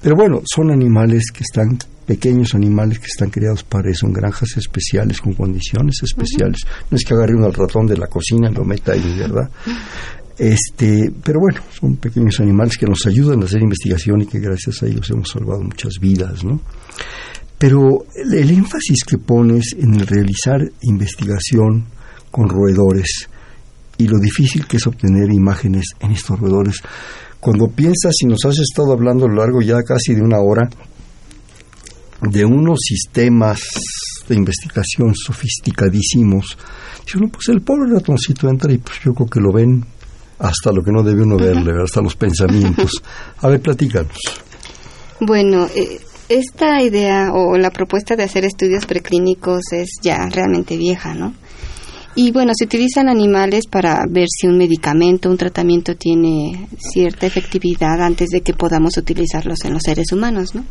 Pero 0.00 0.14
bueno, 0.16 0.42
son 0.44 0.70
animales 0.70 1.24
que 1.32 1.42
están, 1.42 1.76
pequeños 2.06 2.54
animales 2.54 3.00
que 3.00 3.06
están 3.06 3.30
criados 3.30 3.64
para 3.64 3.90
eso, 3.90 4.06
en 4.06 4.12
granjas 4.12 4.56
especiales, 4.56 5.20
con 5.20 5.34
condiciones 5.34 5.96
especiales. 6.02 6.60
No 6.90 6.96
es 6.96 7.04
que 7.04 7.14
agarre 7.14 7.34
uno 7.34 7.46
al 7.46 7.54
ratón 7.54 7.86
de 7.86 7.96
la 7.96 8.06
cocina 8.06 8.48
y 8.50 8.54
lo 8.54 8.64
meta 8.64 8.92
ahí, 8.92 9.18
¿verdad? 9.18 9.50
Este, 10.38 11.10
pero 11.24 11.40
bueno, 11.40 11.60
son 11.72 11.96
pequeños 11.96 12.38
animales 12.40 12.76
que 12.76 12.86
nos 12.86 13.04
ayudan 13.06 13.42
a 13.42 13.46
hacer 13.46 13.62
investigación 13.62 14.22
y 14.22 14.26
que 14.26 14.38
gracias 14.38 14.82
a 14.82 14.86
ellos 14.86 15.10
hemos 15.10 15.30
salvado 15.30 15.62
muchas 15.62 15.94
vidas, 16.00 16.44
¿no? 16.44 16.60
Pero 17.58 18.04
el, 18.14 18.34
el 18.34 18.50
énfasis 18.50 19.02
que 19.04 19.16
pones 19.16 19.74
en 19.78 19.94
el 19.94 20.06
realizar 20.06 20.60
investigación 20.82 21.86
con 22.36 22.50
roedores 22.50 23.30
y 23.96 24.06
lo 24.06 24.18
difícil 24.18 24.66
que 24.66 24.76
es 24.76 24.86
obtener 24.86 25.32
imágenes 25.32 25.86
en 26.00 26.10
estos 26.10 26.38
roedores, 26.38 26.82
cuando 27.40 27.68
piensas 27.68 28.12
y 28.20 28.26
nos 28.26 28.44
has 28.44 28.58
estado 28.58 28.92
hablando 28.92 29.24
a 29.24 29.28
lo 29.28 29.36
largo 29.36 29.62
ya 29.62 29.82
casi 29.82 30.14
de 30.14 30.20
una 30.20 30.38
hora 30.38 30.68
de 32.20 32.44
unos 32.44 32.78
sistemas 32.82 33.60
de 34.28 34.34
investigación 34.34 35.14
sofisticadísimos, 35.14 36.58
dice 37.06 37.16
uno, 37.16 37.28
pues 37.28 37.48
el 37.48 37.62
pobre 37.62 37.94
ratoncito 37.94 38.50
entra 38.50 38.70
y 38.70 38.78
pues 38.78 38.98
yo 39.02 39.14
creo 39.14 39.28
que 39.28 39.40
lo 39.40 39.50
ven 39.50 39.82
hasta 40.38 40.72
lo 40.72 40.82
que 40.82 40.92
no 40.92 41.02
debe 41.02 41.22
uno 41.22 41.38
verle, 41.38 41.72
hasta 41.82 42.02
los 42.02 42.16
pensamientos. 42.16 43.02
A 43.40 43.48
ver, 43.48 43.62
platícanos. 43.62 44.18
Bueno, 45.20 45.66
eh, 45.74 46.00
esta 46.28 46.82
idea 46.82 47.30
o 47.32 47.56
la 47.56 47.70
propuesta 47.70 48.14
de 48.14 48.24
hacer 48.24 48.44
estudios 48.44 48.84
preclínicos 48.84 49.62
es 49.72 49.88
ya 50.02 50.28
realmente 50.30 50.76
vieja, 50.76 51.14
¿no? 51.14 51.32
Y 52.18 52.32
bueno, 52.32 52.52
se 52.56 52.64
utilizan 52.64 53.10
animales 53.10 53.66
para 53.70 54.00
ver 54.10 54.26
si 54.28 54.46
un 54.46 54.56
medicamento, 54.56 55.28
un 55.28 55.36
tratamiento 55.36 55.96
tiene 55.96 56.66
cierta 56.78 57.26
efectividad 57.26 58.02
antes 58.02 58.30
de 58.30 58.40
que 58.40 58.54
podamos 58.54 58.96
utilizarlos 58.96 59.58
en 59.66 59.74
los 59.74 59.82
seres 59.82 60.10
humanos, 60.12 60.54
¿no? 60.54 60.64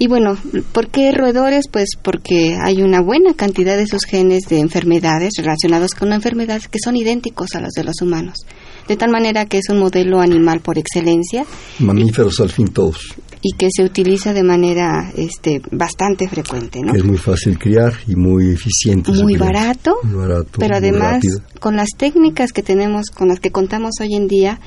Y 0.00 0.06
bueno, 0.06 0.38
¿por 0.70 0.90
qué 0.90 1.10
roedores? 1.10 1.64
Pues 1.68 1.88
porque 2.00 2.56
hay 2.62 2.82
una 2.82 3.00
buena 3.00 3.34
cantidad 3.34 3.76
de 3.76 3.88
sus 3.88 4.04
genes 4.04 4.44
de 4.48 4.60
enfermedades 4.60 5.32
relacionados 5.38 5.90
con 5.94 6.12
enfermedades 6.12 6.68
que 6.68 6.78
son 6.82 6.94
idénticos 6.94 7.56
a 7.56 7.60
los 7.60 7.72
de 7.72 7.82
los 7.82 8.00
humanos. 8.00 8.36
De 8.86 8.96
tal 8.96 9.10
manera 9.10 9.46
que 9.46 9.58
es 9.58 9.68
un 9.70 9.80
modelo 9.80 10.20
animal 10.20 10.60
por 10.60 10.78
excelencia. 10.78 11.44
Mamíferos 11.80 12.38
al 12.38 12.50
fin 12.50 12.68
todos. 12.68 13.16
Y 13.40 13.52
que 13.56 13.68
se 13.70 13.84
utiliza 13.84 14.32
de 14.32 14.42
manera 14.42 15.12
este, 15.16 15.60
bastante 15.70 16.28
frecuente, 16.28 16.80
¿no? 16.82 16.92
Es 16.94 17.04
muy 17.04 17.18
fácil 17.18 17.56
criar 17.58 17.92
y 18.08 18.16
muy 18.16 18.50
eficiente. 18.52 19.12
Muy 19.12 19.36
barato, 19.36 19.94
Muy 20.02 20.16
barato, 20.16 20.50
pero 20.58 20.74
muy 20.80 20.88
además 20.88 21.12
rápido. 21.14 21.40
con 21.60 21.76
las 21.76 21.88
técnicas 21.96 22.52
que 22.52 22.62
tenemos, 22.62 23.10
con 23.10 23.28
las 23.28 23.38
que 23.38 23.50
contamos 23.50 23.92
hoy 24.00 24.14
en 24.14 24.26
día, 24.26 24.58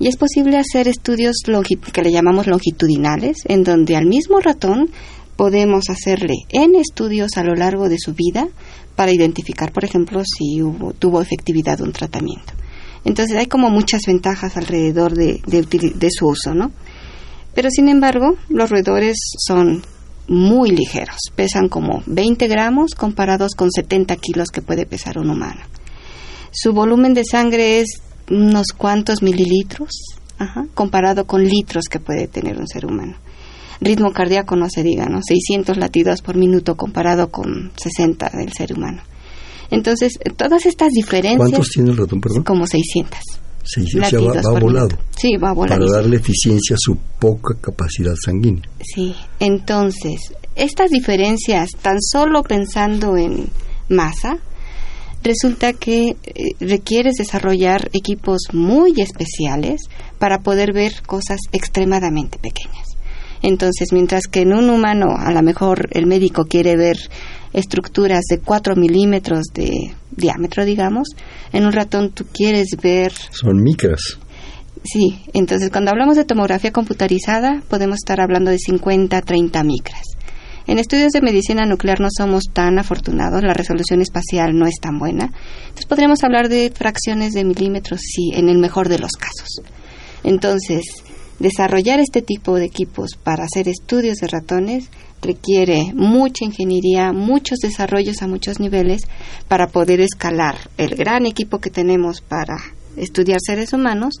y 0.00 0.08
es 0.08 0.16
posible 0.16 0.58
hacer 0.58 0.88
estudios 0.88 1.36
que 1.92 2.02
le 2.02 2.10
llamamos 2.12 2.46
longitudinales, 2.48 3.38
en 3.46 3.62
donde 3.62 3.96
al 3.96 4.06
mismo 4.06 4.40
ratón 4.40 4.90
podemos 5.36 5.88
hacerle 5.88 6.34
en 6.50 6.74
estudios 6.74 7.36
a 7.36 7.44
lo 7.44 7.54
largo 7.54 7.88
de 7.88 7.96
su 7.98 8.12
vida 8.12 8.48
para 8.96 9.12
identificar, 9.12 9.72
por 9.72 9.84
ejemplo, 9.84 10.22
si 10.24 10.62
hubo- 10.62 10.92
tuvo 10.94 11.20
efectividad 11.22 11.80
un 11.80 11.92
tratamiento. 11.92 12.52
Entonces 13.04 13.36
hay 13.36 13.46
como 13.46 13.70
muchas 13.70 14.02
ventajas 14.06 14.56
alrededor 14.56 15.14
de, 15.14 15.40
de 15.46 15.62
de 15.62 16.08
su 16.10 16.26
uso, 16.26 16.54
¿no? 16.54 16.72
Pero 17.56 17.70
sin 17.70 17.88
embargo, 17.88 18.36
los 18.50 18.68
roedores 18.68 19.16
son 19.38 19.82
muy 20.28 20.72
ligeros, 20.72 21.16
pesan 21.34 21.70
como 21.70 22.02
20 22.04 22.48
gramos 22.48 22.94
comparados 22.94 23.54
con 23.56 23.70
70 23.72 24.14
kilos 24.16 24.50
que 24.50 24.60
puede 24.60 24.84
pesar 24.84 25.18
un 25.18 25.30
humano. 25.30 25.62
Su 26.52 26.74
volumen 26.74 27.14
de 27.14 27.24
sangre 27.24 27.80
es 27.80 28.02
unos 28.30 28.66
cuantos 28.76 29.22
mililitros, 29.22 29.88
ajá, 30.36 30.66
comparado 30.74 31.26
con 31.26 31.44
litros 31.44 31.86
que 31.90 31.98
puede 31.98 32.28
tener 32.28 32.58
un 32.58 32.68
ser 32.68 32.84
humano. 32.84 33.16
Ritmo 33.80 34.12
cardíaco 34.12 34.54
no 34.54 34.68
se 34.68 34.82
diga, 34.82 35.06
¿no? 35.06 35.20
600 35.26 35.78
latidos 35.78 36.20
por 36.20 36.36
minuto 36.36 36.76
comparado 36.76 37.30
con 37.30 37.72
60 37.74 38.32
del 38.34 38.52
ser 38.52 38.74
humano. 38.74 39.00
Entonces, 39.70 40.18
todas 40.36 40.66
estas 40.66 40.90
diferencias... 40.92 41.38
¿Cuántos 41.38 41.70
tiene 41.70 41.90
el 41.90 41.96
ratón, 41.96 42.20
perdón? 42.20 42.42
Como 42.42 42.66
600. 42.66 43.18
O 43.66 44.04
sea, 44.04 44.20
va, 44.20 44.60
volado. 44.60 44.96
Sí, 45.16 45.36
va 45.36 45.54
Para 45.54 45.76
volado. 45.76 45.92
darle 45.92 46.16
eficiencia 46.16 46.74
a 46.74 46.78
su 46.78 46.96
poca 47.18 47.54
capacidad 47.60 48.14
sanguínea. 48.14 48.62
Sí, 48.80 49.14
entonces, 49.40 50.32
estas 50.54 50.90
diferencias, 50.90 51.70
tan 51.82 52.00
solo 52.00 52.42
pensando 52.42 53.16
en 53.16 53.48
masa, 53.88 54.38
resulta 55.22 55.72
que 55.72 56.10
eh, 56.10 56.16
requieres 56.60 57.14
desarrollar 57.18 57.90
equipos 57.92 58.42
muy 58.52 59.00
especiales 59.00 59.80
para 60.18 60.38
poder 60.40 60.72
ver 60.72 61.02
cosas 61.04 61.40
extremadamente 61.52 62.38
pequeñas. 62.38 62.86
Entonces, 63.42 63.92
mientras 63.92 64.26
que 64.28 64.40
en 64.40 64.52
un 64.52 64.70
humano 64.70 65.14
a 65.16 65.30
lo 65.32 65.42
mejor 65.42 65.88
el 65.92 66.06
médico 66.06 66.44
quiere 66.46 66.76
ver 66.76 66.96
estructuras 67.56 68.24
de 68.30 68.38
4 68.38 68.76
milímetros 68.76 69.46
de 69.52 69.94
diámetro, 70.10 70.64
digamos, 70.64 71.08
en 71.52 71.64
un 71.64 71.72
ratón 71.72 72.12
tú 72.12 72.26
quieres 72.32 72.76
ver 72.80 73.12
Son 73.30 73.62
micras. 73.62 74.18
Sí, 74.84 75.18
entonces 75.32 75.70
cuando 75.70 75.90
hablamos 75.90 76.16
de 76.16 76.24
tomografía 76.24 76.70
computarizada 76.70 77.62
podemos 77.68 77.96
estar 77.96 78.20
hablando 78.20 78.50
de 78.50 78.58
50 78.58 79.16
a 79.16 79.22
30 79.22 79.64
micras. 79.64 80.02
En 80.66 80.78
estudios 80.78 81.12
de 81.12 81.22
medicina 81.22 81.64
nuclear 81.64 82.00
no 82.00 82.08
somos 82.14 82.44
tan 82.52 82.78
afortunados, 82.78 83.42
la 83.42 83.54
resolución 83.54 84.02
espacial 84.02 84.50
no 84.58 84.66
es 84.66 84.78
tan 84.80 84.98
buena. 84.98 85.32
Entonces 85.60 85.86
podríamos 85.86 86.22
hablar 86.24 86.48
de 86.48 86.70
fracciones 86.74 87.32
de 87.32 87.44
milímetros, 87.44 88.00
sí, 88.02 88.32
en 88.34 88.48
el 88.48 88.58
mejor 88.58 88.88
de 88.88 88.98
los 88.98 89.12
casos. 89.12 89.62
Entonces, 90.24 90.82
desarrollar 91.38 92.00
este 92.00 92.20
tipo 92.20 92.56
de 92.56 92.64
equipos 92.64 93.10
para 93.22 93.44
hacer 93.44 93.68
estudios 93.68 94.18
de 94.18 94.26
ratones 94.26 94.90
requiere 95.22 95.92
mucha 95.94 96.44
ingeniería, 96.44 97.12
muchos 97.12 97.58
desarrollos 97.58 98.22
a 98.22 98.26
muchos 98.28 98.60
niveles 98.60 99.02
para 99.48 99.66
poder 99.68 100.00
escalar 100.00 100.56
el 100.76 100.94
gran 100.94 101.26
equipo 101.26 101.58
que 101.58 101.70
tenemos 101.70 102.20
para 102.20 102.56
estudiar 102.96 103.38
seres 103.44 103.72
humanos 103.72 104.14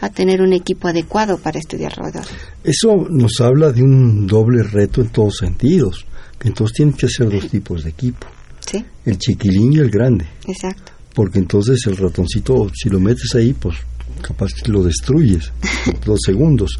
a 0.00 0.10
tener 0.10 0.42
un 0.42 0.52
equipo 0.52 0.88
adecuado 0.88 1.38
para 1.38 1.58
estudiar 1.58 1.94
roedores. 1.96 2.30
Eso 2.62 3.06
nos 3.10 3.40
habla 3.40 3.72
de 3.72 3.82
un 3.82 4.26
doble 4.26 4.62
reto 4.62 5.00
en 5.00 5.08
todos 5.08 5.38
sentidos. 5.38 6.04
Que 6.38 6.48
entonces 6.48 6.76
tienen 6.76 6.94
que 6.94 7.08
ser 7.08 7.30
dos 7.30 7.48
tipos 7.48 7.82
de 7.84 7.90
equipo. 7.90 8.26
Sí, 8.60 8.84
El 9.06 9.16
chiquilín 9.18 9.72
y 9.72 9.78
el 9.78 9.90
grande. 9.90 10.26
exacto. 10.46 10.92
Porque 11.14 11.38
entonces 11.38 11.80
el 11.86 11.96
ratoncito, 11.96 12.70
si 12.74 12.90
lo 12.90 13.00
metes 13.00 13.34
ahí, 13.34 13.54
pues 13.54 13.76
capaz 14.20 14.52
que 14.52 14.70
lo 14.70 14.82
destruyes 14.82 15.50
dos 16.04 16.20
segundos. 16.26 16.78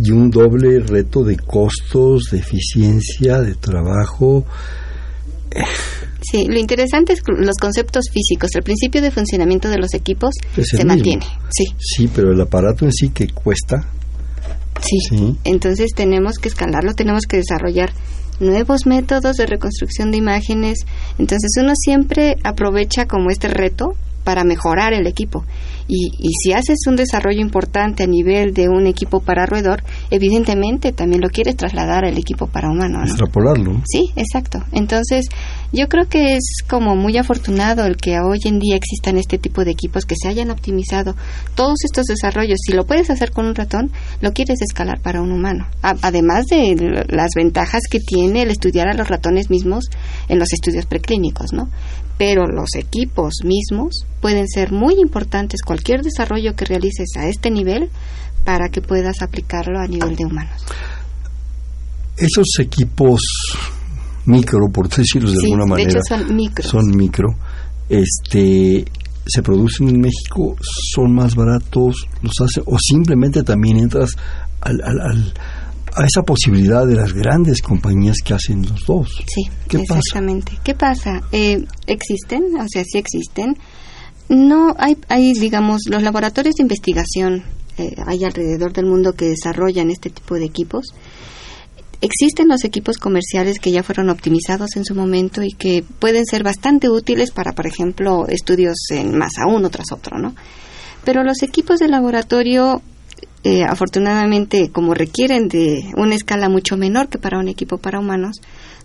Y 0.00 0.10
un 0.10 0.30
doble 0.30 0.80
reto 0.80 1.22
de 1.24 1.36
costos, 1.36 2.24
de 2.30 2.38
eficiencia, 2.38 3.40
de 3.40 3.54
trabajo. 3.54 4.44
Sí, 6.22 6.46
lo 6.46 6.58
interesante 6.58 7.12
es 7.12 7.20
los 7.26 7.56
conceptos 7.60 8.04
físicos, 8.12 8.50
el 8.54 8.62
principio 8.62 9.02
de 9.02 9.10
funcionamiento 9.10 9.68
de 9.68 9.78
los 9.78 9.92
equipos 9.92 10.30
se 10.54 10.60
mismo. 10.78 10.84
mantiene. 10.88 11.26
Sí, 11.50 11.64
Sí, 11.78 12.08
pero 12.14 12.32
el 12.32 12.40
aparato 12.40 12.84
en 12.84 12.92
sí 12.92 13.10
que 13.10 13.28
cuesta. 13.28 13.86
sí, 14.80 14.98
Sí. 15.10 15.36
Entonces 15.44 15.90
tenemos 15.94 16.38
que 16.38 16.48
escalarlo, 16.48 16.94
tenemos 16.94 17.24
que 17.26 17.36
desarrollar 17.38 17.92
nuevos 18.40 18.86
métodos 18.86 19.36
de 19.36 19.46
reconstrucción 19.46 20.10
de 20.10 20.16
imágenes. 20.18 20.78
Entonces 21.18 21.50
uno 21.60 21.72
siempre 21.76 22.36
aprovecha 22.44 23.06
como 23.06 23.30
este 23.30 23.48
reto 23.48 23.94
para 24.24 24.44
mejorar 24.44 24.92
el 24.92 25.06
equipo. 25.06 25.44
Y, 25.88 26.10
y 26.18 26.30
si 26.42 26.52
haces 26.52 26.78
un 26.86 26.96
desarrollo 26.96 27.40
importante 27.40 28.04
a 28.04 28.06
nivel 28.06 28.54
de 28.54 28.68
un 28.68 28.86
equipo 28.86 29.20
para 29.20 29.46
roedor, 29.46 29.82
evidentemente 30.10 30.92
también 30.92 31.20
lo 31.20 31.28
quieres 31.28 31.56
trasladar 31.56 32.04
al 32.04 32.16
equipo 32.16 32.46
para 32.46 32.68
humano. 32.70 32.98
¿no? 32.98 33.04
Extrapolarlo. 33.04 33.82
Sí, 33.84 34.10
exacto. 34.16 34.62
Entonces, 34.72 35.26
yo 35.72 35.88
creo 35.88 36.08
que 36.08 36.34
es 36.36 36.58
como 36.68 36.94
muy 36.94 37.16
afortunado 37.18 37.84
el 37.84 37.96
que 37.96 38.18
hoy 38.20 38.38
en 38.44 38.58
día 38.58 38.76
existan 38.76 39.18
este 39.18 39.38
tipo 39.38 39.64
de 39.64 39.72
equipos 39.72 40.04
que 40.06 40.14
se 40.20 40.28
hayan 40.28 40.50
optimizado 40.50 41.16
todos 41.54 41.78
estos 41.84 42.04
desarrollos. 42.06 42.58
Si 42.64 42.72
lo 42.72 42.84
puedes 42.86 43.10
hacer 43.10 43.32
con 43.32 43.46
un 43.46 43.54
ratón, 43.54 43.90
lo 44.20 44.32
quieres 44.32 44.62
escalar 44.62 45.00
para 45.00 45.20
un 45.20 45.32
humano. 45.32 45.66
A- 45.82 45.96
además 46.02 46.46
de 46.46 47.04
las 47.08 47.30
ventajas 47.34 47.82
que 47.90 47.98
tiene 47.98 48.42
el 48.42 48.50
estudiar 48.50 48.88
a 48.88 48.94
los 48.94 49.08
ratones 49.08 49.50
mismos 49.50 49.84
en 50.28 50.38
los 50.38 50.52
estudios 50.52 50.86
preclínicos, 50.86 51.52
¿no? 51.52 51.68
Pero 52.18 52.46
los 52.46 52.74
equipos 52.74 53.34
mismos 53.44 54.06
pueden 54.20 54.46
ser 54.48 54.72
muy 54.72 54.94
importantes, 55.00 55.62
cualquier 55.62 56.02
desarrollo 56.02 56.54
que 56.54 56.64
realices 56.64 57.08
a 57.16 57.26
este 57.28 57.50
nivel, 57.50 57.90
para 58.44 58.68
que 58.68 58.80
puedas 58.80 59.22
aplicarlo 59.22 59.78
a 59.78 59.86
nivel 59.86 60.16
de 60.16 60.24
humanos. 60.24 60.64
Esos 62.16 62.46
equipos 62.60 63.20
micro, 64.26 64.68
por 64.72 64.88
decirlo 64.88 65.30
de 65.30 65.36
Sí, 65.36 65.46
alguna 65.46 65.64
de 65.64 65.70
manera, 65.70 65.90
hecho 65.90 66.00
son 66.08 66.36
micros. 66.36 66.66
son 66.68 66.96
micro, 66.96 67.28
este, 67.88 68.84
se 69.26 69.42
producen 69.42 69.88
en 69.88 70.00
México, 70.00 70.56
son 70.94 71.14
más 71.14 71.34
baratos, 71.34 72.06
los 72.22 72.32
hacen, 72.40 72.62
o 72.66 72.76
simplemente 72.78 73.42
también 73.42 73.78
entras 73.78 74.10
al, 74.60 74.80
al, 74.82 75.00
al, 75.00 75.34
a 75.94 76.04
esa 76.04 76.22
posibilidad 76.22 76.86
de 76.86 76.94
las 76.96 77.12
grandes 77.12 77.60
compañías 77.62 78.16
que 78.24 78.34
hacen 78.34 78.62
los 78.62 78.84
dos. 78.86 79.22
Sí, 79.26 79.42
¿Qué 79.68 79.78
pasa? 79.78 79.98
exactamente. 79.98 80.52
¿Qué 80.62 80.74
pasa? 80.74 81.22
Eh, 81.32 81.64
existen, 81.86 82.44
o 82.58 82.66
sea, 82.68 82.84
sí 82.84 82.98
existen. 82.98 83.56
No 84.28 84.74
hay, 84.78 84.96
hay, 85.08 85.32
digamos, 85.34 85.82
los 85.88 86.02
laboratorios 86.02 86.54
de 86.54 86.62
investigación 86.62 87.44
eh, 87.78 87.94
hay 88.06 88.24
alrededor 88.24 88.72
del 88.72 88.86
mundo 88.86 89.14
que 89.14 89.26
desarrollan 89.26 89.90
este 89.90 90.10
tipo 90.10 90.34
de 90.34 90.44
equipos. 90.44 90.86
Existen 92.00 92.48
los 92.48 92.64
equipos 92.64 92.98
comerciales 92.98 93.58
que 93.60 93.70
ya 93.70 93.82
fueron 93.82 94.10
optimizados 94.10 94.76
en 94.76 94.84
su 94.84 94.94
momento 94.94 95.42
y 95.42 95.52
que 95.52 95.84
pueden 95.98 96.26
ser 96.26 96.42
bastante 96.42 96.90
útiles 96.90 97.30
para, 97.30 97.52
por 97.52 97.66
ejemplo, 97.66 98.26
estudios 98.28 98.74
en 98.90 99.16
masa 99.16 99.46
uno 99.46 99.70
tras 99.70 99.92
otro, 99.92 100.18
¿no? 100.18 100.34
Pero 101.04 101.22
los 101.22 101.42
equipos 101.42 101.78
de 101.78 101.88
laboratorio 101.88 102.82
eh, 103.44 103.64
afortunadamente, 103.64 104.70
como 104.70 104.94
requieren 104.94 105.48
de 105.48 105.84
una 105.96 106.14
escala 106.14 106.48
mucho 106.48 106.76
menor 106.76 107.08
que 107.08 107.18
para 107.18 107.38
un 107.38 107.48
equipo 107.48 107.78
para 107.78 107.98
humanos, 107.98 108.36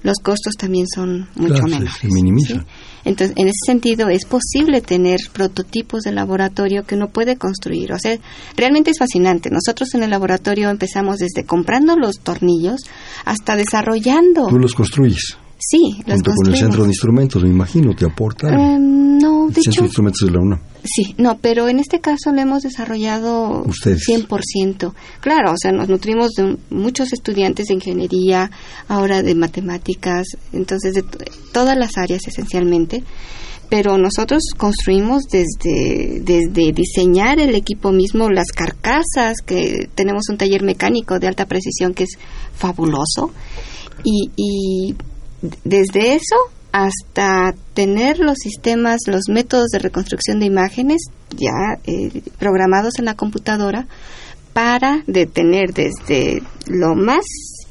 los 0.04 0.18
costos 0.20 0.54
también 0.58 0.86
son 0.88 1.28
mucho 1.36 1.56
Claro, 1.56 1.68
menores. 1.68 1.94
se 2.02 2.08
minimizan. 2.08 2.62
¿sí? 2.62 2.66
Entonces, 3.06 3.36
en 3.38 3.48
ese 3.48 3.60
sentido, 3.66 4.10
es 4.10 4.26
posible 4.26 4.82
tener 4.82 5.20
prototipos 5.32 6.02
de 6.04 6.12
laboratorio 6.12 6.84
que 6.86 6.96
uno 6.96 7.08
puede 7.10 7.38
construir. 7.38 7.94
O 7.94 8.00
sea, 8.00 8.18
realmente 8.56 8.92
es 8.92 9.00
fascinante. 9.00 9.50
Nosotros 9.50 9.94
en 9.96 10.04
el 10.04 10.10
laboratorio 10.10 10.70
empezamos 10.70 11.18
desde 11.18 11.46
comprando 11.46 11.96
los 11.96 12.20
tornillos 12.20 12.82
hasta 13.26 13.56
desarrollando. 13.56 14.48
Tú 14.48 14.60
los 14.60 14.74
construyes 14.76 15.38
Sí, 15.70 16.02
los 16.06 16.16
junto 16.16 16.32
con 16.34 16.48
el 16.48 16.56
centro 16.58 16.84
de 16.84 16.90
instrumentos, 16.90 17.44
me 17.44 17.50
imagino, 17.50 17.94
te 17.94 18.06
aporta. 18.06 18.48
Eh, 18.50 18.78
no, 18.80 19.48
el 19.50 19.54
de 19.54 19.62
centro 19.62 19.72
hecho, 19.72 19.82
de 19.82 19.88
instrumentos 19.88 20.22
de 20.26 20.32
la 20.32 20.40
UNAM. 20.40 20.60
Sí, 20.86 21.14
no, 21.18 21.38
pero 21.40 21.68
en 21.68 21.80
este 21.80 22.00
caso 22.00 22.32
lo 22.32 22.40
hemos 22.40 22.64
desarrollado 22.64 23.64
Ustedes. 23.66 24.04
100%. 24.08 24.94
Claro, 25.20 25.52
o 25.52 25.58
sea, 25.58 25.74
nos 25.74 25.90
nutrimos 25.90 26.32
de 26.38 26.44
un- 26.46 26.60
muchos 26.70 27.12
estudiantes 27.12 27.66
de 27.68 27.74
ingeniería, 27.74 28.50
ahora 28.88 29.22
de 29.24 29.36
matemáticas, 29.36 30.26
entonces 30.54 30.94
de 30.94 31.02
to- 31.04 31.18
todas 31.52 31.78
las 31.78 31.98
áreas 31.98 32.22
esencialmente. 32.28 33.04
Pero 33.70 33.98
nosotros 33.98 34.44
construimos 34.56 35.24
desde, 35.30 36.22
desde 36.22 36.72
diseñar 36.72 37.42
el 37.42 37.54
equipo 37.56 37.92
mismo, 37.92 38.30
las 38.30 38.54
carcasas, 38.56 39.42
que 39.46 39.90
tenemos 39.96 40.30
un 40.30 40.38
taller 40.38 40.64
mecánico 40.64 41.20
de 41.20 41.28
alta 41.28 41.46
precisión 41.46 41.94
que 41.94 42.04
es 42.06 42.12
fabuloso. 42.54 43.32
Y, 44.06 44.30
y 44.38 44.96
desde 45.64 46.16
eso 46.16 46.36
hasta 46.72 47.56
tener 47.74 48.20
los 48.20 48.38
sistemas, 48.38 49.02
los 49.08 49.30
métodos 49.30 49.68
de 49.68 49.80
reconstrucción 49.80 50.40
de 50.40 50.46
imágenes 50.46 51.02
ya 51.32 51.80
eh, 51.86 52.22
programados 52.38 53.00
en 53.00 53.06
la 53.06 53.16
computadora 53.16 53.88
para 54.54 55.04
detener 55.08 55.74
desde 55.74 56.42
lo 56.68 56.96
más 56.96 57.24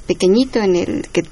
pequeñito 0.07 0.61
en 0.61 0.77
el 0.77 1.09
que 1.12 1.23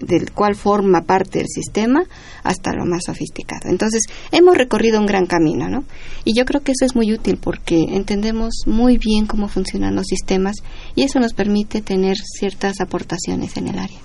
del 0.00 0.32
cual 0.32 0.54
forma 0.54 1.02
parte 1.02 1.40
el 1.40 1.46
sistema 1.46 2.04
hasta 2.42 2.72
lo 2.72 2.86
más 2.86 3.04
sofisticado. 3.04 3.68
Entonces, 3.68 4.02
hemos 4.32 4.56
recorrido 4.56 4.98
un 4.98 5.06
gran 5.06 5.26
camino, 5.26 5.68
¿no? 5.68 5.84
Y 6.24 6.36
yo 6.36 6.44
creo 6.44 6.62
que 6.62 6.72
eso 6.72 6.84
es 6.84 6.94
muy 6.94 7.12
útil 7.12 7.38
porque 7.38 7.84
entendemos 7.90 8.62
muy 8.66 8.98
bien 8.98 9.26
cómo 9.26 9.48
funcionan 9.48 9.94
los 9.94 10.06
sistemas 10.06 10.56
y 10.94 11.02
eso 11.02 11.20
nos 11.20 11.34
permite 11.34 11.82
tener 11.82 12.16
ciertas 12.16 12.80
aportaciones 12.80 13.56
en 13.56 13.68
el 13.68 13.78
área. 13.78 13.98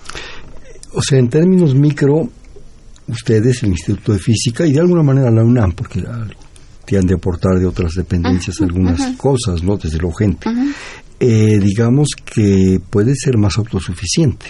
O 0.93 1.01
sea, 1.01 1.19
en 1.19 1.29
términos 1.29 1.75
micro, 1.75 2.29
ustedes, 3.07 3.63
el 3.63 3.69
Instituto 3.69 4.13
de 4.13 4.19
Física 4.19 4.65
y 4.65 4.71
de 4.73 4.79
alguna 4.79 5.03
manera 5.03 5.29
la 5.31 5.43
UNAM, 5.43 5.73
porque 5.73 6.03
te 6.85 6.97
han 6.97 7.05
de 7.05 7.13
aportar 7.15 7.59
de 7.59 7.65
otras 7.65 7.93
dependencias 7.93 8.59
algunas 8.61 9.15
cosas, 9.17 9.61
¿no? 9.63 9.77
Desde 9.77 9.99
lo 9.99 10.07
urgente. 10.07 10.49
Ujú. 10.49 10.69
Eh, 11.19 11.59
digamos 11.59 12.07
que 12.25 12.79
puede 12.89 13.13
ser 13.15 13.37
más 13.37 13.57
autosuficiente. 13.57 14.45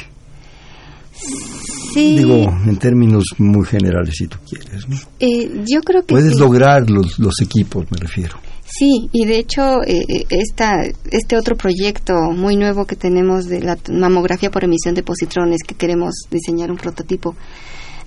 Sí, 1.94 2.18
Digo, 2.20 2.44
en 2.66 2.78
términos 2.78 3.24
muy 3.40 3.66
generales, 3.66 4.14
si 4.16 4.28
tú 4.28 4.38
quieres. 4.48 4.88
¿no? 4.88 4.96
eh, 5.20 5.64
yo 5.68 5.82
creo 5.82 6.02
que 6.02 6.14
Puedes 6.14 6.34
sí. 6.34 6.40
lograr 6.40 6.88
los, 6.90 7.18
los 7.18 7.34
equipos, 7.42 7.86
me 7.92 7.98
refiero. 7.98 8.38
Sí, 8.72 9.10
y 9.12 9.26
de 9.26 9.40
hecho 9.40 9.82
eh, 9.84 10.04
eh, 10.08 10.26
esta, 10.30 10.84
este 11.12 11.38
otro 11.38 11.56
proyecto 11.56 12.14
muy 12.32 12.56
nuevo 12.56 12.86
que 12.86 12.96
tenemos 12.96 13.46
de 13.46 13.62
la 13.62 13.78
mamografía 13.92 14.52
por 14.52 14.64
emisión 14.64 14.94
de 14.94 15.02
positrones 15.02 15.64
que 15.66 15.74
queremos 15.74 16.14
diseñar 16.30 16.70
un 16.70 16.78
prototipo. 16.78 17.36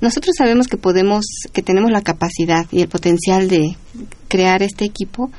Nosotros 0.00 0.34
sabemos 0.36 0.68
que 0.68 0.76
podemos, 0.76 1.24
que 1.52 1.62
tenemos 1.62 1.90
la 1.90 2.02
capacidad 2.02 2.66
y 2.70 2.80
el 2.80 2.88
potencial 2.88 3.48
de 3.48 3.76
crear 4.28 4.62
este 4.62 4.84
equipo 4.84 5.30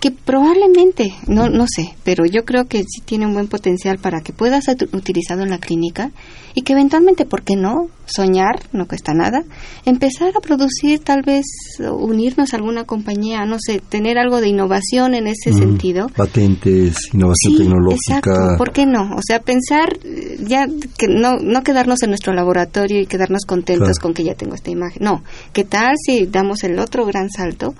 que 0.00 0.10
probablemente, 0.10 1.14
no, 1.26 1.48
no 1.48 1.66
sé, 1.66 1.94
pero 2.02 2.24
yo 2.24 2.44
creo 2.44 2.64
que 2.64 2.80
sí 2.80 3.02
tiene 3.04 3.26
un 3.26 3.34
buen 3.34 3.48
potencial 3.48 3.98
para 3.98 4.22
que 4.22 4.32
pueda 4.32 4.60
ser 4.62 4.76
utilizado 4.92 5.42
en 5.42 5.50
la 5.50 5.58
clínica 5.58 6.10
y 6.54 6.62
que 6.62 6.72
eventualmente, 6.72 7.24
¿por 7.26 7.42
qué 7.42 7.56
no? 7.56 7.88
Soñar, 8.06 8.60
no 8.72 8.86
cuesta 8.88 9.14
nada, 9.14 9.44
empezar 9.84 10.32
a 10.36 10.40
producir 10.40 10.98
tal 10.98 11.22
vez, 11.22 11.44
unirnos 11.92 12.52
a 12.52 12.56
alguna 12.56 12.84
compañía, 12.84 13.44
no 13.46 13.56
sé, 13.60 13.80
tener 13.88 14.18
algo 14.18 14.40
de 14.40 14.48
innovación 14.48 15.14
en 15.14 15.28
ese 15.28 15.50
Mm, 15.52 15.58
sentido. 15.58 16.08
Patentes, 16.16 16.96
innovación 17.12 17.52
Sí, 17.52 17.58
tecnológica. 17.58 18.16
exacto. 18.18 18.56
¿Por 18.58 18.72
qué 18.72 18.84
no? 18.86 19.14
O 19.16 19.20
sea, 19.24 19.40
pensar 19.40 19.96
eh, 20.04 20.38
ya 20.44 20.66
que 20.98 21.06
no 21.08 21.36
no 21.38 21.62
quedarnos 21.62 22.02
en 22.02 22.10
nuestro 22.10 22.32
laboratorio 22.32 23.00
y 23.00 23.06
quedarnos 23.06 23.44
contentos 23.46 23.88
Claro. 23.98 24.02
con 24.02 24.14
que 24.14 24.24
ya 24.24 24.34
tengo 24.34 24.54
esta 24.56 24.70
imagen. 24.70 25.02
No, 25.04 25.22
¿qué 25.52 25.64
tal 25.64 25.94
si 26.04 26.26
damos 26.26 26.64
el 26.64 26.78
otro 26.80 27.06
gran 27.06 27.30
salto 27.30 27.74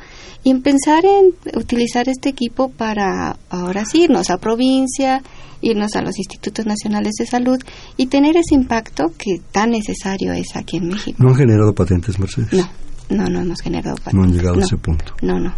y 0.44 0.50
en 0.50 0.62
pensar 0.62 1.04
en 1.04 1.34
utilizar 1.58 2.08
este 2.08 2.28
equipo 2.28 2.68
para 2.70 3.36
ahora 3.50 3.84
sí 3.84 4.04
irnos 4.04 4.30
a 4.30 4.38
provincia, 4.38 5.22
irnos 5.60 5.94
a 5.96 6.02
los 6.02 6.18
institutos 6.18 6.66
nacionales 6.66 7.12
de 7.18 7.26
salud 7.26 7.58
y 7.96 8.06
tener 8.06 8.36
ese 8.36 8.54
impacto 8.54 9.12
que 9.16 9.40
tan 9.52 9.70
necesario 9.70 10.32
es 10.32 10.56
aquí 10.56 10.78
en 10.78 10.88
México? 10.88 11.16
¿No 11.22 11.30
han 11.30 11.36
generado 11.36 11.74
patentes, 11.74 12.18
Mercedes? 12.18 12.52
No, 12.52 12.68
no, 13.10 13.28
no 13.28 13.40
hemos 13.40 13.60
generado 13.60 13.96
No 14.12 14.22
han 14.22 14.32
llegado 14.32 14.56
no, 14.56 14.62
a 14.62 14.64
ese 14.64 14.76
punto. 14.76 15.14
No, 15.22 15.38
no. 15.38 15.54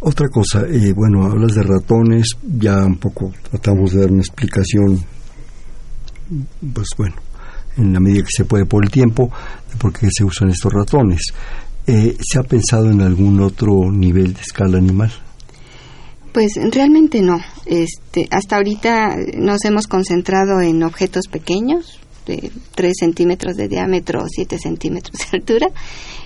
Otra 0.00 0.28
cosa, 0.28 0.62
eh, 0.68 0.92
bueno, 0.92 1.24
hablas 1.24 1.54
de 1.54 1.62
ratones, 1.62 2.36
ya 2.42 2.84
un 2.84 2.98
poco 2.98 3.32
tratamos 3.50 3.92
de 3.92 4.00
dar 4.00 4.10
una 4.10 4.20
explicación, 4.20 5.02
pues 6.74 6.88
bueno, 6.98 7.16
en 7.78 7.92
la 7.92 8.00
medida 8.00 8.22
que 8.22 8.30
se 8.36 8.44
puede 8.44 8.66
por 8.66 8.84
el 8.84 8.90
tiempo, 8.90 9.30
de 9.70 9.76
por 9.78 9.92
qué 9.92 10.08
se 10.10 10.22
usan 10.22 10.50
estos 10.50 10.72
ratones. 10.72 11.20
Eh, 11.86 12.16
¿Se 12.20 12.38
ha 12.38 12.42
pensado 12.42 12.90
en 12.90 13.00
algún 13.00 13.40
otro 13.40 13.90
nivel 13.90 14.34
de 14.34 14.40
escala 14.40 14.76
animal? 14.76 15.12
Pues 16.36 16.52
realmente 16.70 17.22
no. 17.22 17.40
Este, 17.64 18.28
hasta 18.30 18.56
ahorita 18.56 19.16
nos 19.38 19.64
hemos 19.64 19.86
concentrado 19.86 20.60
en 20.60 20.82
objetos 20.82 21.28
pequeños, 21.28 21.98
de 22.26 22.52
3 22.74 22.92
centímetros 22.94 23.56
de 23.56 23.68
diámetro, 23.68 24.22
7 24.28 24.58
centímetros 24.58 25.16
de 25.18 25.38
altura. 25.38 25.68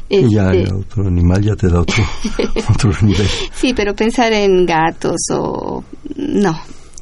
Ya 0.09 0.53
Este, 0.53 0.63
el 0.63 0.73
otro 0.75 1.07
animal 1.07 1.41
ya 1.43 1.55
te 1.55 1.69
da 1.69 1.83
otro, 1.83 2.03
otro 2.71 2.91
nivel. 3.03 3.29
sí, 3.55 3.73
pero 3.73 3.95
pensar 3.95 4.33
en 4.33 4.67
gatos 4.67 5.21
o... 5.31 5.85
No, 6.17 6.61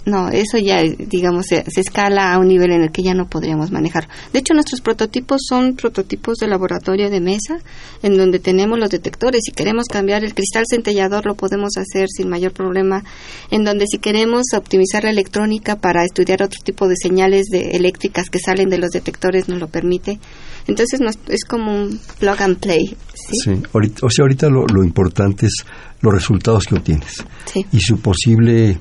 no, 0.09 0.29
eso 0.29 0.59
ya, 0.59 0.83
digamos, 0.83 1.47
se, 1.47 1.65
se 1.71 1.81
escala 1.81 2.33
a 2.33 2.39
un 2.39 2.49
nivel 2.49 2.73
en 2.73 2.83
el 2.83 2.91
que 2.91 3.03
ya 3.03 3.15
no 3.15 3.29
podríamos 3.29 3.71
manejar. 3.71 4.09
De 4.33 4.39
hecho, 4.41 4.55
nuestros 4.55 4.81
prototipos 4.81 5.43
son 5.49 5.75
prototipos 5.77 6.39
de 6.39 6.49
laboratorio 6.49 7.11
de 7.11 7.21
mesa, 7.21 7.59
en 8.03 8.17
donde 8.17 8.39
tenemos 8.39 8.79
los 8.79 8.91
detectores. 8.91 9.43
Si 9.45 9.53
queremos 9.53 9.85
cambiar 9.87 10.25
el 10.25 10.35
cristal 10.35 10.65
centellador, 10.69 11.27
lo 11.27 11.35
podemos 11.35 11.71
hacer 11.77 12.09
sin 12.09 12.29
mayor 12.29 12.53
problema. 12.53 13.05
En 13.51 13.65
donde 13.65 13.87
si 13.87 13.99
queremos 13.99 14.43
optimizar 14.57 15.05
la 15.05 15.11
electrónica 15.11 15.77
para 15.77 16.05
estudiar 16.05 16.43
otro 16.43 16.61
tipo 16.65 16.89
de 16.89 16.95
señales 16.97 17.47
de 17.51 17.71
eléctricas 17.73 18.31
que 18.31 18.39
salen 18.39 18.69
de 18.69 18.79
los 18.79 18.91
detectores, 18.91 19.49
nos 19.49 19.61
lo 19.61 19.69
permite. 19.69 20.19
Entonces, 20.67 21.01
nos- 21.01 21.19
es 21.29 21.45
como 21.45 21.75
un 21.75 22.01
plug 22.19 22.41
and 22.43 22.59
play. 22.59 22.97
Sí, 23.15 23.37
Sí, 23.45 23.63
ahorita, 23.73 24.07
o 24.07 24.11
sea, 24.11 24.23
ahorita 24.25 24.49
lo, 24.49 24.67
lo 24.67 24.83
importante 24.85 25.47
es 25.47 25.65
los 26.01 26.15
resultados 26.15 26.65
que 26.65 26.77
obtienes 26.77 27.25
sí, 27.53 27.67
y 27.73 27.81
su 27.81 27.99
posible 28.01 28.79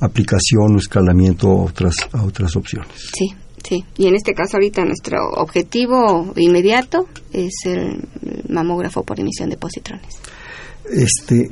aplicación 0.00 0.74
o 0.74 0.78
escalamiento 0.78 1.48
a 1.48 1.64
otras, 1.64 1.94
a 2.12 2.22
otras 2.22 2.54
opciones. 2.56 2.88
sí. 3.12 3.34
sí. 3.66 3.84
Y 3.96 4.06
en 4.06 4.14
este 4.14 4.32
caso, 4.32 4.56
ahorita 4.56 4.84
nuestro 4.84 5.18
objetivo 5.36 6.32
inmediato 6.36 7.08
es 7.32 7.52
el 7.64 8.00
mamógrafo 8.48 9.02
por 9.02 9.18
emisión 9.18 9.50
de 9.50 9.56
positrones. 9.56 10.14
Este, 10.90 11.50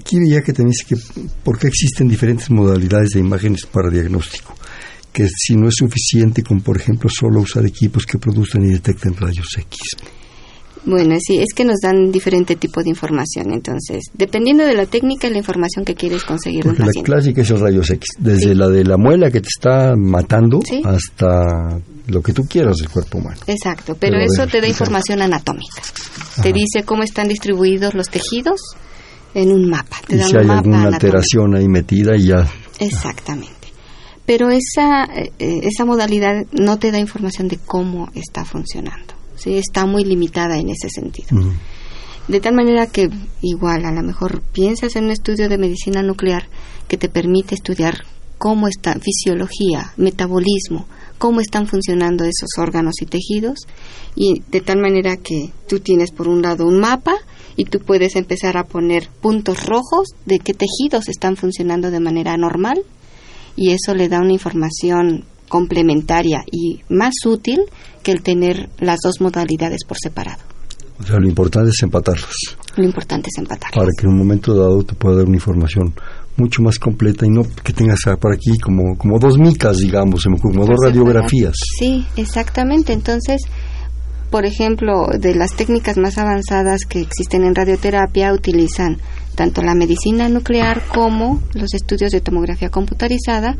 aquí 0.00 0.18
veía 0.18 0.42
que 0.42 0.52
también 0.52 0.72
dice 0.72 0.94
que 0.94 1.22
por 1.42 1.58
qué 1.58 1.68
existen 1.68 2.08
diferentes 2.08 2.50
modalidades 2.50 3.10
de 3.10 3.20
imágenes 3.20 3.66
para 3.66 3.90
diagnóstico. 3.90 4.54
Que 5.12 5.26
si 5.28 5.56
no 5.56 5.68
es 5.68 5.74
suficiente 5.76 6.42
con, 6.42 6.60
por 6.60 6.76
ejemplo, 6.76 7.08
solo 7.08 7.40
usar 7.40 7.64
equipos 7.64 8.04
que 8.04 8.18
produzcan 8.18 8.64
y 8.64 8.70
detecten 8.70 9.16
rayos 9.16 9.48
X. 9.56 9.78
Bueno, 10.84 11.16
sí, 11.20 11.38
es 11.38 11.52
que 11.54 11.64
nos 11.64 11.76
dan 11.82 12.10
diferente 12.12 12.56
tipo 12.56 12.82
de 12.82 12.90
información. 12.90 13.52
Entonces, 13.52 14.04
dependiendo 14.14 14.64
de 14.64 14.74
la 14.74 14.86
técnica 14.86 15.26
y 15.26 15.30
la 15.32 15.38
información 15.38 15.84
que 15.84 15.94
quieres 15.94 16.24
conseguir 16.24 16.64
de 16.64 16.70
un 16.70 16.76
la 16.78 16.86
clásica 17.02 17.42
es 17.42 17.50
el 17.50 17.76
X, 17.90 17.98
desde 18.18 18.40
Sí. 18.50 18.54
la 18.54 18.68
de 18.68 18.84
la 18.84 18.96
muela 18.96 19.30
que 19.30 19.40
te 19.40 19.48
está 19.48 19.94
matando 19.96 20.60
Sí. 20.64 20.80
hasta 20.84 21.78
lo 22.06 22.22
que 22.22 22.32
tú 22.32 22.44
quieras 22.46 22.76
del 22.78 22.88
cuerpo 22.88 23.18
humano. 23.18 23.36
Exacto, 23.46 23.96
pero, 23.98 24.18
eso 24.18 24.42
ver, 24.42 24.50
te 24.50 24.60
da 24.60 24.68
información 24.68 25.20
anatómica. 25.20 25.82
Te 26.42 26.52
dice 26.52 26.84
cómo 26.84 27.02
están 27.02 27.28
distribuidos 27.28 27.94
los 27.94 28.08
tejidos 28.08 28.60
en 29.34 29.52
un 29.52 29.68
mapa. 29.68 29.96
Te 30.06 30.16
Y 30.16 30.18
da 30.18 30.24
si 30.24 30.32
un 30.32 30.38
hay 30.40 30.46
mapa 30.46 30.58
alguna 30.60 30.78
anatómico. 30.78 31.06
alteración 31.06 31.54
ahí 31.56 31.68
metida 31.68 32.16
y 32.16 32.26
ya 32.28 32.48
Exactamente. 32.78 33.52
pero 34.24 34.48
esa, 34.50 35.04
eh, 35.14 35.30
esa 35.38 35.84
modalidad 35.84 36.46
no 36.52 36.78
te 36.78 36.90
da 36.92 36.98
información 36.98 37.48
de 37.48 37.58
cómo 37.58 38.08
está 38.14 38.44
funcionando. 38.44 39.14
¿Sí? 39.38 39.56
Está 39.56 39.86
muy 39.86 40.04
limitada 40.04 40.58
en 40.58 40.68
ese 40.68 40.88
sentido. 40.90 41.28
De 42.28 42.40
tal 42.40 42.54
manera 42.54 42.86
que 42.86 43.08
igual 43.40 43.86
a 43.86 43.92
lo 43.92 44.02
mejor 44.02 44.42
piensas 44.52 44.96
en 44.96 45.04
un 45.04 45.10
estudio 45.12 45.48
de 45.48 45.56
medicina 45.56 46.02
nuclear 46.02 46.48
que 46.86 46.98
te 46.98 47.08
permite 47.08 47.54
estudiar 47.54 48.04
cómo 48.36 48.68
está 48.68 48.94
fisiología, 49.00 49.92
metabolismo, 49.96 50.86
cómo 51.18 51.40
están 51.40 51.66
funcionando 51.66 52.24
esos 52.24 52.50
órganos 52.58 52.94
y 53.02 53.06
tejidos 53.06 53.66
y 54.14 54.42
de 54.50 54.60
tal 54.60 54.78
manera 54.78 55.16
que 55.16 55.50
tú 55.68 55.80
tienes 55.80 56.12
por 56.12 56.28
un 56.28 56.42
lado 56.42 56.66
un 56.66 56.78
mapa 56.78 57.14
y 57.56 57.64
tú 57.64 57.80
puedes 57.80 58.14
empezar 58.14 58.56
a 58.56 58.64
poner 58.64 59.08
puntos 59.20 59.66
rojos 59.66 60.08
de 60.26 60.38
qué 60.38 60.54
tejidos 60.54 61.08
están 61.08 61.36
funcionando 61.36 61.90
de 61.90 62.00
manera 62.00 62.36
normal 62.36 62.82
y 63.56 63.70
eso 63.70 63.94
le 63.94 64.08
da 64.08 64.20
una 64.20 64.32
información 64.32 65.24
complementaria 65.48 66.44
y 66.50 66.80
más 66.88 67.14
útil 67.26 67.60
que 68.02 68.12
el 68.12 68.22
tener 68.22 68.68
las 68.78 68.98
dos 69.02 69.20
modalidades 69.20 69.84
por 69.86 69.96
separado. 69.98 70.42
O 71.00 71.02
sea, 71.04 71.18
lo 71.18 71.28
importante 71.28 71.70
es 71.70 71.82
empatarlas 71.82 72.34
Lo 72.76 72.84
importante 72.84 73.28
es 73.32 73.38
empatar. 73.38 73.70
para 73.72 73.90
que 73.96 74.06
en 74.06 74.12
un 74.12 74.18
momento 74.18 74.54
dado 74.54 74.82
te 74.82 74.94
pueda 74.94 75.16
dar 75.16 75.26
una 75.26 75.36
información 75.36 75.94
mucho 76.36 76.62
más 76.62 76.78
completa 76.78 77.26
y 77.26 77.30
no 77.30 77.42
que 77.64 77.72
tengas 77.72 78.00
por 78.20 78.32
aquí 78.32 78.58
como, 78.58 78.96
como 78.96 79.18
dos 79.18 79.38
micas, 79.38 79.78
digamos, 79.78 80.24
como 80.40 80.64
dos 80.64 80.76
radiografías. 80.84 81.54
Sí, 81.78 82.06
exactamente. 82.16 82.92
Entonces, 82.92 83.42
por 84.30 84.44
ejemplo, 84.44 85.06
de 85.18 85.34
las 85.34 85.54
técnicas 85.54 85.96
más 85.96 86.18
avanzadas 86.18 86.82
que 86.88 87.00
existen 87.00 87.44
en 87.44 87.54
radioterapia 87.54 88.32
utilizan 88.32 88.98
tanto 89.38 89.62
la 89.62 89.76
medicina 89.76 90.28
nuclear 90.28 90.82
como 90.92 91.40
los 91.54 91.72
estudios 91.72 92.10
de 92.10 92.20
tomografía 92.20 92.70
computarizada, 92.70 93.56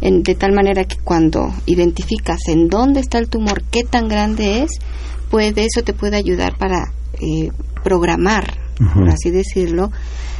en- 0.00 0.22
de 0.22 0.34
tal 0.34 0.52
manera 0.52 0.84
que 0.84 0.96
cuando 0.96 1.52
identificas 1.66 2.40
en 2.48 2.68
dónde 2.70 3.00
está 3.00 3.18
el 3.18 3.28
tumor, 3.28 3.62
qué 3.70 3.82
tan 3.84 4.08
grande 4.08 4.62
es, 4.62 4.70
puede 5.30 5.66
eso 5.66 5.82
te 5.84 5.92
puede 5.92 6.16
ayudar 6.16 6.56
para 6.56 6.92
eh, 7.20 7.50
programar, 7.84 8.56
por 8.94 9.08
así 9.10 9.30
decirlo, 9.30 9.90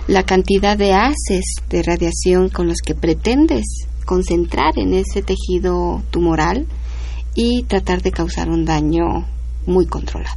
la 0.06 0.22
cantidad 0.22 0.78
de 0.78 0.94
haces 0.94 1.44
de 1.68 1.82
radiación 1.82 2.48
con 2.48 2.66
los 2.66 2.78
que 2.82 2.94
pretendes 2.94 3.66
concentrar 4.06 4.72
en 4.78 4.94
ese 4.94 5.20
tejido 5.22 6.02
tumoral 6.10 6.66
y 7.34 7.64
tratar 7.64 8.00
de 8.00 8.10
causar 8.12 8.48
un 8.48 8.64
daño 8.64 9.26
muy 9.66 9.84
controlado. 9.86 10.36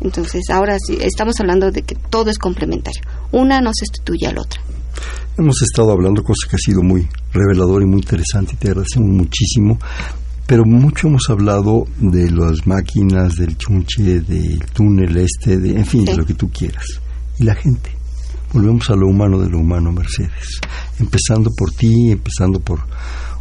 Entonces, 0.00 0.42
ahora 0.50 0.76
sí, 0.78 0.98
estamos 1.00 1.40
hablando 1.40 1.70
de 1.72 1.82
que 1.82 1.94
todo 1.96 2.30
es 2.30 2.38
complementario. 2.38 3.02
Una 3.32 3.60
no 3.60 3.70
sustituye 3.72 4.26
a 4.26 4.32
la 4.32 4.42
otra. 4.42 4.60
Hemos 5.38 5.60
estado 5.62 5.92
hablando 5.92 6.22
cosas 6.22 6.48
que 6.48 6.56
ha 6.56 6.58
sido 6.58 6.82
muy 6.82 7.06
revelador 7.32 7.82
y 7.82 7.86
muy 7.86 8.00
interesante 8.00 8.54
y 8.54 8.56
te 8.56 8.68
agradecemos 8.68 9.10
muchísimo. 9.10 9.78
Pero 10.46 10.64
mucho 10.64 11.08
hemos 11.08 11.28
hablado 11.28 11.86
de 11.98 12.30
las 12.30 12.66
máquinas, 12.66 13.34
del 13.34 13.56
chunche, 13.58 14.20
del 14.20 14.64
túnel 14.72 15.16
este, 15.16 15.58
de, 15.58 15.70
en 15.70 15.84
fin, 15.84 16.04
de 16.04 16.16
lo 16.16 16.24
que 16.24 16.34
tú 16.34 16.50
quieras. 16.50 16.84
Y 17.38 17.44
la 17.44 17.54
gente. 17.54 17.90
Volvemos 18.52 18.88
a 18.90 18.94
lo 18.94 19.08
humano 19.08 19.40
de 19.40 19.50
lo 19.50 19.58
humano, 19.58 19.90
Mercedes. 19.92 20.60
Empezando 21.00 21.50
por 21.50 21.72
ti, 21.72 22.12
empezando 22.12 22.60
por 22.60 22.80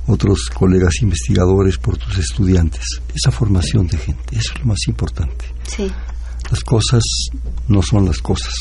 otros 0.08 0.50
colegas 0.54 1.02
investigadores, 1.02 1.78
por 1.78 1.98
tus 1.98 2.18
estudiantes. 2.18 2.84
Esa 3.14 3.32
formación 3.32 3.88
de 3.88 3.98
gente, 3.98 4.38
eso 4.38 4.54
es 4.54 4.60
lo 4.60 4.66
más 4.66 4.80
importante. 4.88 5.46
Sí, 5.68 5.92
Las 6.50 6.64
cosas 6.64 7.04
no 7.68 7.82
son 7.82 8.06
las 8.06 8.20
cosas, 8.20 8.54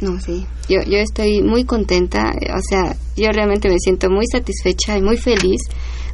no, 0.00 0.20
sí. 0.20 0.46
Yo, 0.68 0.80
yo 0.82 0.98
estoy 0.98 1.42
muy 1.42 1.64
contenta, 1.64 2.32
o 2.56 2.60
sea, 2.68 2.96
yo 3.16 3.30
realmente 3.32 3.68
me 3.68 3.78
siento 3.78 4.08
muy 4.10 4.26
satisfecha 4.26 4.96
y 4.96 5.02
muy 5.02 5.16
feliz 5.16 5.60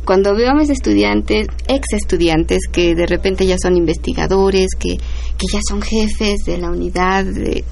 cuando 0.09 0.35
veo 0.35 0.53
a 0.53 0.55
mis 0.55 0.71
estudiantes, 0.71 1.49
ex 1.69 1.93
estudiantes, 1.93 2.61
que 2.73 2.95
de 2.95 3.07
repente 3.07 3.45
ya 3.45 3.57
son 3.61 3.77
investigadores, 3.77 4.69
que, 4.79 4.97
que 4.97 5.47
ya 5.53 5.61
son 5.69 5.83
jefes 5.83 6.39
de 6.47 6.57
la 6.57 6.71
unidad 6.71 7.27
de 7.27 7.63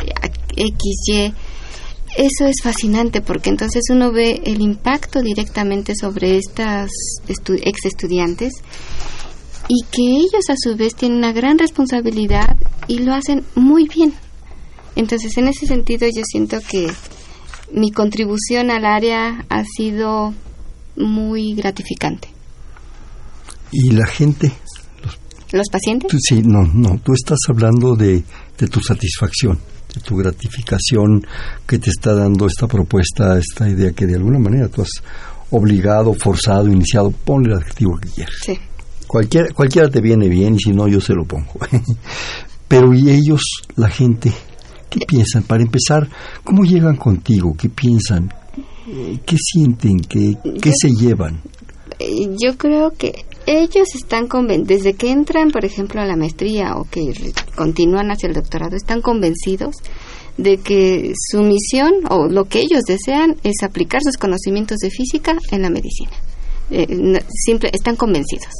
XY. 0.55 1.33
Eso 2.15 2.47
es 2.47 2.57
fascinante 2.63 3.23
porque 3.23 3.49
entonces 3.49 3.85
uno 3.91 4.13
ve 4.13 4.43
el 4.45 4.61
impacto 4.61 5.23
directamente 5.23 5.95
sobre 5.99 6.37
estas 6.37 6.91
ex 7.27 7.85
estudiantes 7.87 8.53
y 9.69 9.85
que 9.91 10.03
ellos 10.03 10.51
a 10.51 10.57
su 10.57 10.77
vez 10.77 10.95
tienen 10.95 11.17
una 11.17 11.33
gran 11.33 11.59
responsabilidad 11.59 12.57
y 12.87 12.99
lo 12.99 13.15
hacen 13.15 13.47
muy 13.55 13.89
bien. 13.89 14.13
Entonces, 14.97 15.37
en 15.37 15.49
ese 15.49 15.67
sentido, 15.67 16.09
yo 16.09 16.23
siento 16.25 16.59
que 16.69 16.91
mi 17.73 17.91
contribución 17.91 18.71
al 18.71 18.85
área 18.85 19.45
ha 19.49 19.65
sido 19.65 20.35
muy 20.97 21.55
gratificante. 21.55 22.29
Y 23.73 23.91
la 23.91 24.07
gente, 24.07 24.53
¿Los 25.53 25.69
pacientes? 25.71 26.11
tú, 26.11 26.19
sí, 26.19 26.43
no, 26.43 26.65
no, 26.65 26.99
tú 27.05 27.13
estás 27.13 27.39
hablando 27.49 27.95
de, 27.95 28.25
de 28.59 28.67
tu 28.69 28.81
satisfacción, 28.81 29.59
de 29.95 30.01
tu 30.01 30.17
gratificación 30.17 31.27
que 31.67 31.79
te 31.79 31.91
está 31.91 32.15
dando 32.15 32.47
esta 32.47 32.67
propuesta, 32.67 33.39
esta 33.39 33.69
idea 33.69 33.93
que 33.93 34.07
de 34.07 34.15
alguna 34.15 34.39
manera 34.39 34.69
tú 34.69 34.83
has 34.83 35.03
obligado, 35.51 36.15
forzado, 36.15 36.69
iniciado, 36.69 37.11
ponle 37.11 37.53
el 37.53 37.59
adjetivo 37.59 37.99
que 37.99 38.09
quieras. 38.09 38.35
Sí. 38.43 38.59
Cualquiera, 39.07 39.49
cualquiera 39.55 39.89
te 39.89 40.01
viene 40.01 40.29
bien 40.29 40.55
y 40.57 40.59
si 40.59 40.71
no 40.73 40.89
yo 40.89 41.01
se 41.01 41.15
lo 41.15 41.25
pongo. 41.25 41.53
Pero 42.69 42.93
y 42.93 43.11
ellos, 43.11 43.43
la 43.77 43.89
gente, 43.89 44.33
¿qué 44.91 45.01
piensan? 45.07 45.43
Para 45.43 45.63
empezar, 45.63 46.09
¿cómo 46.45 46.65
llegan 46.65 46.97
contigo? 46.97 47.55
¿Qué 47.59 47.69
piensan? 47.69 48.33
Eh, 48.89 49.19
¿Qué 49.25 49.37
sienten? 49.39 49.99
¿Qué, 50.01 50.37
qué 50.61 50.73
se 50.73 50.91
llevan? 50.91 51.41
Eh, 51.99 52.29
Yo 52.43 52.57
creo 52.57 52.93
que 52.93 53.25
ellos 53.47 53.95
están 53.95 54.27
conven 54.27 54.65
desde 54.65 54.95
que 54.95 55.11
entran, 55.11 55.51
por 55.51 55.65
ejemplo, 55.65 56.01
a 56.01 56.05
la 56.05 56.17
maestría 56.17 56.77
o 56.77 56.85
que 56.85 57.03
continúan 57.57 58.11
hacia 58.11 58.29
el 58.29 58.35
doctorado, 58.35 58.77
están 58.77 59.01
convencidos 59.01 59.77
de 60.37 60.59
que 60.59 61.13
su 61.31 61.43
misión 61.43 61.93
o 62.11 62.27
lo 62.27 62.45
que 62.45 62.61
ellos 62.61 62.83
desean 62.87 63.37
es 63.43 63.63
aplicar 63.63 64.03
sus 64.03 64.17
conocimientos 64.19 64.79
de 64.79 64.91
física 64.91 65.37
en 65.51 65.63
la 65.63 65.71
medicina. 65.71 66.11
Eh, 66.71 66.87
están 67.73 67.97
convencidos. 67.97 68.53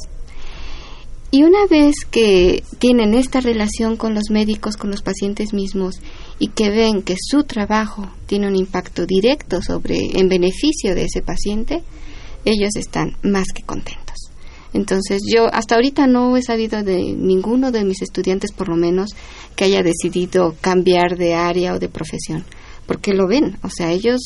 Y 1.31 1.43
una 1.43 1.67
vez 1.67 1.97
que 2.11 2.63
tienen 2.79 3.15
esta 3.15 3.41
relación 3.41 3.97
con 3.97 4.15
los 4.15 4.31
médicos, 4.31 4.77
con 4.77 4.91
los 4.91 5.03
pacientes 5.03 5.53
mismos, 5.53 5.97
y 6.39 6.49
que 6.49 6.71
ven 6.71 7.03
que 7.03 7.17
su 7.19 7.45
trabajo 7.45 8.09
tiene 8.27 8.47
un 8.47 8.57
impacto 8.57 9.07
directo 9.07 9.61
sobre, 9.61 9.99
en 10.15 10.29
beneficio 10.29 10.95
de 10.95 11.05
ese 11.05 11.23
paciente, 11.23 11.83
ellos 12.45 12.77
están 12.77 13.17
más 13.23 13.49
que 13.53 13.63
contentos. 13.65 14.07
Entonces, 14.73 15.23
yo 15.27 15.47
hasta 15.53 15.75
ahorita 15.75 16.07
no 16.07 16.37
he 16.37 16.43
sabido 16.43 16.83
de 16.83 17.15
ninguno 17.15 17.71
de 17.73 17.85
mis 17.85 18.03
estudiantes, 18.03 18.53
por 18.53 18.69
lo 18.69 18.77
menos, 18.77 19.11
que 19.57 19.65
haya 19.65 19.83
decidido 19.83 20.55
cambiar 20.61 21.17
de 21.17 21.35
área 21.35 21.75
o 21.75 21.79
de 21.79 21.89
profesión, 21.89 22.45
porque 22.87 23.15
lo 23.15 23.27
ven. 23.27 23.57
O 23.63 23.71
sea, 23.71 23.91
ellos, 23.91 24.21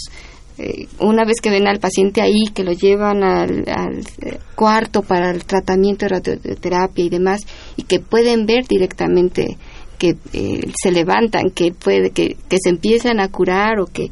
eh, 0.62 0.88
una 0.98 1.24
vez 1.24 1.36
que 1.42 1.48
ven 1.48 1.66
al 1.66 1.80
paciente 1.80 2.20
ahí, 2.20 2.48
que 2.52 2.64
lo 2.64 2.72
llevan 2.72 3.22
al, 3.22 3.64
al, 3.66 4.00
eh, 4.20 4.38
cuarto 4.54 5.00
para 5.00 5.30
el 5.30 5.46
tratamiento 5.46 6.04
de 6.04 6.08
radioterapia 6.10 7.04
y 7.04 7.08
demás, 7.08 7.40
y 7.76 7.84
que 7.84 7.98
pueden 7.98 8.44
ver 8.44 8.66
directamente 8.66 9.56
que 9.98 10.16
eh, 10.34 10.70
se 10.82 10.92
levantan, 10.92 11.50
que 11.50 11.72
puede, 11.72 12.10
que, 12.10 12.36
que 12.48 12.56
se 12.62 12.68
empiezan 12.68 13.20
a 13.20 13.28
curar 13.28 13.80
o 13.80 13.86
que 13.86 14.10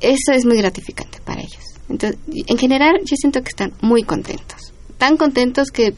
eso 0.00 0.32
es 0.32 0.44
muy 0.44 0.58
gratificante 0.58 1.18
para 1.24 1.40
ellos. 1.40 1.64
Entonces, 1.88 2.20
en 2.46 2.58
general, 2.58 3.00
yo 3.00 3.16
siento 3.16 3.42
que 3.42 3.48
están 3.48 3.72
muy 3.80 4.04
contentos. 4.04 4.72
Tan 4.96 5.16
contentos 5.16 5.70
que, 5.72 5.92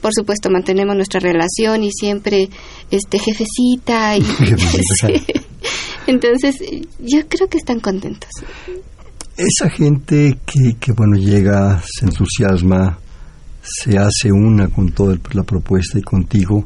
por 0.00 0.12
supuesto, 0.12 0.50
mantenemos 0.50 0.96
nuestra 0.96 1.20
relación 1.20 1.84
y 1.84 1.92
siempre, 1.92 2.48
este, 2.90 3.20
jefecita 3.20 4.16
y... 4.16 4.22
Sí. 5.00 5.47
Entonces, 6.06 6.56
yo 6.98 7.20
creo 7.28 7.48
que 7.48 7.58
están 7.58 7.80
contentos. 7.80 8.30
Esa 9.36 9.70
gente 9.70 10.38
que, 10.46 10.74
que, 10.80 10.92
bueno, 10.92 11.16
llega, 11.16 11.80
se 11.84 12.06
entusiasma, 12.06 12.98
se 13.62 13.96
hace 13.98 14.32
una 14.32 14.68
con 14.68 14.90
toda 14.92 15.16
la 15.32 15.42
propuesta 15.44 15.98
y 15.98 16.02
contigo, 16.02 16.64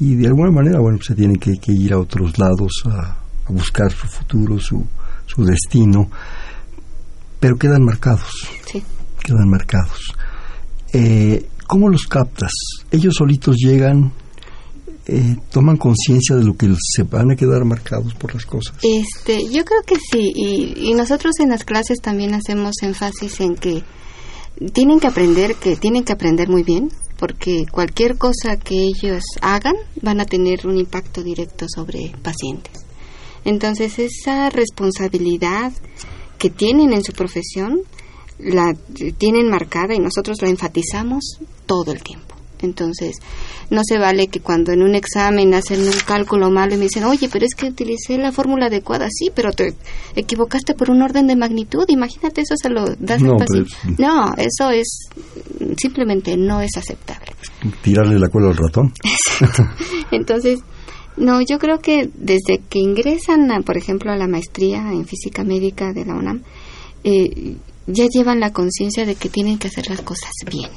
y 0.00 0.14
de 0.14 0.26
alguna 0.28 0.50
manera, 0.50 0.80
bueno, 0.80 0.98
se 1.02 1.14
tienen 1.14 1.36
que, 1.36 1.54
que 1.58 1.72
ir 1.72 1.92
a 1.92 1.98
otros 1.98 2.38
lados 2.38 2.82
a, 2.86 3.16
a 3.46 3.52
buscar 3.52 3.90
su 3.90 4.06
futuro, 4.06 4.58
su, 4.58 4.84
su 5.26 5.44
destino, 5.44 6.10
pero 7.40 7.56
quedan 7.56 7.82
marcados, 7.84 8.48
Sí. 8.66 8.82
quedan 9.22 9.48
marcados. 9.50 10.00
Eh, 10.92 11.46
¿Cómo 11.66 11.88
los 11.88 12.04
captas? 12.06 12.52
Ellos 12.90 13.14
solitos 13.16 13.56
llegan, 13.58 14.12
eh, 15.08 15.36
toman 15.50 15.76
conciencia 15.76 16.36
de 16.36 16.44
lo 16.44 16.56
que 16.56 16.68
se 16.78 17.04
van 17.04 17.30
a 17.30 17.36
quedar 17.36 17.64
marcados 17.64 18.14
por 18.14 18.34
las 18.34 18.44
cosas. 18.44 18.76
Este, 18.82 19.38
yo 19.50 19.64
creo 19.64 19.82
que 19.86 19.96
sí, 19.96 20.32
y, 20.34 20.90
y 20.90 20.94
nosotros 20.94 21.34
en 21.40 21.50
las 21.50 21.64
clases 21.64 22.00
también 22.00 22.34
hacemos 22.34 22.74
énfasis 22.82 23.40
en 23.40 23.54
que 23.54 23.82
tienen 24.72 25.00
que 25.00 25.06
aprender, 25.06 25.54
que 25.56 25.76
tienen 25.76 26.04
que 26.04 26.12
aprender 26.12 26.48
muy 26.48 26.62
bien, 26.62 26.90
porque 27.18 27.66
cualquier 27.70 28.18
cosa 28.18 28.56
que 28.56 28.74
ellos 28.74 29.22
hagan 29.40 29.76
van 30.02 30.20
a 30.20 30.26
tener 30.26 30.66
un 30.66 30.76
impacto 30.76 31.22
directo 31.22 31.66
sobre 31.68 32.12
pacientes. 32.22 32.84
Entonces, 33.44 33.98
esa 33.98 34.50
responsabilidad 34.50 35.72
que 36.38 36.50
tienen 36.50 36.92
en 36.92 37.04
su 37.04 37.12
profesión 37.12 37.82
la 38.38 38.74
tienen 39.18 39.48
marcada 39.48 39.94
y 39.94 39.98
nosotros 39.98 40.42
la 40.42 40.48
enfatizamos 40.48 41.38
todo 41.64 41.92
el 41.92 42.02
tiempo. 42.02 42.25
Entonces, 42.62 43.16
no 43.70 43.82
se 43.84 43.98
vale 43.98 44.28
que 44.28 44.40
cuando 44.40 44.72
en 44.72 44.82
un 44.82 44.94
examen 44.94 45.54
hacen 45.54 45.80
un 45.80 45.92
cálculo 46.06 46.50
malo 46.50 46.74
y 46.74 46.78
me 46.78 46.84
dicen, 46.84 47.04
oye, 47.04 47.28
pero 47.30 47.44
es 47.44 47.54
que 47.54 47.66
utilicé 47.66 48.18
la 48.18 48.32
fórmula 48.32 48.66
adecuada, 48.66 49.08
sí, 49.10 49.30
pero 49.34 49.52
te 49.52 49.74
equivocaste 50.14 50.74
por 50.74 50.90
un 50.90 51.02
orden 51.02 51.26
de 51.26 51.36
magnitud, 51.36 51.84
imagínate 51.88 52.40
eso 52.40 52.54
se 52.56 52.70
lo 52.70 52.86
das 52.98 53.20
No, 53.20 53.32
al 53.32 53.38
paciente. 53.38 53.70
No, 53.98 54.34
eso 54.36 54.70
es 54.70 55.08
simplemente 55.78 56.36
no 56.36 56.60
es 56.60 56.76
aceptable. 56.76 57.32
Tirarle 57.82 58.18
la 58.18 58.28
cola 58.28 58.48
al 58.48 58.56
ratón. 58.56 58.92
Entonces, 60.10 60.60
no, 61.16 61.40
yo 61.40 61.58
creo 61.58 61.78
que 61.78 62.10
desde 62.14 62.58
que 62.68 62.78
ingresan, 62.78 63.50
a, 63.50 63.60
por 63.60 63.76
ejemplo, 63.76 64.12
a 64.12 64.16
la 64.16 64.26
maestría 64.26 64.78
en 64.92 65.06
física 65.06 65.44
médica 65.44 65.92
de 65.92 66.04
la 66.04 66.14
UNAM, 66.14 66.42
eh, 67.04 67.56
ya 67.86 68.06
llevan 68.06 68.40
la 68.40 68.52
conciencia 68.52 69.06
de 69.06 69.14
que 69.14 69.28
tienen 69.28 69.58
que 69.58 69.68
hacer 69.68 69.88
las 69.88 70.00
cosas 70.02 70.32
bien 70.50 70.70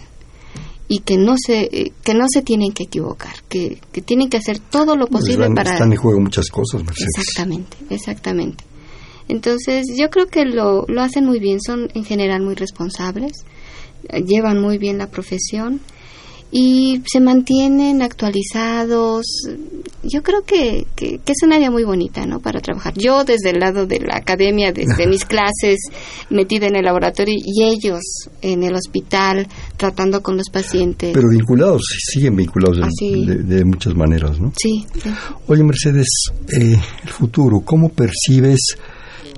y 0.92 1.00
que 1.00 1.18
no 1.18 1.36
se 1.38 1.70
eh, 1.72 1.94
que 2.04 2.16
no 2.16 2.26
se 2.28 2.42
tienen 2.42 2.74
que 2.74 2.84
equivocar, 2.84 3.36
que, 3.48 3.80
que 3.94 4.02
tienen 4.02 4.28
que 4.28 4.38
hacer 4.38 4.60
todo 4.60 4.98
lo 4.98 5.08
posible 5.08 5.44
están, 5.44 5.56
para 5.56 5.72
están 5.72 5.94
en 5.94 5.98
juego 6.00 6.20
muchas 6.20 6.50
cosas, 6.50 6.84
Mercedes. 6.84 7.12
Exactamente, 7.16 7.78
exactamente. 7.92 8.64
Entonces, 9.28 9.86
yo 9.96 10.10
creo 10.10 10.26
que 10.26 10.44
lo, 10.46 10.86
lo 10.88 11.02
hacen 11.02 11.26
muy 11.26 11.40
bien, 11.40 11.62
son 11.62 11.90
en 11.94 12.04
general 12.04 12.42
muy 12.42 12.56
responsables, 12.56 13.46
eh, 14.10 14.24
llevan 14.24 14.60
muy 14.60 14.80
bien 14.80 14.98
la 14.98 15.12
profesión 15.12 15.80
y 16.52 17.02
se 17.06 17.20
mantienen 17.20 18.02
actualizados. 18.02 19.26
Yo 20.04 20.24
creo 20.24 20.42
que, 20.44 20.88
que, 20.96 21.20
que 21.24 21.32
es 21.34 21.44
un 21.44 21.54
área 21.54 21.70
muy 21.70 21.84
bonita, 21.84 22.26
¿no? 22.26 22.40
Para 22.40 22.60
trabajar. 22.62 22.94
Yo 22.98 23.24
desde 23.24 23.52
el 23.52 23.60
lado 23.60 23.86
de 23.86 24.00
la 24.00 24.16
academia, 24.18 24.72
desde 24.72 25.06
mis 25.08 25.26
clases, 25.26 25.78
metida 26.30 26.68
en 26.68 26.76
el 26.78 26.86
laboratorio 26.86 27.36
y 27.38 27.64
ellos 27.66 28.02
en 28.42 28.64
el 28.64 28.74
hospital, 28.76 29.48
tratando 29.78 30.22
con 30.24 30.38
los 30.38 30.50
pacientes. 30.50 31.12
Pero 31.14 31.30
vinculados, 31.30 31.82
siguen 32.12 32.36
vinculados 32.36 32.78
de, 33.00 33.36
de 33.44 33.66
muchas 33.66 33.94
maneras, 33.94 34.40
¿no? 34.40 34.52
sí, 34.58 34.86
sí. 35.04 35.10
Oye, 35.48 35.64
Mercedes, 35.64 36.08
eh, 36.52 36.80
el 37.04 37.10
futuro, 37.10 37.60
¿cómo 37.62 37.90
percibes 37.90 38.76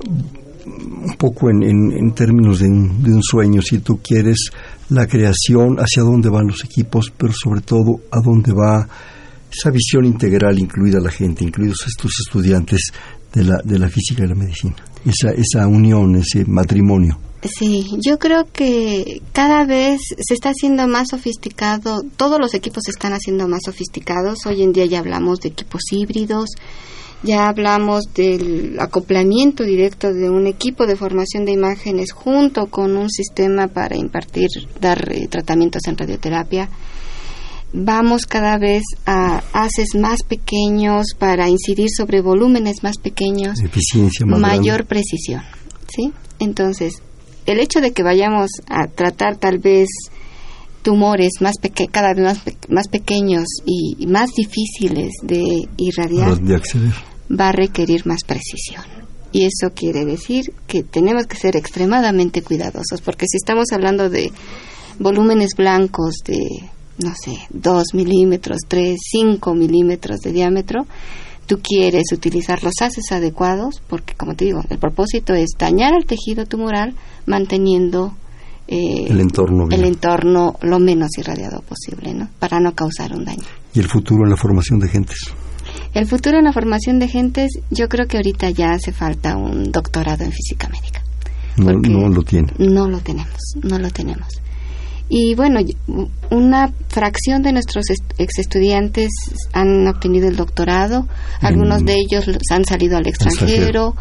un 0.05 1.15
poco 1.17 1.49
en, 1.49 1.63
en- 1.63 1.91
en 1.91 2.11
términos 2.13 2.59
de 2.59 2.67
un, 2.67 3.03
de 3.03 3.11
un 3.13 3.23
sueño, 3.23 3.61
si 3.61 3.79
tú 3.79 3.99
quieres, 4.03 4.49
la 4.91 5.07
creación, 5.07 5.77
hacia 5.77 6.03
dónde 6.03 6.29
van 6.29 6.47
los 6.47 6.63
equipos, 6.65 7.11
pero 7.17 7.31
sobre 7.33 7.61
todo 7.61 8.01
a 8.11 8.19
dónde 8.21 8.51
va 8.51 8.87
esa 9.51 9.69
visión 9.69 10.05
integral, 10.05 10.59
incluida 10.59 10.99
la 10.99 11.09
gente, 11.09 11.45
incluidos 11.45 11.85
estos 11.87 12.11
estudiantes 12.25 12.91
de 13.33 13.43
la, 13.43 13.61
de 13.63 13.79
la 13.79 13.89
física 13.89 14.23
y 14.23 14.27
la 14.27 14.35
medicina? 14.35 14.75
Esa, 15.05 15.31
esa 15.31 15.65
unión, 15.67 16.17
ese 16.17 16.45
matrimonio. 16.45 17.17
Sí, 17.41 17.87
yo 18.05 18.19
creo 18.19 18.45
que 18.51 19.21
cada 19.31 19.65
vez 19.65 19.99
se 20.19 20.33
está 20.33 20.49
haciendo 20.49 20.87
más 20.87 21.07
sofisticado, 21.09 22.01
todos 22.17 22.39
los 22.39 22.53
equipos 22.53 22.83
se 22.85 22.91
están 22.91 23.13
haciendo 23.13 23.47
más 23.47 23.61
sofisticados. 23.65 24.45
Hoy 24.45 24.61
en 24.61 24.73
día 24.73 24.85
ya 24.85 24.99
hablamos 24.99 25.39
de 25.39 25.49
equipos 25.49 25.81
híbridos, 25.91 26.49
ya 27.23 27.47
hablamos 27.47 28.05
del 28.15 28.79
acoplamiento 28.79 29.63
directo 29.63 30.13
de 30.13 30.29
un 30.29 30.47
equipo 30.47 30.87
de 30.87 30.95
formación 30.95 31.45
de 31.45 31.51
imágenes 31.51 32.11
junto 32.11 32.67
con 32.67 32.97
un 32.97 33.09
sistema 33.09 33.67
para 33.67 33.95
impartir, 33.95 34.49
dar 34.79 35.11
eh, 35.11 35.27
tratamientos 35.27 35.83
en 35.87 35.97
radioterapia. 35.97 36.69
Vamos 37.73 38.25
cada 38.25 38.57
vez 38.57 38.83
a 39.05 39.43
haces 39.53 39.95
más 39.95 40.23
pequeños 40.23 41.13
para 41.17 41.47
incidir 41.47 41.89
sobre 41.95 42.19
volúmenes 42.19 42.83
más 42.83 42.97
pequeños 42.97 43.61
Eficiencia 43.63 44.25
más 44.25 44.39
mayor 44.39 44.63
grande. 44.63 44.83
precisión, 44.85 45.41
¿sí? 45.87 46.11
Entonces, 46.39 47.01
el 47.45 47.59
hecho 47.59 47.79
de 47.79 47.91
que 47.91 48.03
vayamos 48.03 48.49
a 48.67 48.87
tratar 48.87 49.37
tal 49.37 49.59
vez 49.59 49.87
tumores 50.81 51.31
más 51.41 51.57
peque 51.61 51.87
cada 51.87 52.13
vez 52.13 52.23
más, 52.23 52.39
pe- 52.39 52.55
más 52.69 52.87
pequeños 52.87 53.45
y, 53.65 53.95
y 53.99 54.07
más 54.07 54.29
difíciles 54.35 55.13
de 55.23 55.67
irradiar 55.77 56.37
de 56.39 56.55
acceder. 56.55 56.91
va 57.29 57.49
a 57.49 57.51
requerir 57.51 58.05
más 58.05 58.23
precisión. 58.25 58.83
Y 59.33 59.45
eso 59.45 59.73
quiere 59.73 60.03
decir 60.05 60.53
que 60.67 60.83
tenemos 60.83 61.25
que 61.25 61.37
ser 61.37 61.55
extremadamente 61.55 62.41
cuidadosos, 62.41 62.99
porque 63.03 63.25
si 63.29 63.37
estamos 63.37 63.67
hablando 63.71 64.09
de 64.09 64.31
volúmenes 64.99 65.51
blancos 65.55 66.15
de, 66.25 66.39
no 66.97 67.13
sé, 67.15 67.37
2 67.51 67.93
milímetros, 67.93 68.57
3, 68.67 68.97
5 68.99 69.53
milímetros 69.55 70.19
de 70.19 70.33
diámetro, 70.33 70.85
tú 71.47 71.59
quieres 71.63 72.03
utilizar 72.13 72.61
los 72.63 72.73
haces 72.81 73.11
adecuados, 73.11 73.81
porque 73.87 74.13
como 74.15 74.35
te 74.35 74.45
digo, 74.45 74.61
el 74.69 74.77
propósito 74.79 75.33
es 75.33 75.51
dañar 75.57 75.93
al 75.93 76.05
tejido 76.05 76.45
tumoral 76.45 76.93
manteniendo 77.25 78.13
eh, 78.67 79.07
El 79.09 79.19
entorno 79.19 79.67
el 79.71 79.83
entorno 79.85 80.55
lo 80.61 80.79
menos 80.79 81.09
irradiado 81.17 81.61
posible, 81.61 82.13
¿no? 82.13 82.29
Para 82.39 82.59
no 82.59 82.73
causar 82.73 83.13
un 83.13 83.25
daño. 83.25 83.43
Y 83.73 83.79
el 83.79 83.87
futuro 83.87 84.23
en 84.23 84.29
la 84.29 84.37
formación 84.37 84.79
de 84.79 84.87
gentes. 84.87 85.17
El 85.93 86.05
futuro 86.07 86.37
en 86.37 86.45
la 86.45 86.53
formación 86.53 86.99
de 86.99 87.07
gentes, 87.07 87.51
yo 87.69 87.87
creo 87.89 88.07
que 88.07 88.17
ahorita 88.17 88.49
ya 88.49 88.71
hace 88.71 88.91
falta 88.91 89.35
un 89.37 89.71
doctorado 89.71 90.23
en 90.23 90.31
física 90.31 90.69
médica. 90.69 91.01
No, 91.57 91.73
no 91.73 92.07
lo 92.09 92.23
tiene. 92.23 92.47
No 92.57 92.87
lo 92.87 92.99
tenemos, 92.99 93.37
no 93.61 93.77
lo 93.77 93.89
tenemos. 93.89 94.27
Y 95.09 95.35
bueno, 95.35 95.59
una 96.29 96.71
fracción 96.87 97.41
de 97.43 97.51
nuestros 97.51 97.89
est- 97.89 98.13
ex 98.17 98.39
estudiantes 98.39 99.09
han 99.51 99.85
obtenido 99.87 100.29
el 100.29 100.37
doctorado, 100.37 101.07
algunos 101.41 101.81
Mm. 101.81 101.85
de 101.85 101.93
ellos 101.95 102.27
los 102.27 102.37
han 102.51 102.63
salido 102.63 102.95
al 102.97 103.07
extranjero, 103.07 103.95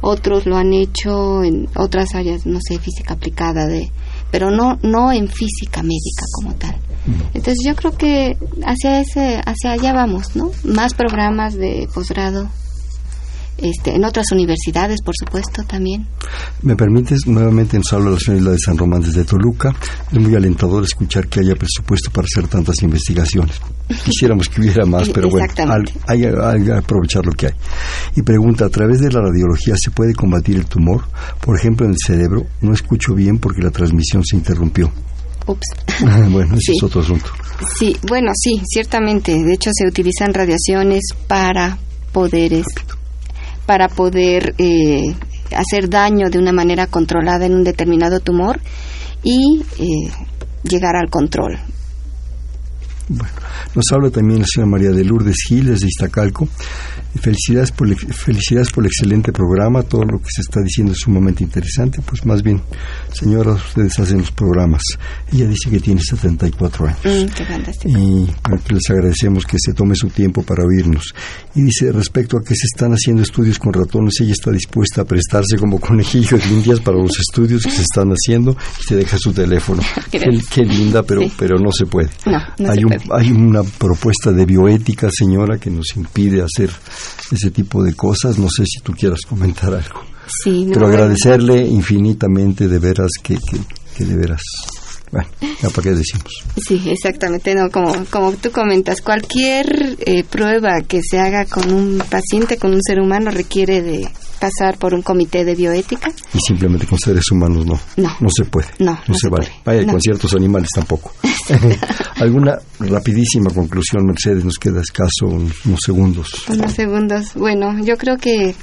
otros 0.00 0.46
lo 0.46 0.56
han 0.56 0.72
hecho 0.72 1.44
en 1.44 1.68
otras 1.76 2.14
áreas, 2.16 2.46
no 2.46 2.58
sé, 2.60 2.78
física 2.80 3.14
aplicada 3.14 3.66
de, 3.66 3.90
pero 4.36 4.50
no 4.50 4.78
no 4.82 5.12
en 5.12 5.28
física 5.28 5.82
médica 5.82 6.26
como 6.34 6.54
tal. 6.56 6.76
Entonces 7.32 7.56
yo 7.64 7.74
creo 7.74 7.92
que 7.92 8.36
hacia 8.66 9.00
ese 9.00 9.40
hacia 9.46 9.72
allá 9.72 9.94
vamos, 9.94 10.36
¿no? 10.36 10.50
Más 10.62 10.92
programas 10.92 11.54
de 11.54 11.88
posgrado 11.94 12.46
este 13.58 13.94
en 13.94 14.04
otras 14.04 14.30
universidades, 14.32 15.00
por 15.02 15.14
supuesto, 15.18 15.62
también. 15.64 16.06
¿Me 16.62 16.76
permites? 16.76 17.26
Nuevamente 17.26 17.76
nos 17.78 17.92
habla 17.92 18.10
la 18.10 18.18
señora 18.18 18.38
Isla 18.40 18.50
de 18.52 18.58
San 18.58 18.76
Román 18.78 19.00
desde 19.00 19.24
Toluca. 19.24 19.74
Es 20.12 20.18
muy 20.18 20.34
alentador 20.34 20.84
escuchar 20.84 21.28
que 21.28 21.40
haya 21.40 21.54
presupuesto 21.54 22.10
para 22.10 22.26
hacer 22.26 22.48
tantas 22.48 22.82
investigaciones. 22.82 23.60
Quisiéramos 24.04 24.48
que 24.48 24.60
hubiera 24.60 24.84
más, 24.84 25.08
pero 25.14 25.28
bueno, 25.28 25.46
hay, 26.06 26.20
que 26.64 26.72
aprovechar 26.72 27.24
lo 27.24 27.32
que 27.32 27.46
hay. 27.46 27.52
Y 28.16 28.22
pregunta, 28.22 28.66
¿a 28.66 28.68
través 28.68 29.00
de 29.00 29.10
la 29.10 29.20
radiología 29.20 29.74
se 29.76 29.90
puede 29.90 30.14
combatir 30.14 30.56
el 30.56 30.66
tumor? 30.66 31.04
Por 31.40 31.56
ejemplo, 31.58 31.86
en 31.86 31.92
el 31.92 31.98
cerebro. 32.04 32.46
No 32.60 32.72
escucho 32.72 33.14
bien 33.14 33.38
porque 33.38 33.62
la 33.62 33.70
transmisión 33.70 34.24
se 34.24 34.36
interrumpió. 34.36 34.90
Ups. 35.46 35.66
bueno, 36.30 36.54
ese 36.56 36.60
Sí. 36.66 36.72
es 36.76 36.82
otro 36.82 37.00
asunto. 37.00 37.26
Sí, 37.78 37.96
bueno, 38.08 38.32
sí, 38.34 38.60
ciertamente. 38.66 39.32
De 39.42 39.54
hecho, 39.54 39.70
se 39.72 39.86
utilizan 39.86 40.34
radiaciones 40.34 41.02
para 41.28 41.78
poder, 42.12 42.52
es- 42.52 42.64
para 43.66 43.88
poder 43.88 44.54
eh, 44.58 45.14
hacer 45.56 45.88
daño 45.90 46.30
de 46.30 46.38
una 46.38 46.52
manera 46.52 46.86
controlada 46.86 47.46
en 47.46 47.54
un 47.54 47.64
determinado 47.64 48.20
tumor 48.20 48.60
y 49.22 49.62
eh, 49.78 50.10
llegar 50.62 50.96
al 50.96 51.10
control. 51.10 51.58
Bueno, 53.08 53.34
nos 53.74 53.84
habla 53.92 54.10
también 54.10 54.40
la 54.40 54.46
señora 54.46 54.70
María 54.70 54.90
de 54.90 55.04
Lourdes 55.04 55.36
Gil 55.46 55.66
desde 55.66 55.86
Iztacalco. 55.86 56.48
Felicidades 57.20 57.72
por, 57.72 57.88
el, 57.88 57.96
felicidades 57.96 58.70
por 58.70 58.84
el 58.84 58.88
excelente 58.88 59.32
programa. 59.32 59.82
Todo 59.82 60.02
lo 60.02 60.18
que 60.18 60.28
se 60.34 60.42
está 60.42 60.60
diciendo 60.60 60.92
es 60.92 60.98
sumamente 60.98 61.42
interesante. 61.44 62.00
Pues 62.04 62.24
más 62.26 62.42
bien, 62.42 62.60
señora, 63.12 63.52
ustedes 63.52 63.98
hacen 63.98 64.18
los 64.18 64.30
programas. 64.32 64.82
Ella 65.32 65.48
dice 65.48 65.70
que 65.70 65.80
tiene 65.80 66.00
74 66.02 66.86
años. 66.86 66.98
Mm, 67.04 67.26
qué 67.34 67.44
fantástico. 67.44 67.98
Y 67.98 68.30
pues 68.42 68.72
les 68.72 68.90
agradecemos 68.90 69.44
que 69.44 69.56
se 69.58 69.72
tome 69.72 69.94
su 69.96 70.08
tiempo 70.08 70.42
para 70.42 70.64
oírnos. 70.64 71.14
Y 71.54 71.62
dice, 71.62 71.90
respecto 71.92 72.36
a 72.38 72.40
que 72.42 72.54
se 72.54 72.66
están 72.66 72.92
haciendo 72.92 73.22
estudios 73.22 73.58
con 73.58 73.72
ratones, 73.72 74.14
ella 74.20 74.32
está 74.32 74.50
dispuesta 74.50 75.02
a 75.02 75.04
prestarse 75.04 75.56
como 75.58 75.80
conejillos 75.80 76.42
de 76.42 76.54
indias 76.54 76.80
para 76.80 76.98
los 76.98 77.18
estudios 77.18 77.62
que 77.62 77.70
se 77.70 77.82
están 77.82 78.10
haciendo 78.10 78.56
y 78.80 78.82
se 78.88 78.96
deja 78.96 79.16
su 79.18 79.32
teléfono. 79.32 79.82
qué, 80.10 80.62
linda, 80.64 81.02
pero, 81.02 81.22
Sí. 81.22 81.32
pero 81.38 81.58
no 81.58 81.70
se 81.72 81.86
puede. 81.86 82.10
No, 82.26 82.38
no 82.58 82.70
hay, 82.70 82.78
se 82.78 82.84
un- 82.84 82.90
puede. 82.92 83.20
hay 83.22 83.30
una 83.32 83.62
propuesta 83.62 84.32
de 84.32 84.44
bioética, 84.44 85.08
señora, 85.10 85.58
que 85.58 85.70
nos 85.70 85.96
impide 85.96 86.42
hacer 86.42 86.70
ese 87.30 87.50
tipo 87.50 87.82
de 87.82 87.94
cosas. 87.94 88.38
No 88.38 88.48
sé 88.48 88.64
si 88.66 88.80
tú 88.80 88.92
quieras 88.92 89.20
comentar 89.28 89.74
algo. 89.74 90.02
Sí, 90.26 90.64
no, 90.64 90.72
Pero 90.74 90.86
agradecerle 90.88 91.66
infinitamente, 91.66 92.68
de 92.68 92.78
veras, 92.78 93.10
que, 93.22 93.36
que, 93.36 93.58
que 93.96 94.04
de 94.04 94.16
veras. 94.16 94.42
Bueno, 95.12 95.28
ya 95.62 95.70
para 95.70 95.82
qué 95.82 95.90
decimos. 95.90 96.32
Sí, 96.56 96.82
exactamente. 96.90 97.54
No, 97.54 97.70
como, 97.70 98.04
como 98.10 98.32
tú 98.32 98.50
comentas, 98.50 99.00
cualquier 99.00 99.96
eh, 100.00 100.24
prueba 100.24 100.80
que 100.86 101.00
se 101.02 101.18
haga 101.18 101.46
con 101.46 101.72
un 101.72 102.02
paciente, 102.10 102.56
con 102.56 102.74
un 102.74 102.82
ser 102.82 103.00
humano, 103.00 103.30
requiere 103.30 103.82
de 103.82 104.08
pasar 104.48 104.78
por 104.78 104.94
un 104.94 105.02
comité 105.02 105.44
de 105.44 105.54
bioética. 105.54 106.10
Y 106.34 106.38
simplemente 106.46 106.86
con 106.86 106.98
seres 106.98 107.24
humanos 107.30 107.64
no. 107.66 107.78
No. 107.96 108.28
se 108.34 108.44
puede. 108.44 108.68
No, 108.78 108.92
no 109.06 109.14
se, 109.14 109.20
se 109.20 109.28
vale. 109.28 109.46
puede. 109.64 109.76
Vaya, 109.78 109.86
No. 109.86 109.92
con 109.92 110.00
ciertos 110.00 110.34
animales 110.34 110.68
tampoco. 110.74 111.12
¿Alguna 112.16 112.58
rapidísima 112.80 113.50
conclusión, 113.50 114.04
Mercedes? 114.06 114.44
Nos 114.44 114.58
queda 114.58 114.80
escaso 114.80 115.26
un- 115.26 115.52
unos 115.66 115.80
segundos. 115.84 116.28
Unos 116.48 116.72
segundos. 116.72 117.34
Bueno, 117.34 117.82
yo 117.84 117.96
creo 117.96 118.16
que 118.16 118.54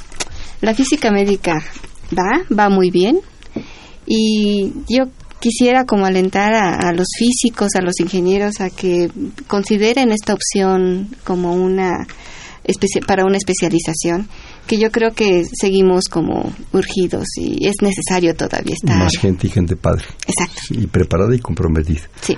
la 0.61 0.73
física 0.73 1.11
médica 1.11 1.61
va, 2.17 2.43
va 2.57 2.69
muy 2.69 2.89
bien 2.91 3.19
Y 4.05 4.71
yo 4.89 5.05
quisiera 5.39 5.86
como 5.86 6.05
alentar 6.05 6.53
a, 6.53 6.75
a 6.89 6.93
los 6.93 7.07
físicos, 7.17 7.69
a 7.75 7.81
los 7.81 7.99
ingenieros 7.99 8.61
a 8.61 8.69
que 8.69 9.09
consideren 9.47 10.11
esta 10.11 10.34
opción 10.34 11.09
como 11.23 11.53
una 11.53 12.07
para 13.07 13.25
una 13.25 13.36
especialización 13.36 14.29
que 14.68 14.78
yo 14.80 14.91
creo 14.91 15.11
que 15.14 15.43
seguimos 15.59 16.05
como 16.09 16.53
urgidos 16.72 17.26
y 17.38 17.68
es 17.68 17.76
necesario 17.82 18.36
todavía 18.36 18.74
estar. 18.74 18.97
Más 18.97 19.18
gente 19.18 19.47
y 19.47 19.49
gente 19.49 19.76
padre. 19.76 20.05
Exacto. 20.28 20.61
Y 20.72 20.88
preparada 20.88 21.36
y 21.36 21.39
comprometida. 21.39 22.01
Sí, 22.22 22.38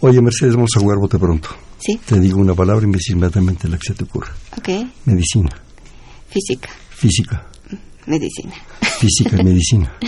Oye, 0.00 0.20
Mercedes, 0.22 0.54
vamos 0.54 0.70
a 0.76 0.80
jugar 0.80 0.98
bote 0.98 1.18
pronto. 1.18 1.48
sí, 1.78 2.00
Te 2.04 2.18
digo 2.18 2.38
una 2.40 2.54
palabra 2.54 2.84
y 2.84 2.86
me 2.88 2.94
dices 2.96 3.10
inmediatamente 3.10 3.68
la 3.68 3.76
que 3.78 3.86
se 3.88 3.94
te 3.94 4.04
ocurra. 4.04 4.32
ok. 4.56 4.68
Medicina, 5.04 5.50
Física, 6.30 6.68
física, 6.90 7.46
medicina. 8.06 8.54
física 8.98 9.36
y 9.40 9.44
medicina. 9.44 9.92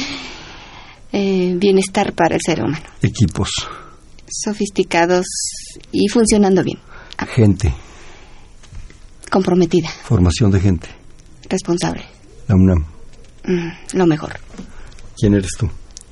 Eh, 1.10 1.54
bienestar 1.56 2.12
para 2.12 2.34
el 2.34 2.40
ser 2.44 2.60
humano. 2.62 2.84
Equipos, 3.00 3.48
Sofisticados 4.30 5.24
y 5.90 6.06
funcionando 6.08 6.62
bien. 6.62 6.78
gente, 7.34 7.72
Comprometida, 9.30 9.88
formación 10.04 10.50
de 10.50 10.60
gente. 10.60 10.88
Responsable. 11.48 12.04
La 12.46 12.54
UNAM. 12.54 12.84
Mm, 13.44 13.96
lo 13.96 14.06
mejor. 14.06 14.38
¿Quién 15.16 15.34
eres 15.34 15.52
tú? 15.58 15.68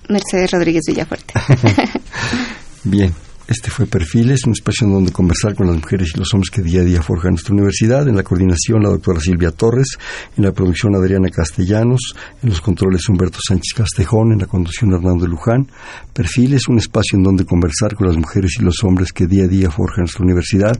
Mercedes 0.08 0.50
Rodríguez 0.50 0.82
Villafuerte. 0.86 1.34
Bien, 2.84 3.14
este 3.48 3.70
fue 3.70 3.86
Perfiles, 3.86 4.40
un 4.44 4.52
espacio 4.52 4.88
en 4.88 4.94
donde 4.94 5.12
conversar 5.12 5.54
con 5.54 5.68
las 5.68 5.76
mujeres 5.76 6.10
y 6.12 6.18
los 6.18 6.34
hombres 6.34 6.50
que 6.50 6.62
día 6.62 6.80
a 6.80 6.84
día 6.84 7.00
forjan 7.00 7.32
nuestra 7.32 7.54
universidad. 7.54 8.08
En 8.08 8.16
la 8.16 8.24
coordinación, 8.24 8.82
la 8.82 8.88
doctora 8.88 9.20
Silvia 9.20 9.52
Torres. 9.52 9.86
En 10.36 10.44
la 10.44 10.50
producción, 10.50 10.96
Adriana 10.96 11.28
Castellanos. 11.28 12.14
En 12.42 12.50
los 12.50 12.60
controles, 12.60 13.08
Humberto 13.08 13.38
Sánchez 13.46 13.72
Castejón. 13.76 14.32
En 14.32 14.40
la 14.40 14.46
conducción, 14.46 14.92
Hernando 14.92 15.28
Luján. 15.28 15.70
Perfiles, 16.12 16.66
un 16.68 16.78
espacio 16.78 17.18
en 17.18 17.22
donde 17.22 17.44
conversar 17.44 17.94
con 17.94 18.08
las 18.08 18.16
mujeres 18.16 18.56
y 18.58 18.64
los 18.64 18.82
hombres 18.82 19.12
que 19.12 19.26
día 19.28 19.44
a 19.44 19.48
día 19.48 19.70
forjan 19.70 20.00
nuestra 20.00 20.24
universidad. 20.24 20.76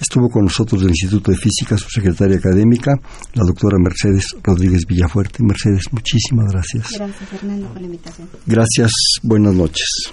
Estuvo 0.00 0.28
con 0.28 0.44
nosotros 0.44 0.80
del 0.80 0.90
Instituto 0.90 1.30
de 1.30 1.36
Física, 1.36 1.78
su 1.78 1.88
secretaria 1.88 2.36
académica, 2.36 2.92
la 3.34 3.44
doctora 3.46 3.78
Mercedes 3.78 4.26
Rodríguez 4.42 4.80
Villafuerte. 4.88 5.44
Mercedes, 5.44 5.84
muchísimas 5.92 6.50
gracias. 6.50 6.98
Gracias, 6.98 7.28
Fernando, 7.28 7.68
por 7.68 7.80
la 7.80 7.86
invitación. 7.86 8.28
Gracias, 8.46 8.90
buenas 9.22 9.54
noches. 9.54 10.12